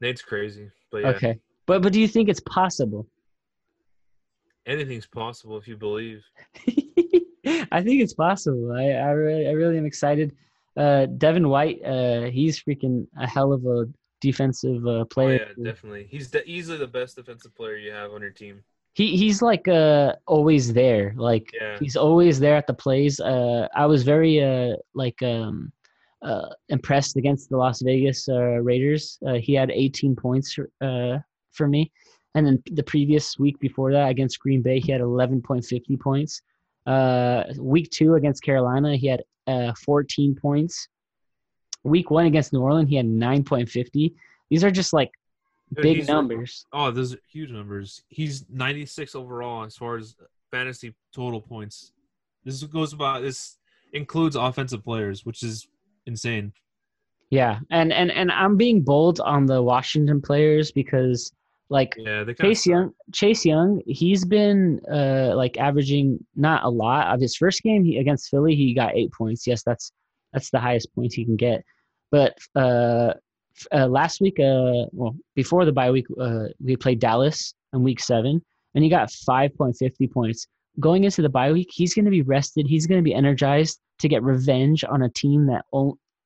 Nate's 0.00 0.22
crazy, 0.22 0.70
but 0.90 0.98
yeah, 1.02 1.08
Okay. 1.08 1.38
But 1.66 1.82
but 1.82 1.92
do 1.92 2.00
you 2.00 2.08
think 2.08 2.28
it's 2.28 2.40
possible? 2.40 3.06
anything's 4.64 5.06
possible 5.08 5.56
if 5.56 5.66
you 5.66 5.76
believe. 5.76 6.22
I 7.72 7.82
think 7.82 8.00
it's 8.00 8.14
possible. 8.14 8.70
I, 8.72 8.90
I 8.90 9.10
really 9.10 9.48
I 9.48 9.52
really 9.52 9.76
am 9.78 9.86
excited. 9.86 10.36
Uh 10.76 11.06
Devin 11.06 11.48
White, 11.48 11.84
uh 11.84 12.22
he's 12.30 12.62
freaking 12.62 13.06
a 13.18 13.26
hell 13.26 13.52
of 13.52 13.66
a 13.66 13.86
defensive 14.22 14.80
uh, 14.86 14.90
Oh 14.90 15.04
player. 15.14 15.48
yeah, 15.58 15.64
definitely. 15.70 16.04
He's 16.10 16.34
easily 16.46 16.78
the 16.78 16.86
best 16.98 17.16
defensive 17.16 17.54
player 17.54 17.76
you 17.76 17.92
have 17.92 18.10
on 18.12 18.20
your 18.26 18.30
team. 18.42 18.56
he 18.94 19.06
he's 19.22 19.40
like 19.50 19.66
uh 19.68 20.08
always 20.26 20.64
there. 20.82 21.06
Like 21.30 21.46
Yeah. 21.60 21.76
he's 21.82 21.96
always 22.06 22.34
there 22.44 22.56
at 22.62 22.66
the 22.66 22.78
plays. 22.84 23.14
Uh 23.20 23.62
I 23.82 23.84
was 23.92 24.00
very 24.14 24.34
uh 24.50 24.74
like 25.02 25.18
um 25.34 25.72
uh 26.28 26.48
impressed 26.76 27.14
against 27.20 27.44
the 27.50 27.56
Las 27.64 27.78
Vegas 27.88 28.28
uh, 28.28 28.60
Raiders. 28.70 29.04
Uh, 29.26 29.38
he 29.46 29.52
had 29.60 29.70
18 29.70 30.14
points 30.16 30.48
uh 30.88 31.16
for 31.58 31.66
me. 31.74 31.82
And 32.34 32.42
then 32.46 32.56
the 32.80 32.86
previous 32.94 33.26
week 33.44 33.56
before 33.66 33.90
that 33.92 34.08
against 34.14 34.40
Green 34.44 34.62
Bay, 34.62 34.78
he 34.80 34.90
had 34.92 35.02
11.50 35.02 36.00
points. 36.08 36.32
Uh, 36.86 37.44
week 37.74 37.88
two 37.90 38.14
against 38.14 38.42
Carolina, 38.42 38.90
he 39.02 39.06
had 39.14 39.22
uh, 39.46 39.72
14 39.84 40.34
points. 40.46 40.74
Week 41.84 42.10
one 42.10 42.26
against 42.26 42.52
New 42.52 42.60
Orleans, 42.60 42.88
he 42.88 42.96
had 42.96 43.06
9.50. 43.06 44.14
These 44.50 44.64
are 44.64 44.70
just 44.70 44.92
like 44.92 45.10
Dude, 45.74 45.82
big 45.82 46.06
numbers. 46.06 46.66
Oh, 46.72 46.90
those 46.90 47.14
are 47.14 47.18
huge 47.30 47.50
numbers. 47.50 48.02
He's 48.08 48.44
96 48.50 49.14
overall 49.14 49.64
as 49.64 49.76
far 49.76 49.96
as 49.96 50.16
fantasy 50.50 50.94
total 51.14 51.40
points. 51.40 51.92
This 52.44 52.62
goes 52.64 52.92
about 52.92 53.22
this 53.22 53.56
includes 53.92 54.36
offensive 54.36 54.84
players, 54.84 55.24
which 55.24 55.42
is 55.42 55.66
insane. 56.06 56.52
Yeah, 57.30 57.60
and 57.70 57.92
and 57.92 58.10
and 58.10 58.30
I'm 58.30 58.56
being 58.56 58.82
bold 58.82 59.20
on 59.20 59.46
the 59.46 59.62
Washington 59.62 60.20
players 60.20 60.70
because 60.70 61.32
like 61.70 61.94
Yeah, 61.96 62.24
Chase 62.38 62.66
Young, 62.66 62.92
Chase 63.12 63.46
Young, 63.46 63.80
he's 63.86 64.26
been 64.26 64.80
uh 64.92 65.32
like 65.34 65.56
averaging 65.56 66.24
not 66.36 66.64
a 66.64 66.68
lot 66.68 67.14
of 67.14 67.20
his 67.20 67.34
first 67.34 67.62
game 67.62 67.84
he, 67.84 67.96
against 67.96 68.28
Philly. 68.28 68.54
He 68.54 68.74
got 68.74 68.94
eight 68.94 69.12
points. 69.12 69.46
Yes, 69.46 69.62
that's 69.62 69.92
that's 70.32 70.50
the 70.50 70.60
highest 70.60 70.94
points 70.94 71.14
he 71.14 71.24
can 71.24 71.36
get. 71.36 71.64
But 72.10 72.36
uh, 72.54 73.14
uh 73.72 73.86
last 73.86 74.20
week, 74.20 74.38
uh, 74.40 74.86
well 74.92 75.16
before 75.34 75.64
the 75.64 75.72
bye 75.72 75.90
week, 75.90 76.06
uh, 76.20 76.46
we 76.64 76.76
played 76.76 77.00
Dallas 77.00 77.54
in 77.72 77.82
week 77.82 78.00
seven, 78.00 78.42
and 78.74 78.84
he 78.84 78.90
got 78.90 79.10
five 79.10 79.54
point 79.56 79.76
fifty 79.78 80.06
points. 80.06 80.46
Going 80.80 81.04
into 81.04 81.22
the 81.22 81.28
bye 81.28 81.52
week, 81.52 81.68
he's 81.70 81.94
going 81.94 82.06
to 82.06 82.10
be 82.10 82.22
rested. 82.22 82.66
He's 82.66 82.86
going 82.86 82.98
to 82.98 83.04
be 83.04 83.14
energized 83.14 83.78
to 83.98 84.08
get 84.08 84.22
revenge 84.22 84.84
on 84.84 85.02
a 85.02 85.08
team 85.10 85.46
that 85.46 85.64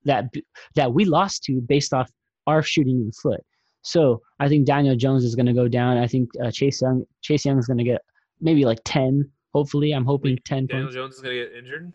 that 0.04 0.32
that 0.74 0.92
we 0.92 1.04
lost 1.04 1.44
to 1.44 1.60
based 1.60 1.92
off 1.92 2.10
our 2.46 2.62
shooting 2.62 3.00
in 3.00 3.06
the 3.06 3.12
foot. 3.12 3.40
So 3.82 4.20
I 4.40 4.48
think 4.48 4.66
Daniel 4.66 4.96
Jones 4.96 5.24
is 5.24 5.34
going 5.34 5.46
to 5.46 5.52
go 5.52 5.68
down. 5.68 5.96
I 5.96 6.06
think 6.06 6.30
uh, 6.42 6.50
Chase 6.50 6.82
Young 6.82 7.04
Chase 7.22 7.44
Young 7.44 7.58
is 7.58 7.66
going 7.66 7.78
to 7.78 7.84
get 7.84 8.00
maybe 8.40 8.64
like 8.64 8.80
ten. 8.84 9.30
Hopefully, 9.54 9.92
I'm 9.92 10.04
hoping 10.04 10.38
ten 10.44 10.66
Daniel 10.66 10.86
points. 10.86 10.94
Jones 10.94 11.14
is 11.16 11.20
gonna 11.22 11.34
get 11.34 11.52
injured. 11.56 11.92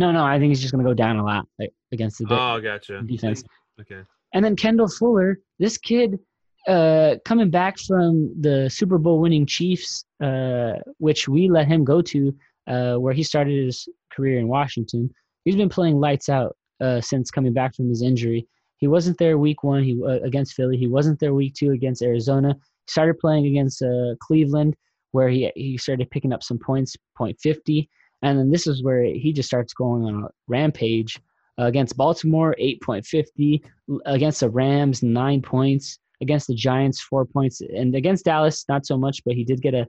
No, 0.00 0.10
no, 0.10 0.24
I 0.24 0.38
think 0.38 0.48
he's 0.48 0.62
just 0.62 0.72
going 0.72 0.82
to 0.82 0.90
go 0.90 0.94
down 0.94 1.18
a 1.18 1.24
lot 1.24 1.46
like, 1.58 1.74
against 1.92 2.16
the. 2.18 2.24
Oh, 2.30 2.58
gotcha. 2.58 3.02
defense. 3.02 3.44
Okay. 3.78 4.00
And 4.32 4.42
then 4.42 4.56
Kendall 4.56 4.88
Fuller, 4.88 5.40
this 5.58 5.76
kid, 5.76 6.18
uh, 6.66 7.16
coming 7.26 7.50
back 7.50 7.78
from 7.78 8.34
the 8.40 8.70
Super 8.70 8.96
Bowl 8.96 9.20
winning 9.20 9.44
Chiefs, 9.44 10.06
uh, 10.24 10.72
which 10.96 11.28
we 11.28 11.50
let 11.50 11.68
him 11.68 11.84
go 11.84 12.00
to, 12.00 12.34
uh, 12.66 12.94
where 12.94 13.12
he 13.12 13.22
started 13.22 13.62
his 13.62 13.86
career 14.10 14.38
in 14.38 14.48
Washington. 14.48 15.10
He's 15.44 15.56
been 15.56 15.68
playing 15.68 16.00
lights 16.00 16.30
out 16.30 16.56
uh, 16.80 17.02
since 17.02 17.30
coming 17.30 17.52
back 17.52 17.74
from 17.74 17.90
his 17.90 18.00
injury. 18.00 18.48
He 18.78 18.88
wasn't 18.88 19.18
there 19.18 19.36
week 19.36 19.62
one. 19.62 19.84
He 19.84 20.00
uh, 20.02 20.20
against 20.22 20.54
Philly. 20.54 20.78
He 20.78 20.88
wasn't 20.88 21.20
there 21.20 21.34
week 21.34 21.52
two 21.52 21.72
against 21.72 22.00
Arizona. 22.00 22.56
Started 22.88 23.18
playing 23.18 23.44
against 23.44 23.82
uh, 23.82 24.14
Cleveland, 24.22 24.76
where 25.12 25.28
he 25.28 25.52
he 25.54 25.76
started 25.76 26.10
picking 26.10 26.32
up 26.32 26.42
some 26.42 26.58
points, 26.58 26.96
point 27.18 27.38
fifty, 27.38 27.90
and 28.22 28.38
then 28.38 28.50
this 28.50 28.66
is 28.66 28.82
where 28.82 29.04
he 29.04 29.32
just 29.32 29.48
starts 29.48 29.72
going 29.72 30.04
on 30.04 30.24
a 30.24 30.28
rampage. 30.48 31.20
Uh, 31.58 31.64
against 31.64 31.96
Baltimore, 31.96 32.54
eight 32.58 32.80
point 32.80 33.04
fifty 33.04 33.62
against 34.06 34.40
the 34.40 34.48
Rams, 34.50 35.02
nine 35.02 35.42
points. 35.42 35.98
Against 36.22 36.48
the 36.48 36.54
Giants, 36.54 37.00
four 37.00 37.24
points, 37.24 37.62
and 37.62 37.94
against 37.94 38.26
Dallas, 38.26 38.66
not 38.68 38.84
so 38.84 38.98
much. 38.98 39.22
But 39.24 39.34
he 39.34 39.44
did 39.44 39.62
get 39.62 39.72
a 39.74 39.86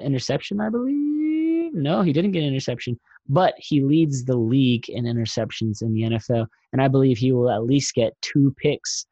interception, 0.00 0.60
I 0.60 0.68
believe. 0.68 1.74
No, 1.74 2.02
he 2.02 2.12
didn't 2.12 2.32
get 2.32 2.42
an 2.42 2.48
interception, 2.48 2.98
but 3.28 3.54
he 3.58 3.82
leads 3.82 4.24
the 4.24 4.36
league 4.36 4.88
in 4.88 5.04
interceptions 5.04 5.82
in 5.82 5.92
the 5.92 6.02
NFL, 6.02 6.46
and 6.72 6.80
I 6.80 6.88
believe 6.88 7.18
he 7.18 7.32
will 7.32 7.50
at 7.50 7.64
least 7.64 7.94
get 7.94 8.14
two 8.22 8.54
picks. 8.56 9.06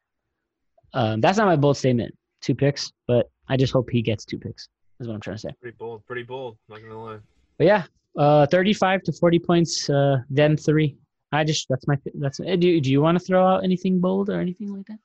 Um, 0.93 1.21
that's 1.21 1.37
not 1.37 1.47
my 1.47 1.55
bold 1.55 1.77
statement, 1.77 2.15
two 2.41 2.55
picks, 2.55 2.91
but 3.07 3.29
I 3.49 3.57
just 3.57 3.73
hope 3.73 3.89
he 3.89 4.01
gets 4.01 4.25
two 4.25 4.39
picks. 4.39 4.67
Is 4.99 5.07
what 5.07 5.13
I'm 5.13 5.21
trying 5.21 5.35
to 5.35 5.41
say. 5.41 5.49
Pretty 5.61 5.75
bold. 5.77 6.05
Pretty 6.05 6.23
bold. 6.23 6.57
Not 6.69 6.81
gonna 6.81 7.03
lie. 7.03 7.19
But 7.57 7.67
yeah, 7.67 7.83
uh, 8.17 8.45
35 8.47 9.03
to 9.03 9.11
40 9.13 9.39
points, 9.39 9.89
uh, 9.89 10.17
them 10.29 10.57
three. 10.57 10.97
I 11.31 11.43
just 11.43 11.67
that's 11.69 11.87
my 11.87 11.97
that's. 12.19 12.39
eh, 12.39 12.55
Do 12.55 12.79
do 12.79 12.91
you 12.91 13.01
want 13.01 13.17
to 13.19 13.23
throw 13.25 13.45
out 13.45 13.63
anything 13.63 13.99
bold 13.99 14.29
or 14.29 14.39
anything 14.39 14.73
like 14.73 14.85
that? 14.87 14.99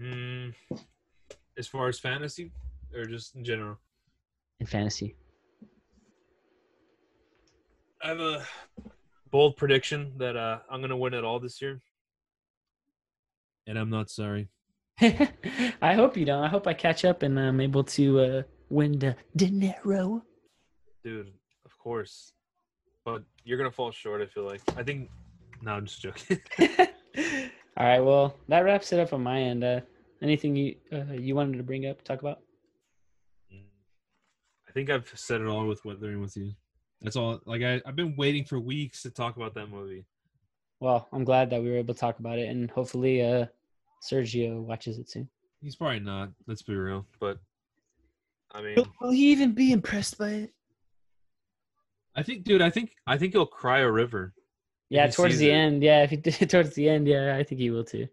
Mm, 0.00 0.54
as 1.58 1.66
far 1.66 1.88
as 1.88 1.98
fantasy, 1.98 2.52
or 2.94 3.04
just 3.04 3.34
in 3.34 3.44
general, 3.44 3.76
in 4.60 4.66
fantasy. 4.66 5.16
I 8.02 8.08
have 8.08 8.20
a 8.20 8.46
bold 9.30 9.56
prediction 9.56 10.12
that 10.16 10.36
uh, 10.36 10.60
I'm 10.70 10.80
gonna 10.80 10.96
win 10.96 11.12
it 11.14 11.24
all 11.24 11.40
this 11.40 11.60
year, 11.60 11.82
and 13.66 13.78
I'm 13.78 13.90
not 13.90 14.08
sorry. 14.08 14.48
I 15.00 15.94
hope 15.94 16.16
you 16.16 16.24
don't. 16.24 16.42
I 16.42 16.48
hope 16.48 16.66
I 16.66 16.72
catch 16.74 17.04
up 17.04 17.22
and 17.22 17.38
I'm 17.38 17.60
able 17.60 17.84
to 17.84 18.20
uh, 18.20 18.42
win 18.70 18.98
the 18.98 19.16
dinero. 19.36 20.22
dude. 21.04 21.32
Of 21.80 21.84
course, 21.84 22.34
but 23.06 23.22
you're 23.42 23.56
gonna 23.56 23.70
fall 23.70 23.90
short. 23.90 24.20
I 24.20 24.26
feel 24.26 24.44
like. 24.44 24.60
I 24.76 24.82
think. 24.82 25.08
No, 25.62 25.72
I'm 25.72 25.86
just 25.86 26.02
joking. 26.02 26.38
All 27.78 27.86
right. 27.86 28.00
Well, 28.00 28.36
that 28.48 28.66
wraps 28.66 28.92
it 28.92 29.00
up 29.00 29.14
on 29.14 29.22
my 29.22 29.40
end. 29.40 29.64
Uh, 29.64 29.80
anything 30.20 30.54
you 30.54 30.74
uh, 30.92 31.14
you 31.14 31.34
wanted 31.34 31.56
to 31.56 31.62
bring 31.62 31.86
up, 31.86 32.02
talk 32.02 32.20
about? 32.20 32.40
I 33.50 34.72
think 34.72 34.90
I've 34.90 35.10
said 35.14 35.40
it 35.40 35.46
all 35.46 35.66
with 35.66 35.82
Weathering 35.86 36.20
with 36.20 36.36
you. 36.36 36.52
That's 37.00 37.16
all. 37.16 37.40
Like 37.46 37.62
I, 37.62 37.80
I've 37.86 37.96
been 37.96 38.14
waiting 38.14 38.44
for 38.44 38.60
weeks 38.60 39.02
to 39.04 39.10
talk 39.10 39.36
about 39.36 39.54
that 39.54 39.70
movie. 39.70 40.04
Well, 40.80 41.08
I'm 41.14 41.24
glad 41.24 41.48
that 41.48 41.62
we 41.62 41.70
were 41.70 41.78
able 41.78 41.94
to 41.94 42.00
talk 42.00 42.18
about 42.18 42.38
it, 42.38 42.50
and 42.50 42.70
hopefully, 42.70 43.24
uh, 43.24 43.46
Sergio 44.06 44.60
watches 44.60 44.98
it 44.98 45.08
soon. 45.08 45.30
He's 45.62 45.76
probably 45.76 46.00
not. 46.00 46.28
Let's 46.46 46.60
be 46.60 46.74
real. 46.74 47.06
But 47.18 47.38
I 48.52 48.60
mean, 48.60 48.84
Will 49.00 49.12
he 49.12 49.32
even 49.32 49.52
be 49.52 49.72
impressed 49.72 50.18
by 50.18 50.28
it? 50.28 50.52
I 52.16 52.22
think, 52.22 52.44
dude. 52.44 52.62
I 52.62 52.70
think 52.70 52.92
I 53.06 53.16
think 53.16 53.32
he'll 53.32 53.46
cry 53.46 53.80
a 53.80 53.90
river. 53.90 54.34
Yeah, 54.88 55.06
towards 55.06 55.38
the 55.38 55.50
it. 55.50 55.54
end. 55.54 55.82
Yeah, 55.82 56.02
if 56.02 56.10
he 56.10 56.16
did 56.16 56.34
towards 56.50 56.74
the 56.74 56.88
end, 56.88 57.06
yeah, 57.06 57.36
I 57.36 57.44
think 57.44 57.60
he 57.60 57.70
will 57.70 57.84
too. 57.84 58.08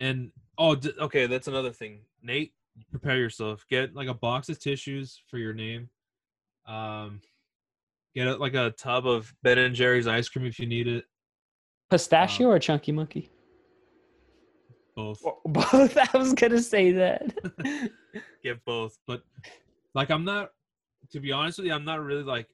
And 0.00 0.30
oh, 0.58 0.74
d- 0.74 0.92
okay, 0.98 1.26
that's 1.26 1.48
another 1.48 1.70
thing. 1.70 2.00
Nate, 2.22 2.52
prepare 2.90 3.18
yourself. 3.18 3.64
Get 3.68 3.94
like 3.94 4.08
a 4.08 4.14
box 4.14 4.48
of 4.48 4.58
tissues 4.58 5.22
for 5.28 5.38
your 5.38 5.52
name. 5.52 5.90
Um, 6.66 7.20
get 8.14 8.26
a, 8.26 8.36
like 8.36 8.54
a 8.54 8.70
tub 8.78 9.06
of 9.06 9.32
Ben 9.42 9.58
and 9.58 9.74
Jerry's 9.74 10.06
ice 10.06 10.28
cream 10.28 10.46
if 10.46 10.58
you 10.58 10.66
need 10.66 10.86
it. 10.88 11.04
Pistachio 11.90 12.48
or 12.48 12.58
chunky 12.58 12.92
monkey? 12.92 13.30
Both. 14.96 15.22
Both. 15.44 15.96
I 15.98 16.16
was 16.16 16.32
gonna 16.32 16.62
say 16.62 16.92
that. 16.92 17.34
Get 18.42 18.64
both. 18.64 18.96
But 19.06 19.22
like, 19.94 20.10
I'm 20.10 20.24
not. 20.24 20.50
To 21.12 21.20
be 21.20 21.32
honest 21.32 21.58
with 21.58 21.66
you, 21.66 21.72
I'm 21.72 21.84
not 21.84 22.02
really 22.02 22.22
like 22.22 22.48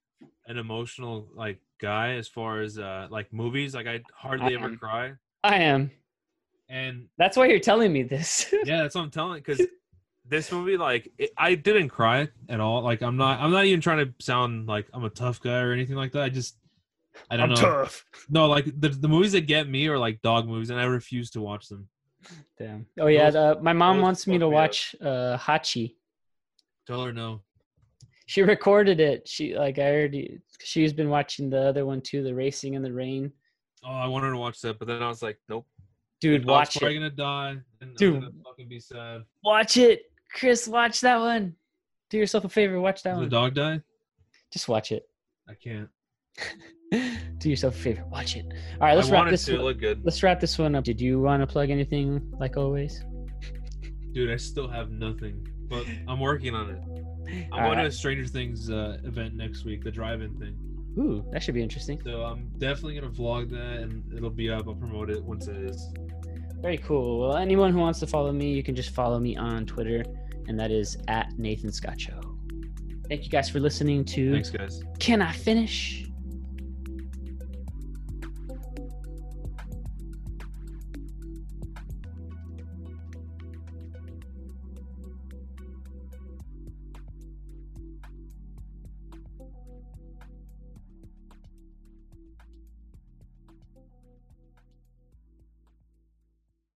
an 0.47 0.59
emotional 0.59 1.29
like 1.35 1.61
guy 1.81 2.15
as 2.15 2.29
far 2.29 2.61
as 2.61 2.79
uh 2.79 3.09
like 3.11 3.33
movies. 3.33 3.75
Like 3.75 3.87
I 3.87 4.01
hardly 4.15 4.55
I 4.55 4.59
ever 4.59 4.67
am. 4.67 4.77
cry. 4.79 5.13
I 5.43 5.57
am. 5.57 5.91
And 6.69 7.09
That's 7.19 7.37
why 7.37 7.47
you're 7.47 7.59
telling 7.59 7.93
me 7.93 8.05
this. 8.05 8.53
yeah, 8.65 8.83
that's 8.83 8.95
what 8.95 9.03
I'm 9.03 9.11
telling. 9.11 9.43
Because 9.43 9.61
this 10.25 10.53
movie, 10.53 10.77
like, 10.77 11.11
it, 11.19 11.31
I 11.37 11.57
didn't 11.57 11.89
cry 11.89 12.29
at 12.49 12.61
all. 12.61 12.83
Like, 12.83 13.03
I'm 13.03 13.17
not. 13.17 13.41
I'm 13.41 13.51
not 13.51 13.65
even 13.65 13.81
trying 13.81 14.07
to 14.07 14.15
sound 14.25 14.69
like 14.69 14.87
I'm 14.95 15.03
a 15.05 15.11
tough 15.11 15.41
guy 15.41 15.59
or 15.61 15.73
anything 15.73 15.97
like 15.97 16.13
that. 16.13 16.23
I 16.23 16.29
just, 16.29 16.57
I 17.29 17.37
don't 17.37 17.49
know. 17.49 17.57
tough. 17.57 18.05
No, 18.29 18.47
like 18.47 18.67
the 18.81 18.89
the 18.91 19.09
movies 19.09 19.33
that 19.33 19.43
get 19.49 19.69
me 19.69 19.89
are 19.89 19.99
like 19.99 20.23
dog 20.23 20.47
movies, 20.47 20.71
and 20.71 20.79
I 20.79 20.85
refuse 20.85 21.31
to 21.31 21.41
watch 21.41 21.67
them. 21.69 21.89
Damn. 22.57 22.87
Oh 23.01 23.09
yeah, 23.09 23.31
Those- 23.31 23.57
the, 23.57 23.63
my 23.63 23.73
mom 23.73 24.01
wants 24.01 24.29
me 24.29 24.39
to 24.39 24.47
me 24.47 24.55
watch 24.55 24.95
uh, 25.01 25.37
Hachi. 25.39 25.97
Tell 26.87 27.05
her 27.05 27.13
no. 27.13 27.41
She 28.31 28.43
recorded 28.43 29.01
it. 29.01 29.27
She 29.27 29.57
like 29.57 29.81
I 29.81 29.91
already. 29.91 30.39
She's 30.61 30.93
been 30.93 31.09
watching 31.11 31.51
the 31.51 31.63
other 31.63 31.85
one 31.85 32.01
too, 32.01 32.23
the 32.23 32.33
Racing 32.33 32.75
in 32.75 32.83
the 32.83 32.93
Rain. 32.93 33.33
Oh, 33.85 33.91
I 33.91 34.07
wanted 34.07 34.31
to 34.31 34.37
watch 34.37 34.61
that, 34.61 34.79
but 34.79 34.87
then 34.87 35.03
I 35.03 35.09
was 35.09 35.21
like, 35.21 35.37
nope. 35.49 35.67
Dude, 36.21 36.45
watch 36.45 36.77
it. 36.77 36.81
gonna 36.81 37.11
die, 37.11 37.57
and 37.81 37.97
Dude. 37.97 38.15
I'm 38.15 38.21
gonna 38.21 38.33
fucking 38.45 38.69
be 38.69 38.79
sad. 38.79 39.25
Watch 39.43 39.79
it, 39.79 40.13
Chris. 40.33 40.69
Watch 40.69 41.01
that 41.01 41.19
one. 41.19 41.57
Do 42.09 42.19
yourself 42.19 42.45
a 42.45 42.49
favor. 42.49 42.81
Watch 42.81 43.03
that 43.03 43.15
Does 43.15 43.23
the 43.23 43.27
dog 43.31 43.55
die? 43.55 43.81
Just 44.53 44.69
watch 44.69 44.93
it. 44.93 45.09
I 45.49 45.55
can't. 45.55 45.89
Do 47.39 47.51
yourself 47.51 47.75
a 47.75 47.79
favor. 47.79 48.05
Watch 48.13 48.37
it. 48.37 48.47
All 48.75 48.87
right, 48.87 48.95
let's 48.95 49.09
I 49.09 49.13
wrap 49.13 49.31
this. 49.31 49.45
to. 49.47 49.55
One- 49.57 49.65
looked 49.65 49.81
good, 49.81 50.05
Let's 50.05 50.23
wrap 50.23 50.39
this 50.39 50.57
one 50.57 50.77
up. 50.77 50.85
Did 50.85 51.01
you 51.01 51.21
want 51.21 51.43
to 51.43 51.49
plug 51.49 51.71
anything 51.71 52.33
like 52.39 52.57
always? 52.57 53.05
dude. 54.13 54.31
I 54.31 54.37
still 54.37 54.69
have 54.69 54.93
nothing, 54.93 55.45
but 55.69 55.85
I'm 56.07 56.21
working 56.21 56.55
on 56.55 56.71
it. 56.71 57.10
I'm 57.53 57.65
going 57.65 57.79
to 57.79 57.87
a 57.87 57.93
Stranger 57.93 58.27
Things 58.27 58.71
uh, 58.71 58.99
event 59.05 59.35
next 59.35 59.65
week, 59.65 59.85
the 59.85 59.91
drive-in 59.91 60.39
thing. 60.39 60.57
Ooh, 60.99 61.25
that 61.31 61.43
should 61.43 61.55
be 61.55 61.63
interesting. 61.63 62.01
So 62.05 62.23
I'm 62.23 62.51
definitely 62.59 62.97
gonna 62.97 63.13
vlog 63.13 63.51
that, 63.51 63.83
and 63.83 64.13
it'll 64.13 64.29
be 64.29 64.51
up. 64.51 64.67
I'll 64.67 64.75
promote 64.75 65.09
it 65.11 65.23
once 65.23 65.47
it 65.47 65.57
is. 65.57 65.93
Very 66.61 66.79
cool. 66.79 67.21
Well, 67.21 67.37
anyone 67.37 67.73
who 67.73 67.79
wants 67.79 68.01
to 68.01 68.07
follow 68.07 68.33
me, 68.33 68.53
you 68.53 68.63
can 68.63 68.75
just 68.75 68.91
follow 68.91 69.19
me 69.19 69.37
on 69.37 69.67
Twitter, 69.67 70.05
and 70.49 70.59
that 70.59 70.71
is 70.71 70.99
at 71.09 71.39
Nathan 71.39 71.73
Scott 71.73 72.01
Show. 72.01 72.21
Thank 73.09 73.25
you 73.25 73.31
guys 73.31 73.49
for 73.49 73.61
listening 73.61 74.05
to 74.07 74.33
Thanks, 74.33 74.51
guys. 74.51 74.83
Can 74.99 75.23
I 75.23 75.33
Finish? 75.33 76.10